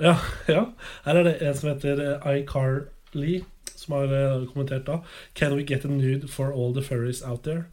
ja, 0.00 0.14
ja. 0.56 0.64
Her 1.06 1.16
er 1.16 1.22
det 1.24 1.36
en 1.42 1.54
som 1.56 1.70
heter 1.70 2.02
Icar 2.18 2.90
iCarly, 3.14 3.44
som 3.90 3.96
har 3.98 4.14
eh, 4.14 4.46
kommentert 4.52 4.86
da 4.86 5.00
Can 5.34 5.56
we 5.58 5.66
get 5.66 5.84
a 5.84 5.88
nude 5.90 6.28
for 6.30 6.52
all 6.54 6.72
the 6.72 6.82
furries 6.86 7.22
out 7.26 7.42
there? 7.42 7.66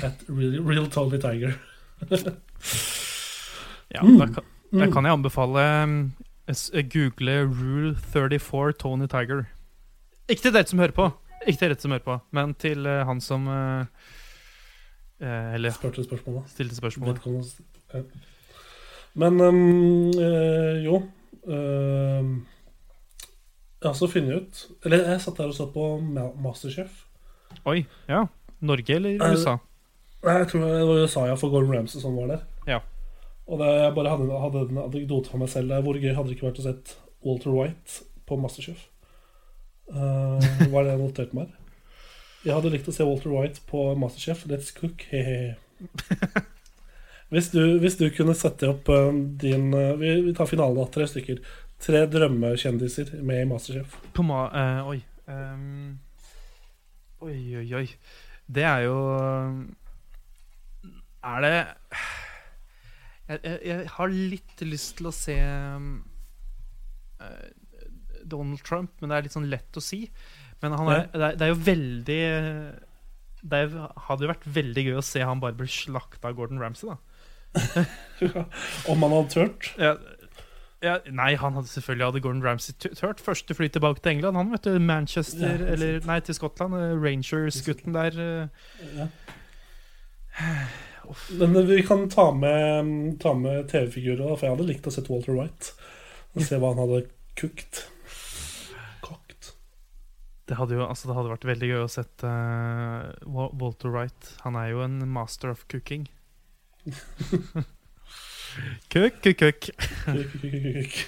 At 0.00 0.22
real, 0.28 0.62
real 0.62 0.86
Tony 0.86 1.18
Tiger. 1.18 1.58
Ja, 3.94 4.02
Mm. 4.02 4.18
da, 4.18 4.26
kan, 4.26 4.44
da 4.72 4.86
kan 4.90 5.04
jeg 5.06 5.12
anbefale 5.12 5.62
um, 5.84 6.12
eh, 6.48 6.82
google 6.90 7.34
Rule 7.46 7.92
34 8.12 8.72
Tony 8.80 9.06
Tiger. 9.06 9.44
Ikke 10.28 10.42
til 10.42 10.54
dere 10.56 10.66
som 10.66 10.78
hører 10.82 10.94
på, 10.96 11.10
Ikke 11.46 11.58
til 11.60 11.68
dere 11.70 11.80
som 11.80 11.92
hører 11.94 12.02
på, 12.06 12.16
men 12.34 12.54
til 12.58 12.86
eh, 12.88 13.04
han 13.06 13.20
som 13.20 13.46
eh, 13.48 13.84
eh, 15.20 15.54
Eller 15.54 15.70
Spurte 15.76 16.02
spørsmålet. 16.04 16.48
stilte 16.50 16.74
spørsmålet. 16.74 17.20
Men 19.14 19.40
um, 19.40 20.10
eh, 20.18 20.82
jo 20.88 21.02
um, 21.46 22.46
Jeg 23.84 23.90
har 23.90 23.94
også 23.98 24.08
funnet 24.08 24.38
ut 24.40 24.60
Eller 24.88 25.02
jeg 25.12 25.20
satt 25.20 25.36
der 25.36 25.50
og 25.52 25.56
så 25.58 25.66
på 25.68 25.82
Masterchef. 26.40 27.02
Oi, 27.68 27.82
ja. 28.08 28.22
Norge 28.64 28.94
eller 28.96 29.18
Eh, 29.20 29.34
USA? 29.36 29.58
Nei, 30.24 30.38
Jeg 30.40 30.48
tror 30.48 30.64
det 30.64 30.86
var 30.88 31.02
USA, 31.04 31.26
ja, 31.28 31.34
for 31.36 31.52
Gordon 31.52 31.74
Ramsay 31.76 32.00
som 32.00 32.16
var 32.16 32.30
der. 32.32 32.46
Ja. 32.66 32.78
Og 33.44 33.60
det, 33.60 33.68
jeg 33.68 33.92
bare 33.98 34.08
hadde, 34.14 34.38
hadde 34.40 34.62
en 34.70 34.78
anekdote 34.86 35.28
for 35.28 35.42
meg 35.42 35.50
selv. 35.52 35.68
der. 35.68 35.82
Hvor 35.84 35.98
gøy 36.00 36.14
hadde 36.16 36.30
det 36.32 36.38
ikke 36.38 36.48
vært 36.48 36.62
å 36.62 36.64
sett 36.64 36.94
Walter 37.26 37.52
White 37.52 38.06
på 38.24 38.38
Masterchef? 38.40 38.86
Uh, 39.92 40.40
hva 40.72 40.80
er 40.80 40.86
det 40.88 40.94
jeg 40.94 41.02
noterte 41.02 41.36
meg? 41.36 41.52
Jeg 42.44 42.54
hadde 42.56 42.72
likt 42.72 42.88
å 42.88 42.92
se 42.96 43.04
Walter 43.04 43.34
White 43.36 43.60
på 43.68 43.84
Masterchef. 44.00 44.46
Let's 44.48 44.72
cook. 44.72 45.04
Hehehe. 45.12 45.58
Hvis 47.34 47.48
du, 47.50 47.78
hvis 47.82 47.96
du 47.98 48.04
kunne 48.14 48.34
sette 48.36 48.68
opp 48.70 48.86
eh, 48.92 49.06
din 49.42 49.72
eh, 49.74 49.94
vi, 49.98 50.10
vi 50.26 50.34
tar 50.36 50.46
finalen 50.46 50.78
av 50.78 50.90
tre 50.94 51.06
stykker. 51.08 51.40
Tre 51.84 52.06
drømmekjendiser 52.08 53.10
med 53.20 53.42
i 53.42 53.48
Masterchef. 53.48 53.98
På 54.16 54.22
ma... 54.24 54.46
uh, 54.48 54.86
oi. 54.88 55.00
Um, 55.28 55.98
oi, 57.26 57.36
oi, 57.60 57.66
oi. 57.76 57.88
Det 58.44 58.64
er 58.64 58.84
jo 58.84 58.96
Er 61.24 61.44
det 61.44 61.52
jeg, 63.28 63.38
jeg, 63.40 63.58
jeg 63.64 63.88
har 63.88 64.08
litt 64.12 64.62
lyst 64.68 64.98
til 64.98 65.06
å 65.08 65.12
se 65.16 65.36
eh, 65.40 67.46
Donald 68.28 68.60
Trump, 68.66 68.90
men 69.00 69.08
det 69.08 69.16
er 69.16 69.24
litt 69.24 69.36
sånn 69.36 69.48
lett 69.48 69.78
å 69.80 69.82
si. 69.84 70.02
Men 70.60 70.76
han 70.76 70.90
er, 70.92 71.06
det, 71.12 71.22
er, 71.22 71.32
det 71.40 71.46
er 71.46 71.52
jo 71.52 71.66
veldig 71.66 72.22
Det 73.40 73.56
er, 73.64 73.68
hadde 74.08 74.24
jo 74.24 74.30
vært 74.30 74.46
veldig 74.56 74.82
gøy 74.88 74.96
å 75.00 75.08
se 75.08 75.20
han 75.24 75.40
bare 75.40 75.56
bli 75.56 75.68
slakta 75.72 76.30
av 76.30 76.36
Gordon 76.36 76.60
Ramsay, 76.60 76.88
da. 76.92 76.96
Om 78.90 78.98
han 79.06 79.16
hadde 79.16 79.32
turt. 79.32 79.62
Ja, 79.80 79.92
ja, 80.84 80.94
nei, 81.10 81.30
han 81.40 81.56
hadde 81.56 81.70
selvfølgelig 81.72 82.06
hadde 82.10 82.20
Gordon 82.24 82.42
Ramsay 82.44 82.74
turt. 82.84 83.22
Første 83.24 83.56
fly 83.56 83.68
tilbake 83.72 84.02
til 84.04 84.12
England. 84.18 84.36
Han 84.38 84.52
vet 84.52 84.66
du, 84.68 84.76
Manchester, 84.82 85.56
Ja, 85.64 85.72
eller 85.74 86.04
nei, 86.08 86.18
til 86.26 86.36
Skottland. 86.36 86.76
eh, 86.78 86.94
Rangers-gutten 87.00 87.96
der. 87.96 88.20
eh, 88.20 88.48
Ja. 88.98 89.08
Men 91.38 91.52
vi 91.68 91.82
kan 91.84 92.06
ta 92.10 92.30
med, 92.32 93.18
ta 93.20 93.34
med 93.36 93.68
TV-figurer, 93.68 94.36
for 94.36 94.46
jeg 94.46 94.54
hadde 94.56 94.66
likt 94.70 94.86
å 94.88 94.92
sett 94.94 95.10
Walter 95.12 95.36
White. 95.36 95.74
Og 96.34 96.42
se 96.46 96.56
hva 96.58 96.70
han 96.72 96.80
hadde 96.80 97.02
kukt. 97.38 97.82
Kokt. 99.04 99.50
Det 100.48 100.56
hadde 100.58 100.78
jo 100.78 100.86
altså, 100.88 101.10
det 101.10 101.16
hadde 101.18 101.34
vært 101.34 101.44
veldig 101.52 101.68
gøy 101.70 101.82
å 101.84 101.90
sett 101.92 102.24
uh, 102.24 103.12
Walter 103.28 103.92
Wright. 103.92 104.32
Han 104.46 104.56
er 104.58 104.72
jo 104.72 104.80
en 104.86 104.96
master 105.12 105.52
of 105.52 105.66
cooking. 105.70 106.08
Cook, 108.92 109.22
cook, 109.24 109.38
cook. 109.40 109.70
Kuk, 110.04 110.30
kuk, 110.32 110.40
kuk, 110.40 110.52
kuk, 110.52 110.74
kuk. 110.74 110.98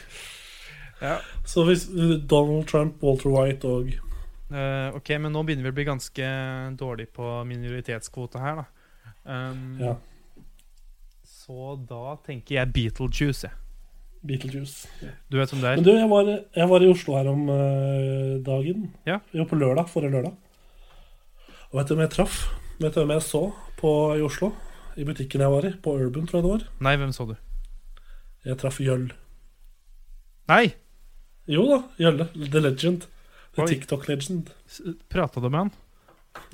Ja. 1.02 1.18
Så 1.44 1.64
hvis 1.68 1.84
Donald 2.30 2.66
Trump, 2.70 3.02
Walter 3.04 3.28
White 3.30 3.68
og 3.68 3.90
uh, 4.48 4.96
ok, 4.96 5.12
men 5.20 5.34
nå 5.34 5.42
begynner 5.44 5.68
vi 5.68 5.74
å 5.74 5.76
bli 5.76 5.86
ganske 5.88 6.30
dårlig 6.80 7.10
på 7.14 7.34
minoritetskvote 7.48 8.40
her, 8.40 8.62
da. 8.62 8.66
Um, 9.26 9.76
ja, 9.82 9.92
Så 11.26 11.76
da 11.86 12.16
tenker 12.26 12.60
jeg 12.60 12.72
Beetlejuice, 12.74 13.50
jeg. 13.50 13.62
Beetlejuice. 14.26 14.88
Du 15.30 15.36
vet 15.38 15.52
hvem 15.52 15.62
det 15.62 15.70
er? 15.70 15.78
Men 15.78 15.86
du, 15.86 15.92
jeg 15.94 16.10
var, 16.10 16.30
jeg 16.56 16.70
var 16.72 16.82
i 16.82 16.90
Oslo 16.90 17.18
her 17.18 17.28
om 17.30 17.44
uh, 17.52 18.38
dagen. 18.46 18.88
Ja. 19.06 19.20
Jo, 19.36 19.44
på 19.46 19.58
lørdag. 19.60 19.90
Forrige 19.92 20.16
lørdag. 20.16 20.32
Og 21.70 21.78
vet 21.78 21.90
du 21.90 21.94
hvem 21.94 22.06
jeg 22.06 22.14
traff? 22.16 22.40
Vet 22.80 22.94
du 22.94 23.02
hvem 23.02 23.14
jeg 23.14 23.26
så 23.26 23.42
på, 23.78 23.92
i 24.16 24.24
Oslo? 24.24 24.50
I 24.96 25.04
butikken 25.04 25.42
jeg 25.44 25.52
var 25.52 25.66
i. 25.68 25.72
På 25.82 25.96
Urban, 26.00 26.26
tror 26.28 26.40
jeg 26.40 26.46
det 26.46 26.52
var. 26.54 26.66
Nei, 26.86 26.94
hvem 27.00 27.12
så 27.12 27.26
du? 27.28 27.34
Jeg 28.46 28.58
traff 28.60 28.78
Jøll. 28.80 29.10
Nei! 30.48 30.64
Jo 31.50 31.66
da, 31.68 31.80
Jølle. 32.00 32.28
The 32.36 32.62
Legend. 32.62 33.06
The 33.56 33.66
TikTok-legend. 33.70 34.52
Prata 35.12 35.42
du 35.42 35.48
med 35.50 35.66
han? 35.66 35.72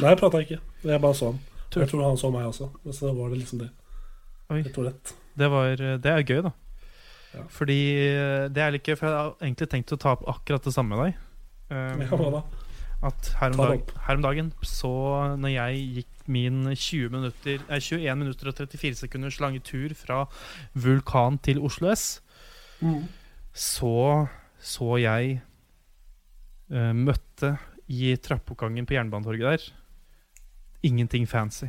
Nei, 0.00 0.12
jeg 0.12 0.20
prata 0.20 0.42
ikke. 0.42 0.58
Jeg 0.86 1.02
bare 1.02 1.18
så 1.18 1.30
han. 1.32 1.38
Jeg 1.72 1.88
tror 1.88 2.04
han 2.04 2.18
så 2.20 2.30
meg 2.34 2.48
også. 2.50 2.68
Så 2.92 3.12
var 3.16 3.30
det 3.32 3.40
liksom 3.42 3.62
det. 3.62 3.70
Oi. 4.52 4.62
Det, 4.62 5.48
var, 5.48 5.76
det 5.76 6.12
er 6.12 6.26
gøy, 6.26 6.42
da. 6.48 6.52
Ja. 7.32 7.46
Fordi 7.48 7.78
eh, 8.04 8.48
det 8.52 8.60
er 8.60 8.74
litt 8.74 8.84
gøy, 8.88 8.98
for 8.98 9.08
jeg 9.08 9.16
har 9.16 9.30
egentlig 9.40 9.70
tenkt 9.72 9.94
å 9.94 10.00
ta 10.00 10.12
opp 10.16 10.26
akkurat 10.28 10.66
det 10.66 10.74
samme 10.74 10.98
med 10.98 11.08
deg. 11.08 11.22
Um, 11.72 12.02
Ja, 12.04 12.18
hva 12.20 12.34
da? 12.34 12.42
at 13.02 13.32
her 13.40 13.50
om, 13.50 13.58
dag, 13.58 13.88
her 14.06 14.18
om 14.18 14.22
dagen, 14.22 14.50
så 14.62 14.90
når 15.40 15.50
jeg 15.56 15.78
gikk 15.96 16.11
min 16.26 16.64
20 16.76 17.08
minutter, 17.10 17.58
eh, 17.68 17.80
21 17.80 18.16
minutter 18.16 18.48
og 18.48 18.54
34 18.58 18.94
sekunders 18.94 19.40
lange 19.40 19.60
tur 19.60 19.94
fra 19.94 20.24
Vulkan 20.74 21.38
til 21.38 21.60
Oslo 21.60 21.94
S, 21.94 22.20
Mm. 22.82 23.04
så 23.54 24.26
så 24.58 24.96
jeg 24.98 25.40
eh, 26.70 26.92
møtte 26.94 27.56
i 27.88 28.16
trappeoppgangen 28.16 28.86
på 28.86 28.94
Jernbanetorget 28.94 29.40
der 29.40 29.72
ingenting 30.82 31.28
fancy. 31.28 31.66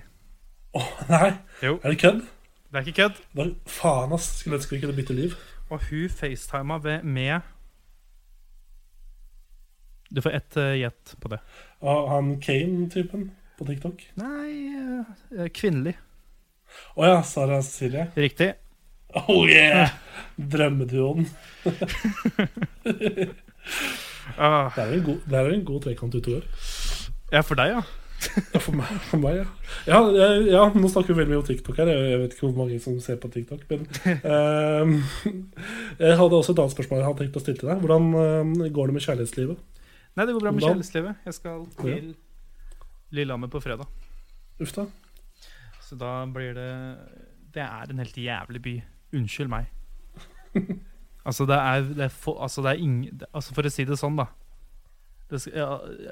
Åh, 0.74 1.10
nei! 1.10 1.34
Jo. 1.62 1.80
Er 1.84 1.89
det 1.89 1.99
kødd? 1.99 2.22
Det 2.72 2.80
er 2.80 2.86
ikke 2.88 3.01
kødd. 3.04 3.20
Bare, 3.36 3.56
faen, 3.68 4.14
ass. 4.14 4.39
Skulle 4.39 4.58
ønske 4.58 4.76
vi 4.76 4.82
kunne 4.82 4.95
bytte 4.97 5.14
liv. 5.14 5.36
Og 5.70 5.80
hun 5.89 6.10
facetima 6.10 6.78
med 7.04 7.41
Du 10.14 10.22
får 10.22 10.36
ett 10.38 10.56
gjett 10.58 10.80
gjett 10.82 11.14
på 11.22 11.30
det. 11.30 11.39
Og 11.82 12.10
han 12.10 12.34
Kane-typen 12.41 13.32
på 13.58 13.68
TikTok. 13.70 14.04
Nei 14.20 14.51
eh, 14.74 15.47
Kvinnelig. 15.54 15.95
Å 16.97 17.06
ja, 17.06 17.18
Sara 17.28 17.62
Cecilie. 17.62 18.08
Riktig. 18.18 18.54
Oh 19.30 19.43
yeah! 19.45 19.93
Drømmeduoen. 20.38 21.28
Ah, 24.38 24.72
Det 24.74 24.82
er 24.82 24.93
jo 24.93 24.95
en 24.97 25.04
god, 25.06 25.36
en 25.54 25.66
god 25.68 25.84
trekant 25.84 26.16
utover. 26.16 26.47
ja, 27.32 27.41
for 27.45 27.60
deg, 27.60 27.76
ja. 27.76 27.84
Ja, 28.54 28.60
for 28.64 28.76
meg, 28.78 28.91
for 29.10 29.20
meg 29.20 29.36
ja. 29.41 29.45
Ja, 29.88 29.99
ja. 30.16 30.28
ja. 30.47 30.62
Nå 30.72 30.88
snakker 30.91 31.12
vi 31.12 31.20
veldig 31.20 31.34
mye 31.34 31.41
om 31.41 31.47
TikTok 31.47 31.80
her. 31.82 31.91
Jeg 31.91 32.22
vet 32.22 32.36
ikke 32.36 32.45
hvor 32.47 32.56
mange 32.62 32.78
som 32.80 32.95
ser 33.04 33.18
på 33.20 33.30
TikTok. 33.34 33.66
Men 33.68 33.84
uh, 34.24 34.93
jeg 35.99 36.20
hadde 36.22 36.39
også 36.39 36.56
et 36.56 36.62
annet 36.64 36.76
spørsmål 36.76 37.01
jeg 37.01 37.08
hadde 37.10 37.24
tenkt 37.24 37.39
å 37.39 37.43
stille 37.43 37.60
til 37.60 37.72
deg. 37.72 37.84
Hvordan 37.84 38.08
uh, 38.16 38.70
går 38.78 38.89
det 38.89 38.95
med 38.97 39.06
kjærlighetslivet? 39.08 39.66
Nei, 40.14 40.28
det 40.30 40.38
går 40.38 40.45
bra 40.45 40.54
med 40.56 40.66
kjærlighetslivet. 40.66 41.28
Jeg 41.28 41.38
skal 41.41 41.66
til 41.82 42.14
Lillehammer 43.14 43.51
på 43.51 43.61
fredag. 43.64 43.88
Uff 44.61 44.74
da. 44.76 44.88
Så 45.84 45.97
da 45.99 46.26
blir 46.26 46.55
det 46.57 46.72
Det 47.53 47.61
er 47.61 47.91
en 47.91 48.01
helt 48.01 48.18
jævlig 48.18 48.61
by. 48.61 48.76
Unnskyld 49.14 49.49
meg. 49.49 49.70
Altså, 51.26 51.45
det 51.47 51.55
er, 51.55 51.82
det 51.82 52.03
er, 52.03 52.07
for, 52.11 52.41
altså, 52.43 52.61
det 52.61 52.70
er 52.74 52.82
ing, 52.84 52.95
altså 53.34 53.53
For 53.55 53.64
å 53.64 53.72
si 53.72 53.86
det 53.88 53.95
sånn, 53.95 54.18
da. 54.20 54.26
det, 55.32 55.39
ja, 55.55 55.70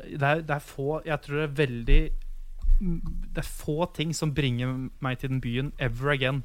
det, 0.08 0.24
er, 0.24 0.43
det 0.47 0.56
er 0.56 0.64
få 0.64 1.02
Jeg 1.04 1.20
tror 1.26 1.36
det 1.36 1.43
er 1.43 1.58
veldig 1.58 1.97
Det 3.36 3.43
er 3.43 3.49
få 3.49 3.89
ting 3.93 4.14
som 4.16 4.32
bringer 4.32 4.72
meg 5.04 5.20
til 5.20 5.34
den 5.34 5.41
byen 5.43 5.74
ever 5.78 6.14
again. 6.16 6.39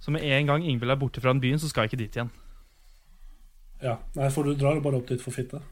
Så 0.00 0.10
med 0.10 0.26
en 0.26 0.50
gang 0.50 0.66
Ingvild 0.66 0.90
er 0.90 0.98
borte 1.00 1.20
fra 1.22 1.32
den 1.32 1.40
byen, 1.40 1.58
så 1.58 1.68
skal 1.70 1.86
jeg 1.86 1.92
ikke 1.92 2.02
dit 2.02 2.18
igjen. 2.18 2.32
Ja, 3.80 3.94
Nei, 4.16 4.28
for 4.34 4.44
du 4.44 4.52
drar 4.58 4.82
bare 4.84 4.98
opp 4.98 5.08
dit 5.08 5.22
for 5.22 5.32
fitte. 5.32 5.62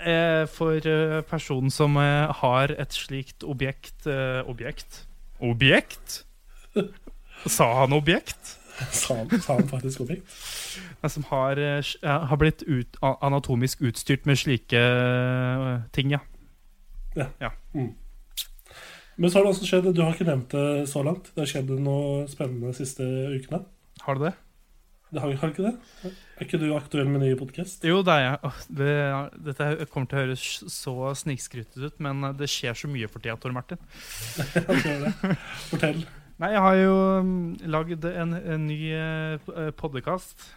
Eh, 0.00 0.46
For 0.46 0.86
eh, 0.86 1.20
personen 1.22 1.70
som 1.70 1.96
eh, 1.96 2.32
har 2.42 2.74
et 2.78 2.92
slikt 2.94 3.44
objekt 3.44 4.06
Objekt? 4.46 5.06
Objekt? 5.40 6.24
Sa 7.46 7.66
han 7.80 7.92
objekt? 7.92 8.58
Sa 8.90 9.16
han, 9.16 9.40
sa 9.40 9.58
han 9.58 9.68
faktisk 9.68 10.00
objekt. 10.00 10.30
Som 11.08 11.24
har, 11.28 11.58
har 12.02 12.36
blitt 12.38 12.62
ut, 12.62 12.96
anatomisk 13.02 13.82
utstyrt 13.82 14.26
med 14.26 14.38
slike 14.38 14.82
ting, 15.92 16.14
ja. 16.14 16.22
Men 19.16 19.30
så 19.30 19.38
har 19.38 19.44
det 19.44 19.52
også 19.52 19.68
skjedd, 19.68 19.90
du 19.92 20.00
har 20.02 20.14
ikke 20.14 20.26
nevnt 20.30 20.54
det 20.54 20.88
så 20.88 21.02
langt. 21.04 21.28
Det 21.34 21.44
har 21.44 21.50
skjedd 21.50 21.74
noe 21.82 22.24
spennende 22.30 22.70
de 22.70 22.78
siste 22.78 23.04
ukene. 23.34 23.60
Har 24.06 24.18
du 24.18 24.24
det? 24.24 24.32
Det 25.12 25.20
har, 25.20 25.34
har 25.42 25.52
ikke 25.52 25.66
det? 25.68 25.74
Er 26.42 26.48
ikke 26.48 26.58
du 26.58 26.72
aktuell 26.74 27.06
med 27.06 27.20
ny 27.22 27.28
podkast? 27.38 27.84
Jo, 27.86 28.00
det 28.02 28.16
er 28.18 28.24
jeg. 28.24 28.50
Det, 28.80 28.94
dette 29.46 29.66
kommer 29.92 30.08
til 30.10 30.18
å 30.18 30.22
høres 30.24 30.46
så 30.74 30.94
snikskrytete 31.20 31.86
ut, 31.86 32.00
men 32.02 32.32
det 32.34 32.48
skjer 32.50 32.74
så 32.80 32.90
mye 32.90 33.06
for 33.06 33.22
tida, 33.22 33.36
Tor 33.38 33.54
Martin. 33.54 33.78
Fortell. 35.70 36.02
Nei, 36.42 36.48
jeg 36.50 36.64
har 36.64 36.80
jo 36.80 36.96
um, 37.22 37.30
lagd 37.70 38.08
en, 38.10 38.34
en 38.34 38.66
ny 38.66 38.80
uh, 38.90 39.70
podkast 39.78 40.48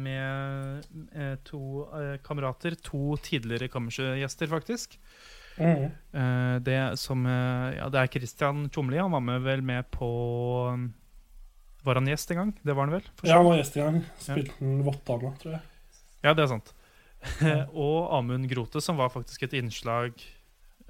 med 0.00 0.88
eh, 1.12 1.36
to 1.44 1.84
eh, 1.92 2.16
kamerater. 2.24 2.78
To 2.88 3.18
tidligere 3.20 3.68
kammersgjester, 3.68 4.48
faktisk. 4.48 4.96
Eh, 5.60 6.56
det 6.64 6.80
som 6.96 7.26
eh, 7.26 7.76
Ja, 7.76 7.90
det 7.92 8.00
er 8.00 8.12
Christian 8.16 8.70
Tjomli. 8.72 8.96
Han 9.02 9.12
var 9.12 9.20
med 9.20 9.44
vel 9.44 9.60
med 9.60 9.90
på 9.92 10.08
um, 10.72 10.88
Var 11.82 11.98
han 11.98 12.06
gjest 12.06 12.30
en 12.30 12.38
gang? 12.38 12.52
Det 12.62 12.74
var 12.76 12.86
han 12.86 12.94
vel? 12.94 13.06
Ja, 13.26 13.36
han 13.40 13.48
var 13.48 13.56
gjest 13.58 13.76
i 13.76 13.82
gang. 13.82 14.00
Spilte 14.22 14.58
den 14.60 14.82
Vottane, 14.86 15.32
tror 15.42 15.56
jeg. 15.56 15.62
Ja, 16.22 16.34
det 16.38 16.44
er 16.44 16.52
sant. 16.52 16.72
og 17.84 18.10
Amund 18.16 18.48
Grote, 18.50 18.82
som 18.82 18.98
var 18.98 19.10
faktisk 19.14 19.44
et 19.46 19.52
innslag 19.54 20.14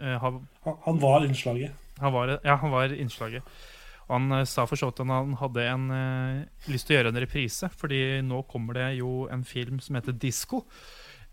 eh, 0.00 0.16
Han, 0.22 0.38
han 0.64 1.00
var 1.00 1.26
innslaget. 1.26 1.74
han 2.00 2.12
var, 2.14 2.38
Ja, 2.44 2.56
han 2.60 2.72
var 2.72 2.92
innslaget. 2.92 3.44
Og 4.08 4.14
han 4.16 4.32
eh, 4.38 4.44
sa 4.48 4.64
for 4.68 4.80
så 4.80 4.88
vidt 4.90 5.00
at 5.04 5.12
han 5.12 5.36
hadde 5.40 5.66
en, 5.68 5.86
eh, 5.96 6.72
lyst 6.72 6.88
til 6.88 6.96
å 6.96 7.00
gjøre 7.00 7.12
en 7.14 7.20
reprise, 7.24 7.68
fordi 7.76 8.02
nå 8.24 8.42
kommer 8.48 8.80
det 8.80 8.88
jo 9.00 9.26
en 9.32 9.44
film 9.44 9.80
som 9.80 9.96
heter 9.96 10.16
Disko, 10.16 10.64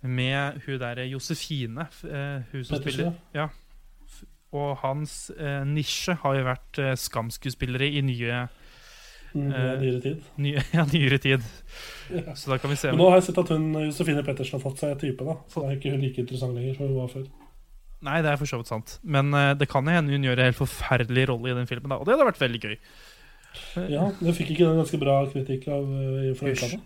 med 0.04 0.62
hun 0.64 0.78
derre 0.80 1.08
Josefine. 1.10 1.88
eh, 2.08 2.46
hun 2.54 2.64
som 2.64 2.80
spiller 2.80 3.12
ja. 3.36 3.50
Og 4.56 4.78
hans 4.82 5.30
eh, 5.36 5.64
nisje 5.68 6.16
har 6.24 6.36
jo 6.40 6.48
vært 6.48 6.80
skamskuespillere 7.04 7.92
i 8.00 8.02
nye, 8.08 8.48
Eh, 8.48 8.59
nyere 9.36 10.00
tid. 10.04 10.24
Ny, 10.42 10.56
ja, 10.78 10.86
nyere 10.90 11.20
tid. 11.22 11.46
Ja. 12.14 12.34
Så 12.36 12.50
da 12.52 12.58
kan 12.62 12.72
vi 12.72 12.80
se 12.80 12.90
Men 12.92 13.02
nå 13.04 13.10
har 13.12 13.20
jeg 13.20 13.30
sett 13.30 13.42
at 13.44 13.52
hun, 13.54 13.68
Josefine 13.86 14.24
Pettersen 14.26 14.58
har 14.58 14.64
fått 14.64 14.82
seg 14.82 14.96
type, 15.02 15.26
da. 15.28 15.38
Så 15.52 15.62
da 15.62 15.70
er 15.70 15.78
ikke 15.78 15.94
hun 15.94 16.02
like 16.04 16.22
interessant 16.24 16.58
lenger 16.58 16.78
som 16.78 16.90
hun 16.90 16.98
var 16.98 17.12
før. 17.14 17.30
Nei, 18.08 18.20
det 18.24 18.32
er 18.32 18.40
for 18.40 18.48
så 18.48 18.60
vidt 18.62 18.72
sant. 18.72 18.98
Men 19.04 19.34
uh, 19.36 19.52
det 19.60 19.68
kan 19.70 19.88
hende 19.92 20.16
hun 20.16 20.26
gjør 20.26 20.40
en 20.40 20.50
helt 20.50 20.60
forferdelig 20.60 21.26
rolle 21.30 21.52
i 21.52 21.58
den 21.58 21.68
filmen. 21.70 21.92
da 21.92 22.00
Og 22.00 22.08
det 22.08 22.16
hadde 22.16 22.30
vært 22.30 22.44
veldig 22.46 22.62
gøy. 22.64 22.78
Eh, 22.80 23.90
Ja, 23.92 24.06
det 24.20 24.36
fikk 24.38 24.54
ikke 24.54 24.70
den 24.70 24.80
ganske 24.80 25.00
bra 25.02 25.18
kritikk 25.32 25.68
av, 25.74 25.84
uh, 25.84 26.30
fra 26.40 26.54
utlandet? 26.54 26.86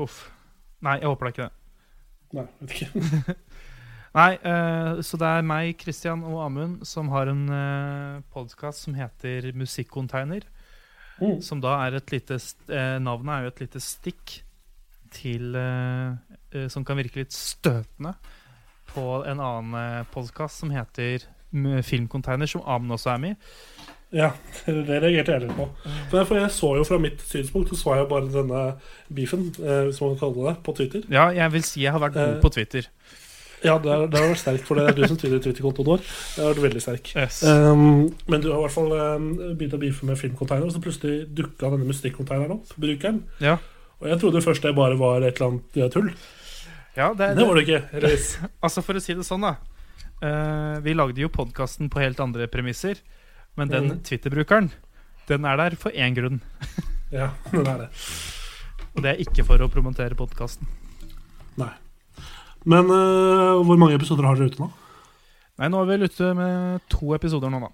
Uff. 0.00 0.22
Nei, 0.82 0.96
jeg 1.02 1.10
håper 1.12 1.28
da 1.28 1.34
ikke 1.34 1.46
det. 1.46 1.52
Nei, 2.32 2.46
vet 2.62 2.76
ikke. 2.78 3.36
Nei, 4.12 4.32
eh, 4.36 5.00
så 5.00 5.16
det 5.20 5.28
er 5.28 5.46
meg, 5.46 5.76
Christian 5.80 6.24
og 6.28 6.42
Amund 6.44 6.82
som 6.88 7.08
har 7.14 7.30
en 7.32 7.46
uh, 7.48 8.20
podkast 8.34 8.84
som 8.84 8.96
heter 8.98 9.52
Musikkonteiner. 9.56 10.44
Mm. 11.22 11.38
Som 11.44 11.62
da 11.62 11.76
er 11.84 11.96
et 11.96 12.12
lite 12.12 12.36
eh, 12.36 12.96
Navnet 12.98 13.34
er 13.34 13.44
jo 13.44 13.50
et 13.52 13.60
lite 13.62 13.80
stikk 13.84 14.38
til 15.12 15.54
eh, 15.54 16.14
eh, 16.50 16.64
Som 16.72 16.86
kan 16.88 16.98
virke 16.98 17.20
litt 17.20 17.36
støtende 17.36 18.16
på 18.92 19.04
en 19.28 19.40
annen 19.40 20.08
podkast 20.12 20.60
som 20.60 20.72
heter 20.72 21.22
Filmcontainer, 21.86 22.48
som 22.48 22.64
Amund 22.68 22.96
også 22.96 23.12
er 23.14 23.20
med 23.22 23.36
i. 23.36 23.92
Ja, 24.12 24.28
det 24.66 24.98
reagerte 25.00 25.32
jeg 25.32 25.46
litt 25.46 25.54
på. 25.56 25.66
For 26.10 26.36
jeg, 26.36 26.50
så 26.52 26.74
jo 26.76 26.84
fra 26.84 26.98
mitt 27.00 27.22
synspunkt 27.24 27.70
Så 27.72 27.78
så 27.80 27.94
jeg 27.96 28.08
bare 28.10 28.28
denne 28.28 28.64
beefen, 29.08 29.46
eh, 29.62 29.86
hvis 29.88 30.00
man 30.02 30.12
kan 30.12 30.20
kalle 30.26 30.36
det, 30.36 30.48
det, 30.50 30.56
på 30.66 30.74
Twitter. 30.76 31.06
Ja, 31.08 31.30
jeg 31.32 31.52
vil 31.54 31.64
si 31.64 31.84
jeg 31.86 31.94
har 31.94 32.02
vært 32.02 32.18
god 32.18 32.34
Eh, 32.36 32.40
på 32.42 32.50
Twitter. 32.52 32.88
Ja, 33.62 33.76
det 33.78 33.90
har 33.92 34.08
det 34.10 34.18
har 34.18 34.30
vært 34.32 34.40
sterkt, 34.42 34.64
for 34.66 34.78
det 34.78 34.88
er 34.90 34.96
du 34.96 35.02
som 35.06 35.18
styrer 35.18 35.42
Twitter-kontoen 35.42 35.88
vår. 35.88 36.02
Det 36.02 36.42
har 36.42 36.50
vært 36.50 36.64
veldig 36.66 36.82
sterk. 36.82 37.12
Yes. 37.14 37.42
Um, 37.46 38.10
men 38.30 38.42
du 38.42 38.50
har 38.50 38.58
i 38.58 38.64
hvert 38.64 38.74
fall 38.74 38.90
um, 38.92 39.28
begynt 39.54 39.76
å 39.76 39.80
beefe 39.82 40.08
med 40.08 40.18
filmcontainer, 40.18 40.66
og 40.66 40.74
så 40.74 40.82
plutselig 40.82 41.28
dukka 41.38 41.70
denne 41.70 41.86
musikkontaineren 41.86 42.56
opp, 42.56 42.74
brukeren. 42.82 43.22
Ja. 43.44 43.56
Og 44.02 44.10
jeg 44.10 44.18
trodde 44.22 44.42
først 44.42 44.66
det 44.66 44.74
bare 44.76 44.98
var 44.98 45.22
et 45.22 45.38
eller 45.38 45.54
annet 45.54 45.94
tull. 45.94 46.10
Ja, 46.98 47.12
det, 47.14 47.34
Det 47.38 47.46
var 47.46 47.56
det 47.56 47.64
ikke. 47.68 47.82
heldigvis. 47.94 48.28
Altså, 48.60 48.84
for 48.84 48.98
å 48.98 49.04
si 49.04 49.16
det 49.16 49.26
sånn, 49.28 49.46
da. 49.46 49.54
Uh, 50.22 50.82
vi 50.82 50.98
lagde 50.98 51.22
jo 51.22 51.30
podkasten 51.32 51.90
på 51.90 52.02
helt 52.02 52.20
andre 52.22 52.50
premisser. 52.50 52.98
Men 53.54 53.70
den 53.70 53.90
mm. 53.92 53.98
Twitter-brukeren, 54.08 54.70
den 55.28 55.46
er 55.46 55.58
der 55.60 55.78
for 55.78 55.94
én 55.94 56.16
grunn. 56.16 56.42
Ja, 57.12 57.34
den 57.52 57.66
er 57.68 57.84
det. 57.84 57.90
Og 58.96 59.04
det 59.04 59.10
er 59.12 59.20
ikke 59.24 59.44
for 59.44 59.60
å 59.60 59.70
promotere 59.72 60.16
podkasten. 60.16 60.68
Men 62.68 62.90
uh, 62.90 63.58
hvor 63.66 63.78
mange 63.80 63.96
episoder 63.98 64.26
har 64.28 64.38
dere 64.38 64.52
ute 64.52 64.62
nå? 64.62 64.68
Nei, 65.60 65.68
nå 65.68 65.80
er 65.82 65.88
vi 65.98 66.08
ute 66.08 66.28
med 66.38 66.84
to 66.90 67.12
episoder 67.16 67.50
nå, 67.52 67.60
da. 67.62 67.70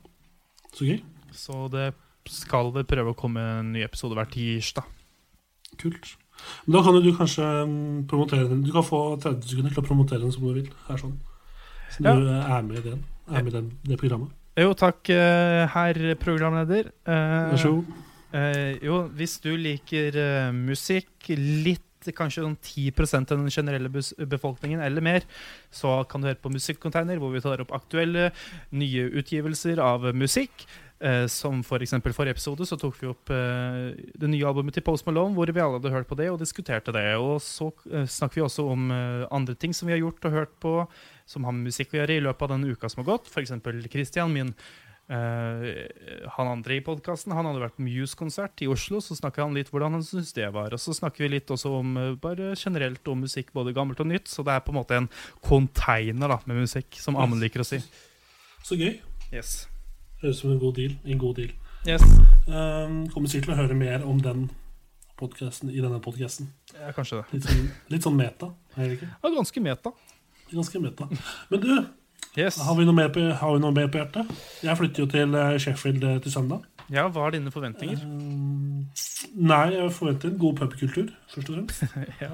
Så 0.75 0.87
gøy. 0.89 1.01
Så 1.37 1.67
det 1.73 1.91
skal 2.29 2.73
vel 2.75 2.87
prøve 2.89 3.13
å 3.13 3.17
komme 3.19 3.41
en 3.61 3.71
ny 3.73 3.85
episode 3.87 4.17
hver 4.19 4.29
tirsdag. 4.33 4.89
Kult. 5.81 6.15
Men 6.67 6.77
da 6.77 6.83
kan 6.87 6.99
du 7.03 7.09
kanskje 7.17 7.47
um, 7.67 7.77
promotere 8.11 8.49
den. 8.51 8.65
Du 8.67 8.73
kan 8.75 8.85
få 8.87 9.01
30 9.21 9.49
sekunder 9.53 9.75
til 9.75 9.83
å 9.83 9.87
promotere 9.89 10.23
den 10.25 10.35
som 10.35 10.45
du 10.47 10.53
vil. 10.57 10.69
Her 10.89 11.01
sånn. 11.01 11.17
Så 11.95 12.05
Ja. 12.05 12.15
du 12.15 12.29
er 12.29 12.63
med 12.67 12.79
i 12.79 12.85
den, 12.91 13.05
er 13.31 13.43
med 13.47 13.53
den, 13.57 13.71
det 13.89 13.99
programmet. 14.01 14.35
Jo, 14.59 14.73
takk, 14.75 15.09
eh, 15.15 15.65
herr 15.71 16.15
programleder. 16.19 16.91
Eh, 17.07 17.51
Vær 17.55 17.61
så 17.63 17.71
god. 17.77 17.93
Eh, 18.35 18.79
jo, 18.85 18.97
hvis 19.17 19.39
du 19.41 19.53
liker 19.57 20.17
eh, 20.19 20.51
musikk 20.53 21.31
litt 21.31 21.85
Kanskje 22.17 22.45
sånn 22.45 22.59
10% 22.59 23.35
av 23.35 23.43
den 23.43 23.53
generelle 23.53 23.91
befolkningen 23.91 24.83
eller 24.85 25.05
mer, 25.05 25.27
så 25.71 26.01
kan 26.09 26.23
du 26.23 26.31
høre 26.31 26.43
på 26.43 26.53
Musikkonteiner, 26.55 27.21
hvor 27.21 27.35
vi 27.35 27.45
tar 27.45 27.65
opp 27.65 27.75
aktuelle 27.77 28.31
nye 28.71 29.09
utgivelser 29.21 29.83
av 29.83 30.11
musikk. 30.17 30.69
Eh, 30.99 31.29
som 31.31 31.61
for 31.63 31.79
eksempel 31.79 32.11
forrige 32.11 32.35
episode 32.35 32.65
så 32.67 32.75
tok 32.75 32.97
vi 32.99 33.07
opp 33.07 33.31
eh, 33.31 33.93
det 34.19 34.31
nye 34.33 34.47
albumet 34.49 34.75
til 34.75 34.83
Post 34.83 35.07
Malone, 35.07 35.31
hvor 35.37 35.47
vi 35.47 35.63
alle 35.63 35.79
hadde 35.79 35.93
hørt 35.95 36.09
på 36.11 36.19
det 36.19 36.27
og 36.33 36.41
diskuterte 36.43 36.95
det. 36.95 37.13
Og 37.23 37.39
så 37.45 37.71
eh, 37.93 38.09
snakker 38.11 38.41
vi 38.41 38.47
også 38.49 38.67
om 38.73 38.91
andre 38.91 39.55
ting 39.55 39.77
som 39.77 39.87
vi 39.87 39.95
har 39.95 40.03
gjort 40.03 40.27
og 40.27 40.35
hørt 40.35 40.59
på, 40.59 40.75
som 41.29 41.47
har 41.47 41.55
med 41.55 41.71
musikk 41.71 41.95
å 41.95 42.01
gjøre 42.01 42.19
i 42.19 42.27
løpet 42.27 42.49
av 42.49 42.57
den 42.57 42.67
uka 42.73 42.91
som 42.91 43.05
har 43.05 43.13
gått. 43.13 43.31
Eksempel 43.39 43.79
Christian, 43.93 44.35
min 44.35 44.51
Eh, 45.09 46.29
han 46.35 46.49
andre 46.51 46.75
i 46.77 46.83
podkasten 46.85 47.33
Han 47.33 47.47
hadde 47.49 47.63
vært 47.63 47.79
på 47.79 47.85
Muse-konsert 47.87 48.61
i 48.61 48.69
Oslo. 48.69 49.01
Så 49.05 49.17
snakker 49.17 49.47
han 49.47 49.57
litt 49.57 49.71
hvordan 49.73 49.97
han 49.97 50.05
syntes 50.05 50.35
det 50.37 50.49
var. 50.55 50.75
Og 50.77 50.83
så 50.83 50.95
snakker 50.97 51.25
vi 51.25 51.33
litt 51.37 51.53
også 51.55 51.73
om 51.79 51.97
uh, 51.97 52.13
bare 52.21 52.53
generelt 52.59 53.09
om 53.09 53.25
musikk, 53.25 53.55
både 53.57 53.73
gammelt 53.77 54.01
og 54.05 54.11
nytt. 54.11 54.29
Så 54.29 54.45
det 54.47 54.55
er 54.55 54.65
på 54.65 54.75
en 54.75 54.81
måte 54.81 55.01
en 55.01 55.09
container 55.45 56.35
da 56.35 56.41
med 56.45 56.63
musikk, 56.67 57.01
som 57.01 57.17
Amund 57.17 57.43
liker 57.45 57.65
å 57.65 57.69
si. 57.69 57.81
Så 58.67 58.77
gøy. 58.77 58.99
Yes. 59.33 59.63
Høres 60.21 60.41
ut 60.41 60.45
som 60.45 60.55
en 60.55 60.63
god 60.63 60.77
deal. 60.81 60.97
En 61.09 61.21
god 61.21 61.41
deal. 61.41 61.53
yes. 61.89 62.05
Uh, 62.49 63.07
kommer 63.15 63.31
sikkert 63.31 63.53
til 63.53 63.57
å 63.57 63.61
høre 63.63 63.79
mer 63.79 64.05
om 64.07 64.21
den 64.23 64.49
podcasten 65.19 65.73
i 65.73 65.81
denne 65.83 65.99
podkasten. 66.03 66.53
Ja, 66.75 66.93
kanskje 66.95 67.23
det. 67.23 67.39
Litt, 67.39 67.49
sånn, 67.49 67.71
litt 67.91 68.07
sånn 68.07 68.19
meta, 68.19 68.53
er 68.77 68.85
det 68.85 68.99
ikke? 68.99 69.09
Ja, 69.11 69.33
ganske 69.35 69.63
meta. 69.65 69.93
Ganske 70.53 70.81
meta. 70.83 71.09
Men 71.51 71.65
du, 71.65 71.73
Yes. 72.37 72.59
har 72.63 72.75
vi 72.79 72.85
noe 72.85 72.95
mer 72.95 73.09
på, 73.15 73.23
har 73.41 73.55
vi 73.55 73.61
noe 73.63 73.73
mer 73.75 73.89
på 73.91 73.99
hjertet? 73.99 74.29
Jeg 74.63 74.77
flytter 74.79 75.03
jo 75.03 75.07
til 75.11 75.35
eh, 75.35 75.55
Sheffield 75.59 76.05
eh, 76.05 76.19
til 76.23 76.33
søndag. 76.33 76.67
Ja, 76.89 77.05
hva 77.13 77.27
er 77.27 77.35
dine 77.37 77.51
forventninger? 77.53 77.99
Uh, 78.01 78.85
nei, 79.45 79.65
jeg 79.75 79.91
forventer 79.93 80.31
en 80.31 80.39
god 80.41 80.55
pubkultur, 80.61 81.11
først 81.33 81.51
og 81.51 81.57
fremst. 81.59 81.83
ja. 82.25 82.31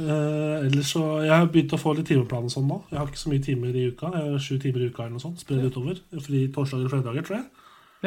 uh, 0.00 0.64
ellers 0.64 0.90
så, 0.90 1.02
Jeg 1.22 1.34
har 1.36 1.46
begynt 1.52 1.74
å 1.76 1.78
få 1.78 1.92
litt 1.98 2.08
timeplan 2.10 2.48
og 2.48 2.54
sånn 2.54 2.66
nå. 2.70 2.80
Jeg 2.90 2.98
har 2.98 3.10
ikke 3.12 3.20
så 3.22 3.30
mye 3.30 3.44
timer 3.44 3.76
i 3.78 3.84
uka. 3.92 4.10
Jeg 4.16 4.32
har 4.32 4.42
sju 4.42 4.56
timer 4.64 4.82
i 4.82 4.88
uka 4.90 5.04
eller 5.04 5.18
noe 5.18 5.22
sånt. 5.22 5.44
Spredd 5.44 5.68
utover. 5.68 6.00
Fri 6.24 6.40
torsdager 6.54 6.88
og 6.88 6.94
fredager, 6.96 7.26
tror 7.28 7.38
jeg. 7.38 7.46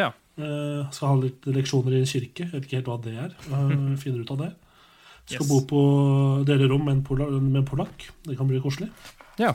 Ja. 0.01 0.09
Uh, 0.35 0.81
skal 0.91 1.13
ha 1.13 1.19
litt 1.21 1.47
leksjoner 1.47 1.95
i 1.95 2.01
en 2.03 2.09
kirke. 2.11 2.43
Jeg 2.49 2.51
vet 2.57 2.67
ikke 2.67 2.81
helt 2.81 2.89
hva 2.91 2.97
det 3.05 3.15
er. 3.27 3.37
Uh, 3.47 3.93
finner 4.03 4.25
ut 4.25 4.33
av 4.35 4.41
det. 4.43 4.51
Skal 5.25 5.45
Yes. 5.45 5.49
bo 5.49 5.61
på 5.65 5.79
dele 6.45 6.67
rom 6.69 6.83
med 6.85 6.97
en, 6.99 7.05
polak, 7.07 7.31
med 7.39 7.61
en 7.63 7.69
polakk. 7.69 8.09
Det 8.27 8.35
kan 8.37 8.49
bli 8.51 8.59
koselig. 8.61 8.91
Ja. 9.41 9.53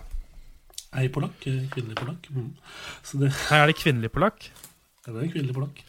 Ei 0.98 1.08
polakk. 1.08 1.46
eh, 1.46 1.68
Kvinnelig 1.70 1.96
polakk. 1.96 2.26
Mm. 2.34 2.48
Det, 3.20 3.32
Her 3.50 3.62
er 3.62 3.66
det 3.66 3.76
kvinnelig 3.76 4.10
polakk. 4.10 4.50
ja, 5.06 5.12
det 5.12 5.18
er 5.20 5.22
en 5.24 5.30
kvinnelig 5.32 5.54
polakk. 5.54 5.84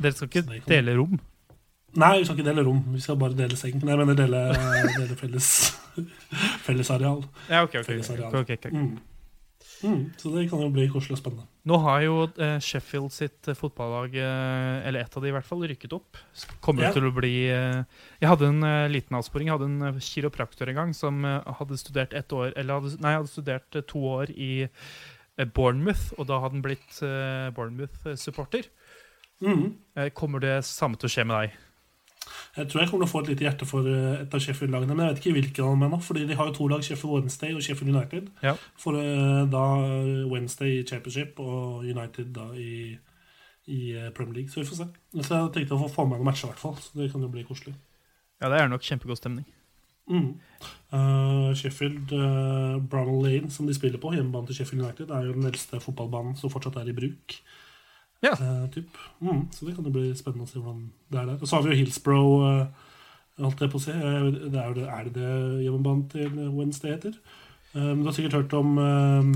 Dere 0.00 0.12
skal 0.12 0.28
ikke 0.28 0.42
kan- 0.46 0.62
dele 0.68 0.96
rom. 0.96 1.20
Nei, 1.94 2.18
vi 2.18 2.24
skal 2.24 2.38
ikke 2.38 2.48
dele 2.48 2.64
rom. 2.64 2.78
Vi 2.94 3.00
skal 3.00 3.16
bare 3.16 3.34
dele 3.36 3.56
seng. 3.56 3.82
Nei, 3.84 3.92
jeg 3.96 3.98
mener 3.98 4.14
dele, 4.14 4.38
dele 4.96 5.16
felles 5.16 5.48
fellesareal. 6.66 7.24
Ja, 7.50 7.62
ok, 7.62 7.74
ok. 7.74 7.84
Fellesareal. 7.84 8.34
okay, 8.34 8.56
okay, 8.56 8.56
okay. 8.56 8.70
Mm. 8.70 8.98
Mm, 9.82 10.02
så 10.16 10.30
det 10.34 10.44
kan 10.50 10.62
jo 10.62 10.70
bli 10.72 10.84
koselig 10.90 11.16
og 11.16 11.20
spennende. 11.20 11.46
Nå 11.68 11.78
har 11.84 12.02
jo 12.04 12.14
eh, 12.42 12.56
Sheffield 12.62 13.12
sitt 13.14 13.48
eh, 13.50 13.56
fotballag, 13.58 14.14
eh, 14.18 14.86
eller 14.88 15.04
ett 15.04 15.16
av 15.16 15.24
de 15.24 15.30
i 15.30 15.34
hvert 15.34 15.46
fall, 15.46 15.64
rykket 15.70 15.94
opp. 15.96 16.18
Kommer 16.64 16.86
yeah. 16.86 16.94
til 16.94 17.06
å 17.06 17.14
bli 17.14 17.32
eh, 17.50 17.82
Jeg 18.22 18.30
hadde 18.30 18.50
en 18.50 18.66
eh, 18.66 18.90
liten 18.92 19.18
avsporing. 19.18 19.50
Jeg 19.50 19.58
hadde 19.58 19.70
en 19.70 19.88
eh, 19.90 20.02
kiropraktor 20.02 20.70
en 20.70 20.80
gang 20.80 20.94
som 20.96 21.22
hadde 21.22 21.80
studert 21.80 22.14
ett 22.18 22.32
år 22.34 22.54
Eller 22.56 22.80
hadde, 22.80 22.96
nei, 23.02 23.16
hadde 23.18 23.30
studert 23.30 23.82
to 23.90 24.06
år 24.16 24.32
i 24.34 24.68
Bournemouth, 25.56 26.12
og 26.20 26.26
da 26.28 26.42
hadde 26.42 26.58
han 26.58 26.64
blitt 26.64 26.98
Bournemouth-supporter. 27.56 28.66
Mm. 29.42 29.72
Kommer 30.14 30.42
det 30.44 30.58
samme 30.68 31.00
til 31.00 31.08
å 31.08 31.14
skje 31.14 31.24
med 31.26 31.38
deg? 31.38 31.54
Jeg 32.56 32.68
tror 32.68 32.82
jeg 32.82 32.90
kommer 32.90 33.06
til 33.06 33.08
å 33.08 33.12
få 33.12 33.20
et 33.22 33.30
lite 33.32 33.44
hjerte 33.46 33.66
for 33.68 33.86
eh, 33.88 34.18
et 34.22 34.34
av 34.36 34.42
Sheffield-lagene, 34.44 34.92
men 34.92 35.06
jeg 35.06 35.14
vet 35.14 35.22
ikke 35.22 35.36
hvilken 35.38 35.70
dem 35.70 35.86
ennå. 35.86 36.00
Fordi 36.04 36.26
de 36.28 36.36
har 36.36 36.50
jo 36.50 36.56
to 36.58 36.66
lag, 36.68 36.84
Sheffield 36.84 37.14
Wednesday 37.14 37.54
og 37.56 37.64
Sheffield 37.64 37.94
United. 37.94 38.28
Ja. 38.44 38.52
For 38.80 38.98
eh, 39.00 39.40
da 39.52 39.62
Wednesday 40.28 40.80
i 40.80 40.84
Championship 40.88 41.40
og 41.40 41.86
United 41.88 42.34
da 42.36 42.50
i, 42.52 42.92
i 43.72 43.80
eh, 43.96 44.12
Premier 44.12 44.42
League. 44.42 44.52
Så 44.52 44.60
vi 44.60 44.68
får 44.68 44.82
se. 44.82 44.90
Så 45.22 45.38
jeg 45.38 45.54
tenkte 45.56 45.78
å 45.78 45.80
få 45.86 45.88
få 45.96 46.06
med 46.10 46.20
noen 46.20 46.28
matcher, 46.28 46.50
i 46.50 46.52
hvert 46.52 46.62
fall. 46.66 46.76
Så 46.84 47.00
det 47.00 47.08
kan 47.14 47.24
jo 47.24 47.32
bli 47.32 47.46
koselig. 47.48 47.74
Ja, 48.42 48.52
det 48.52 48.60
er 48.60 48.68
nok 48.68 48.84
kjempegod 48.84 49.22
stemning. 49.22 49.48
Mm. 50.10 50.32
Uh, 50.92 51.54
Sheffield 51.56 52.12
uh, 52.12 52.76
Brownell 52.90 53.22
Lane, 53.22 53.50
som 53.54 53.68
de 53.68 53.74
spiller 53.76 54.02
på, 54.02 54.12
hjemmebanen 54.12 54.50
til 54.50 54.60
Sheffield 54.60 54.84
United, 54.84 55.12
er 55.14 55.28
jo 55.28 55.36
den 55.36 55.48
eldste 55.48 55.80
fotballbanen 55.80 56.34
som 56.36 56.52
fortsatt 56.52 56.80
er 56.82 56.90
i 56.90 56.96
bruk. 56.96 57.36
Ja. 58.22 58.32
Eh, 58.38 58.64
typ. 58.70 58.96
mm, 59.20 59.48
så 59.52 59.66
det 59.66 59.74
kan 59.76 59.84
jo 59.88 59.90
bli 59.94 60.12
spennende 60.14 60.44
å 60.46 60.50
se 60.50 60.60
hvordan 60.60 60.82
det 61.10 61.20
er 61.20 61.26
der. 61.32 61.38
Og 61.42 61.48
så 61.48 61.56
har 61.56 61.64
vi 61.66 61.72
jo 61.72 61.78
Hillsborough, 61.80 62.44
uh, 62.44 62.90
holdt 63.42 63.60
jeg 63.64 63.72
på 63.72 63.80
å 63.80 63.82
si. 63.82 63.90
Eh, 63.90 64.28
det 64.52 64.60
er, 64.60 64.68
jo 64.68 64.74
det, 64.76 64.84
er 64.86 65.08
det 65.08 65.14
det 65.16 65.64
hjemmebanen 65.64 66.04
til 66.12 66.36
Wednesday 66.54 66.94
heter? 66.94 67.16
Um, 67.74 68.02
du 68.02 68.06
har 68.10 68.14
sikkert 68.14 68.36
hørt 68.36 68.52
om 68.52 68.76
um, 68.78 69.32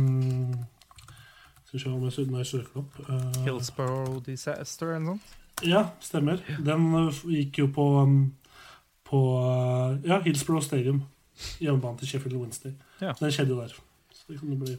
Skal 1.65 1.79
vi 1.79 1.83
se 1.83 1.89
om 1.91 2.03
jeg, 2.05 2.27
når 2.31 2.43
jeg 2.45 2.47
søker 2.51 2.71
det 2.75 2.83
opp. 2.85 2.99
uh, 3.09 3.43
Hillsborough 3.47 4.19
Disaster 4.27 4.93
eller 4.95 5.07
noe 5.07 5.19
sånt? 5.19 5.43
ja, 5.65 5.87
stemmer. 6.05 6.43
Den 6.61 6.91
gikk 7.33 7.63
jo 7.63 7.67
på, 7.73 7.85
um, 8.05 8.19
på 9.09 9.21
Ja, 10.05 10.19
Hillsborough 10.21 10.63
Stadium. 10.63 11.03
Hjemmebanen 11.61 11.97
til 11.99 12.09
Sheffield 12.13 12.37
Wednesday. 12.37 12.75
Ja. 13.01 13.15
Den 13.19 13.33
skjedde 13.33 13.55
jo 13.57 13.63
der. 13.65 13.73
Så 14.13 14.29
det 14.29 14.39
kan 14.41 14.53
jo 14.53 14.59
bli 14.61 14.77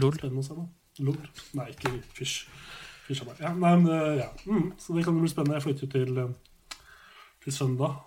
Lord. 0.00 0.20
spennende 0.20 0.44
å 0.44 0.46
se. 0.46 0.54
da. 0.60 0.68
Lol. 1.08 1.16
Nei, 1.56 1.66
ikke 1.72 1.96
fysj. 2.18 2.44
Meg. 3.10 3.40
Ja, 3.42 3.50
nei, 3.54 3.72
men, 3.76 3.90
uh, 3.90 4.18
ja. 4.20 4.28
Mm, 4.46 4.70
så 4.78 4.94
det 4.96 5.04
kan 5.04 5.14
jo 5.18 5.24
bli 5.24 5.32
spennende. 5.32 5.58
Jeg 5.58 5.66
flytter 5.66 5.90
til, 5.96 6.18
uh, 6.18 6.78
til 7.44 7.52
søndag. 7.52 7.98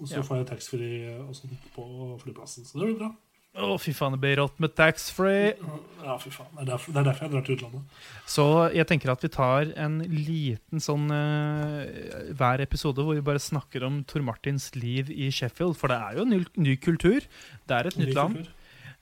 Og 0.00 0.06
så 0.08 0.16
Ja. 0.20 0.22
får 0.22 0.36
jeg 0.40 0.46
taxfree 0.52 1.00
uh, 1.18 1.28
og 1.28 1.34
sånt 1.36 1.66
på 1.74 1.84
flyplassen. 2.22 2.64
Så 2.64 2.78
det 2.78 2.86
blir 2.90 2.98
bra. 3.02 3.10
Å, 3.50 3.74
fy 3.82 3.90
faen, 3.92 4.12
det 4.14 4.20
blir 4.22 4.36
rått 4.38 4.60
med 4.62 4.76
taxfree. 4.78 5.56
Ja, 6.04 6.14
fy 6.22 6.30
faen. 6.30 6.52
Det 6.54 6.62
er 6.62 6.68
derfor, 6.70 6.92
det 6.94 7.00
er 7.00 7.06
derfor 7.08 7.24
jeg 7.26 7.32
drar 7.32 7.42
til 7.48 7.56
utlandet. 7.56 7.82
Så 8.30 8.44
jeg 8.76 8.86
tenker 8.86 9.10
at 9.10 9.24
vi 9.26 9.30
tar 9.34 9.72
en 9.74 9.96
liten 10.06 10.78
sånn 10.84 11.10
uh, 11.10 12.30
hver 12.38 12.62
episode 12.62 13.02
hvor 13.02 13.18
vi 13.18 13.24
bare 13.26 13.42
snakker 13.42 13.82
om 13.88 14.04
Tor 14.06 14.22
Martins 14.22 14.70
liv 14.78 15.10
i 15.10 15.32
Sheffield. 15.34 15.74
For 15.80 15.90
det 15.90 15.98
er 15.98 16.20
jo 16.20 16.22
en 16.28 16.30
ny, 16.36 16.40
ny 16.62 16.76
kultur. 16.78 17.26
Det 17.66 17.74
er 17.80 17.90
et 17.90 17.98
nytt 17.98 18.14
land. 18.14 18.38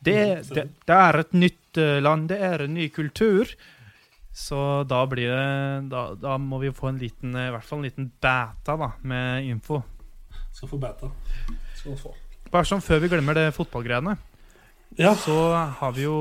Det, 0.01 0.17
det, 0.55 0.65
det 0.87 0.97
er 0.97 1.19
et 1.21 1.33
nytt 1.35 1.79
eh, 1.83 1.99
land. 2.01 2.29
Det 2.31 2.39
er 2.41 2.63
en 2.65 2.75
ny 2.79 2.89
kultur. 2.95 3.51
Så 4.39 4.59
da 4.87 5.01
blir 5.11 5.33
det 5.33 5.89
Da, 5.91 6.03
da 6.15 6.37
må 6.39 6.61
vi 6.63 6.71
få 6.71 6.89
en 6.93 6.99
liten, 7.01 7.35
eh, 7.35 7.49
i 7.49 7.53
hvert 7.57 7.65
fall 7.67 7.81
en 7.83 7.89
liten 7.89 8.11
beta 8.23 8.77
da, 8.79 8.93
med 9.03 9.49
info. 9.51 9.81
Skal 10.55 10.69
få 10.71 10.79
beta. 10.81 11.11
Skal 11.81 11.97
få. 11.99 12.15
Bare 12.53 12.65
sånn 12.69 12.81
før 12.85 13.01
vi 13.03 13.11
glemmer 13.13 13.35
det 13.37 13.49
fotballgreiene, 13.57 14.17
Ja. 14.97 15.13
så 15.15 15.35
har 15.79 15.93
vi 15.93 16.03
jo 16.07 16.15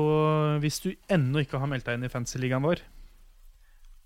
Hvis 0.60 0.80
du 0.82 0.90
ennå 1.08 1.40
ikke 1.40 1.58
har 1.58 1.66
meldt 1.70 1.84
deg 1.86 1.94
inn 1.96 2.04
i 2.04 2.08
fantasy-ligaen 2.12 2.62
vår 2.62 2.82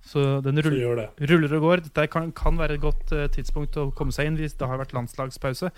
Så 0.05 0.41
den 0.43 0.57
Så 0.57 0.69
ruller 0.71 0.97
det. 0.97 1.29
ruller 1.31 1.55
og 1.57 1.63
går. 1.63 1.83
Dette 1.89 2.07
kan, 2.11 2.31
kan 2.33 2.57
være 2.59 2.75
et 2.75 2.81
godt 2.81 3.13
eh, 3.13 3.29
tidspunkt 3.29 3.77
å 3.77 3.93
komme 3.95 4.13
seg 4.13 4.27
inn 4.27 4.37
hvis 4.37 4.55
det 4.59 4.67
har 4.69 4.79
vært 4.79 4.93
landslagspause. 4.93 5.71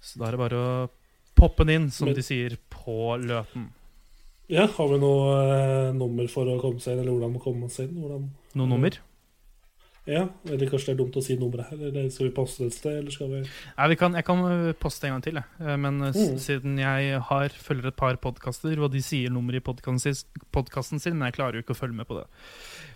Så 0.00 0.18
da 0.18 0.26
er 0.28 0.30
det 0.30 0.38
bare 0.40 0.56
å 0.56 0.90
poppe 1.36 1.64
den 1.66 1.82
inn, 1.82 1.90
som 1.90 2.06
Men- 2.06 2.14
de 2.14 2.22
sier 2.22 2.56
på 2.70 3.18
Løten. 3.20 3.70
Ja, 4.50 4.66
Har 4.66 4.88
vi 4.90 4.98
noe 4.98 5.36
uh, 5.36 5.92
nummer 5.94 6.26
for 6.32 6.48
å 6.50 6.58
komme 6.62 6.82
seg 6.82 6.96
inn, 6.96 7.04
eller 7.04 7.14
hvordan 7.14 7.36
man 7.36 7.44
kommer 7.44 7.70
seg 7.70 7.86
inn? 7.88 8.00
Hvordan 8.02 8.26
Noe 8.58 8.66
nummer? 8.72 8.96
Ja, 10.08 10.24
eller 10.48 10.66
kanskje 10.66 10.88
det 10.88 10.94
er 10.94 10.98
dumt 11.02 11.16
å 11.20 11.22
si 11.22 11.34
nummeret 11.38 11.68
her? 11.70 11.80
Eller 11.90 12.06
skal 12.10 12.26
vi 12.30 12.32
poste 12.34 12.64
det 12.64 12.70
et 12.72 12.76
sted, 12.78 12.94
eller 13.02 13.12
skal 13.14 13.28
vi 13.30 13.40
Nei, 13.44 13.86
vi 13.92 13.98
kan, 14.00 14.16
jeg 14.16 14.24
kan 14.26 14.40
eh, 14.48 14.70
poste 14.80 15.06
en 15.06 15.12
gang 15.14 15.22
til, 15.26 15.38
jeg. 15.38 15.46
Eh, 15.60 15.76
Men 15.78 16.00
eh, 16.08 16.16
Mm. 16.16 16.38
siden 16.40 16.78
jeg 16.80 17.20
har, 17.28 17.48
følger 17.68 17.90
et 17.92 17.96
par 18.00 18.16
podkaster, 18.16 18.80
og 18.80 18.90
de 18.96 19.02
sier 19.04 19.30
nummeret 19.30 19.60
i 19.60 19.66
podkasten 20.56 20.98
sin, 20.98 21.14
men 21.20 21.28
jeg 21.28 21.36
klarer 21.36 21.60
jo 21.60 21.62
ikke 21.62 21.76
å 21.76 21.80
følge 21.82 22.00
med 22.00 22.08
på 22.08 22.16
det. 22.18 22.24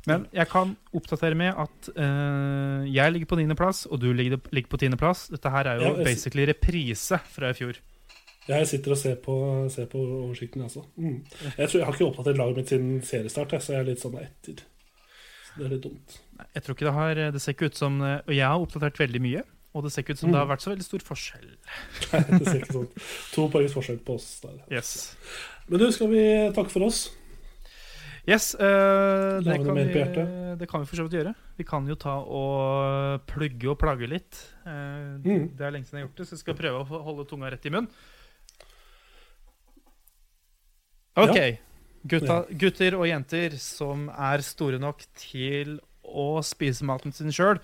Men 0.08 0.26
jeg 0.34 0.48
kan 0.50 0.74
oppdatere 0.96 1.36
med 1.38 1.54
at 1.54 1.92
eh, 1.94 2.88
jeg 2.90 3.14
ligger 3.14 3.30
på 3.30 3.38
niendeplass, 3.38 3.84
og 3.86 4.00
du 4.02 4.08
ligger, 4.12 4.40
ligger 4.50 4.72
på 4.74 4.80
tiendeplass. 4.82 5.28
Dette 5.36 5.52
her 5.54 5.70
er 5.70 5.78
jo 5.78 5.90
Ja, 5.92 5.94
jeg 6.00 6.08
basically 6.08 6.48
reprise 6.50 7.20
fra 7.30 7.52
i 7.52 7.58
fjor. 7.60 7.78
Jeg 8.48 8.66
sitter 8.68 8.92
og 8.92 8.98
ser 9.00 9.14
på, 9.24 9.34
ser 9.72 9.86
på 9.88 10.00
oversikten, 10.04 10.60
jeg 10.60 10.68
også. 10.70 10.82
Mm. 11.00 11.18
Jeg, 11.56 11.68
tror, 11.68 11.78
jeg 11.80 11.86
har 11.88 11.94
ikke 11.96 12.08
oppdatert 12.10 12.36
laget 12.40 12.56
mitt 12.60 12.68
siden 12.74 12.90
seriestart, 13.02 13.54
så 13.64 13.72
jeg 13.72 13.80
er 13.80 13.88
litt 13.88 14.02
sånn 14.04 14.18
etter. 14.20 14.60
Så 15.48 15.56
det 15.56 15.64
er 15.68 15.72
litt 15.76 15.84
dumt. 15.86 16.18
Jeg 16.52 16.62
tror 16.66 16.74
ikke 16.76 16.86
det 16.88 16.94
har 16.96 17.18
Det 17.32 17.40
ser 17.40 17.54
ikke 17.54 17.68
ut 17.70 17.76
som 17.78 18.00
Og 18.02 18.32
jeg 18.34 18.42
har 18.42 18.58
oppdatert 18.58 18.98
veldig 18.98 19.20
mye. 19.22 19.42
Og 19.74 19.82
det 19.86 19.90
ser 19.94 20.02
ikke 20.04 20.14
ut 20.14 20.20
som 20.20 20.30
det 20.30 20.38
har 20.38 20.46
Mm. 20.46 20.52
vært 20.52 20.62
så 20.62 20.70
veldig 20.70 20.84
stor 20.86 21.02
forskjell. 21.02 21.48
Nei, 22.12 22.22
det 22.38 22.46
ser 22.46 22.58
ikke 22.60 22.76
sånn 22.76 22.88
To 23.34 23.48
poengs 23.50 23.72
forskjell 23.74 23.98
på 24.06 24.14
oss 24.18 24.28
der. 24.44 24.58
Yes. 24.70 25.16
Men 25.68 25.80
du, 25.82 25.86
skal 25.94 26.10
vi 26.12 26.24
takke 26.54 26.70
for 26.70 26.86
oss? 26.86 27.00
Yes, 28.24 28.54
uh, 28.56 29.40
det, 29.44 29.58
kan 29.60 29.76
vi, 29.76 29.84
det 30.56 30.68
kan 30.70 30.80
vi 30.80 30.86
for 30.88 30.96
så 30.96 31.04
vidt 31.04 31.16
gjøre. 31.18 31.34
Vi 31.58 31.64
kan 31.68 31.84
jo 31.90 31.96
ta 32.00 32.14
og 32.24 33.24
plugge 33.28 33.68
og 33.74 33.78
plage 33.82 34.08
litt. 34.08 34.38
Uh, 34.64 35.18
Mm. 35.24 35.50
Det 35.56 35.60
er 35.66 35.70
lenge 35.74 35.84
siden 35.88 35.98
jeg 36.00 36.04
har 36.04 36.08
gjort 36.08 36.22
det, 36.22 36.26
så 36.28 36.34
jeg 36.38 36.40
skal 36.44 36.56
prøve 36.56 36.80
å 36.84 37.02
holde 37.04 37.26
tunga 37.28 37.50
rett 37.52 37.66
i 37.68 37.72
munnen. 37.74 37.90
OK. 41.14 41.40
Gutta, 42.04 42.42
gutter 42.60 42.96
og 42.98 43.06
jenter 43.08 43.54
som 43.62 44.08
er 44.12 44.42
store 44.44 44.80
nok 44.82 45.06
til 45.16 45.78
å 46.04 46.42
spise 46.44 46.84
maten 46.84 47.14
sin 47.16 47.32
sjøl, 47.32 47.60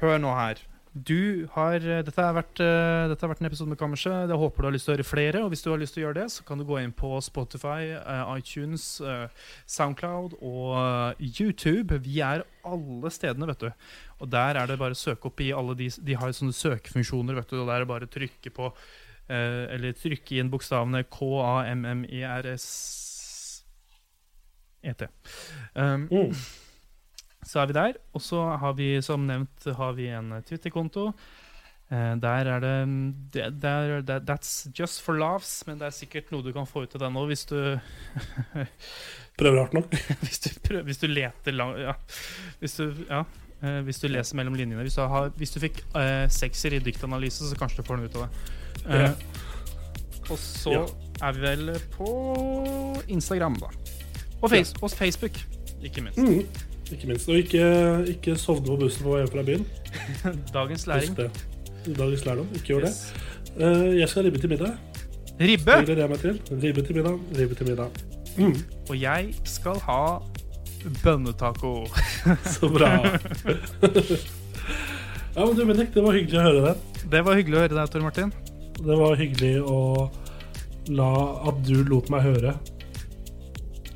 hør 0.00 0.20
nå 0.22 0.30
her. 0.38 0.62
Du 0.92 1.48
har, 1.54 1.80
dette, 1.80 2.20
har 2.20 2.34
vært, 2.36 2.60
eh, 2.60 3.06
dette 3.08 3.24
har 3.24 3.30
vært 3.30 3.40
en 3.40 3.48
episode 3.48 3.70
med 3.70 3.78
Kammerset. 3.80 4.28
Jeg 4.28 4.36
håper 4.36 4.60
du 4.60 4.66
har 4.68 4.74
lyst 4.74 4.84
til 4.84 4.92
å 4.92 4.96
høre 4.98 5.06
flere. 5.08 5.40
Og 5.40 5.52
hvis 5.52 5.62
du 5.64 5.70
har 5.70 5.80
lyst 5.80 5.96
til 5.96 6.02
å 6.02 6.04
gjøre 6.06 6.18
det, 6.20 6.26
så 6.34 6.44
kan 6.44 6.60
du 6.60 6.66
gå 6.68 6.82
inn 6.82 6.92
på 6.92 7.16
Spotify, 7.24 7.94
eh, 7.96 8.32
iTunes, 8.36 9.00
eh, 9.00 9.28
Soundcloud 9.64 10.36
og 10.42 10.74
eh, 10.76 11.30
YouTube. 11.40 11.96
Vi 12.04 12.20
er 12.20 12.44
alle 12.68 13.12
stedene, 13.14 13.48
vet 13.48 13.64
du. 13.64 13.70
Og 14.20 14.28
der 14.36 14.60
er 14.60 14.68
det 14.68 14.76
bare 14.78 14.92
å 14.92 15.00
søke 15.00 15.32
opp 15.32 15.40
i 15.40 15.52
alle 15.56 15.74
de 15.74 15.88
De 15.88 16.12
har 16.20 16.28
sånne 16.36 16.52
søkefunksjoner, 16.52 17.40
vet 17.40 17.48
du. 17.48 17.62
Og 17.62 17.66
der 17.70 17.80
er 17.80 17.86
det 17.86 17.92
bare 17.94 18.10
å 18.10 18.12
trykke 18.12 18.52
på 18.52 18.68
eh, 18.68 18.76
Eller 19.32 19.94
trykke 19.96 20.40
inn 20.40 20.50
bokstavene 20.52 21.04
K-A-M-M-I-R-S 21.10 22.66
ET. 24.82 25.02
Um, 25.74 26.08
Mm. 26.10 26.34
så 27.46 27.60
er 27.60 27.66
vi 27.66 27.72
der. 27.72 27.92
Og 28.14 28.22
så 28.22 28.42
har 28.58 28.72
vi, 28.72 29.00
som 29.02 29.26
nevnt, 29.26 29.64
har 29.76 29.92
vi 29.92 30.08
en 30.08 30.42
Twitter-konto. 30.42 31.12
Uh, 31.92 32.14
der 32.16 32.48
er 32.48 32.60
det, 32.60 32.76
det, 33.34 33.62
det 33.62 33.70
er, 33.70 34.00
det 34.00 34.22
That's 34.28 34.70
just 34.78 35.02
for 35.02 35.12
laughs, 35.12 35.66
men 35.66 35.78
det 35.78 35.86
er 35.86 35.90
sikkert 35.90 36.30
noe 36.32 36.42
du 36.42 36.52
kan 36.52 36.66
få 36.66 36.86
ut 36.86 36.94
av 36.96 37.02
deg 37.04 37.12
nå 37.12 37.26
hvis 37.28 37.44
du 37.50 37.58
Prøver 39.38 39.58
hardt 39.60 39.74
nok. 39.76 39.92
hvis 40.24 40.40
du, 40.40 40.50
prøver, 40.64 40.82
hvis 40.88 40.98
du 41.02 41.06
leter 41.06 41.52
lang, 41.52 41.76
ja. 41.80 41.94
Hvis 42.60 42.76
du, 42.80 42.90
ja. 43.10 43.24
Uh, 43.62 43.80
hvis 43.86 44.00
du 44.02 44.08
leser 44.08 44.36
mellom 44.36 44.56
linjene. 44.58 44.82
Hvis 44.82 44.96
du, 44.98 45.04
har, 45.06 45.30
hvis 45.36 45.54
du 45.54 45.60
fikk 45.62 45.84
uh, 45.94 46.26
sekser 46.32 46.74
i 46.74 46.82
diktanalyse, 46.82 47.46
så 47.46 47.58
kanskje 47.60 47.82
du 47.82 47.86
får 47.86 48.00
den 48.00 48.08
ut 48.08 48.18
av 48.18 48.26
det. 48.26 48.58
Eh, 48.88 49.10
Og 50.30 50.38
så 50.38 50.70
Ja. 50.72 50.84
er 51.28 51.32
vi 51.32 51.40
vel 51.40 51.70
på 51.96 52.06
Instagram, 53.08 53.54
da. 53.60 53.66
Og, 54.42 54.50
face, 54.50 54.74
og 54.82 54.90
Facebook, 54.90 55.30
ikke 55.84 56.00
minst. 56.02 56.18
Mm. 56.18 56.46
Ikke 56.92 57.06
minst. 57.06 57.28
Og 57.28 57.34
ikke, 57.36 58.04
ikke 58.08 58.36
sovne 58.38 58.66
på 58.66 58.76
bussen 58.76 59.02
på 59.04 59.10
vei 59.14 59.20
hjem 59.22 59.28
fra 59.32 59.42
byen. 59.42 59.66
Dagens 60.56 60.86
læring. 60.86 61.16
Dagens 61.98 62.24
lærdom. 62.26 62.48
Ikke 62.54 62.66
gjør 62.66 62.80
det. 62.86 62.88
Yes. 62.88 63.14
Eh, 63.58 63.98
jeg 64.00 64.08
skal 64.08 64.22
ribbe 64.24 64.38
til 64.38 64.48
middag. 64.48 64.72
Ribbe! 65.40 65.86
Det 65.86 65.98
jeg 65.98 66.08
meg 66.10 66.18
til. 66.20 66.40
Ribbe 66.62 66.82
til 66.86 66.94
middag. 66.96 67.18
Ribbe 67.38 67.54
til 67.54 67.66
middag. 67.68 67.88
Mm. 68.36 68.56
Og 68.88 69.00
jeg 69.00 69.34
skal 69.44 69.74
ha 69.88 70.18
bønnetaco. 71.04 71.86
Så 72.54 72.68
bra. 72.68 72.92
ja, 75.36 75.44
men 75.46 75.56
du, 75.56 75.64
Bendik, 75.66 75.92
det 75.94 76.02
var 76.04 76.16
hyggelig 76.16 76.38
å 76.40 76.44
høre 76.46 76.62
det. 76.68 76.74
Det 77.12 77.22
var 77.26 77.38
hyggelig 77.38 77.58
å 77.58 77.62
høre 77.66 77.76
deg, 77.78 77.90
Tor 77.92 78.04
Martin. 78.04 78.32
Det 78.80 78.98
var 78.98 79.18
hyggelig 79.20 79.56
å 79.62 79.78
la 80.90 81.10
at 81.48 81.60
du 81.66 81.82
lot 81.86 82.08
meg 82.12 82.24
høre. 82.26 82.54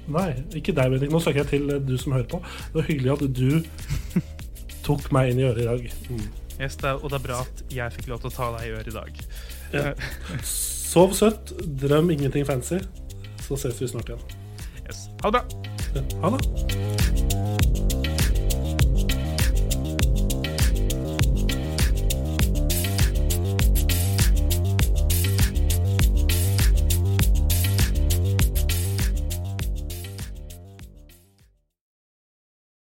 Nei, 0.07 0.29
ikke 0.55 0.75
deg, 0.75 0.93
Bendik. 0.93 1.11
Nå 1.11 1.21
snakker 1.23 1.43
jeg 1.43 1.51
til 1.51 1.79
du 1.83 1.97
som 1.99 2.15
hører 2.15 2.29
på. 2.31 2.41
Det 2.71 2.79
var 2.79 2.91
hyggelig 2.91 3.15
at 3.17 3.25
du 3.35 4.21
tok 4.87 5.09
meg 5.15 5.33
inn 5.33 5.43
i 5.43 5.49
øret 5.49 5.65
i 5.65 5.69
dag. 5.71 5.89
Mm. 6.11 6.27
Yes, 6.57 6.79
det 6.81 6.89
er, 6.89 7.01
og 7.03 7.11
det 7.13 7.19
er 7.19 7.25
bra 7.27 7.41
at 7.45 7.65
jeg 7.75 7.97
fikk 7.99 8.13
lov 8.13 8.23
til 8.23 8.31
å 8.31 8.37
ta 8.37 8.51
deg 8.57 8.69
i 8.69 8.75
øret 8.79 8.93
i 8.93 8.97
dag. 8.97 9.25
Ja. 9.75 9.93
Sov 10.87 11.17
søtt, 11.19 11.53
drøm 11.83 12.13
ingenting 12.15 12.47
fancy. 12.49 12.81
Så 13.47 13.59
ses 13.61 13.83
vi 13.83 13.91
snart 13.91 14.15
igjen. 14.15 14.39
Yes. 14.87 15.09
Ha 15.25 15.35
det 15.35 15.43
bra! 15.43 15.75
Ja, 15.97 16.07
Ha 16.23 16.37
det. 16.37 17.86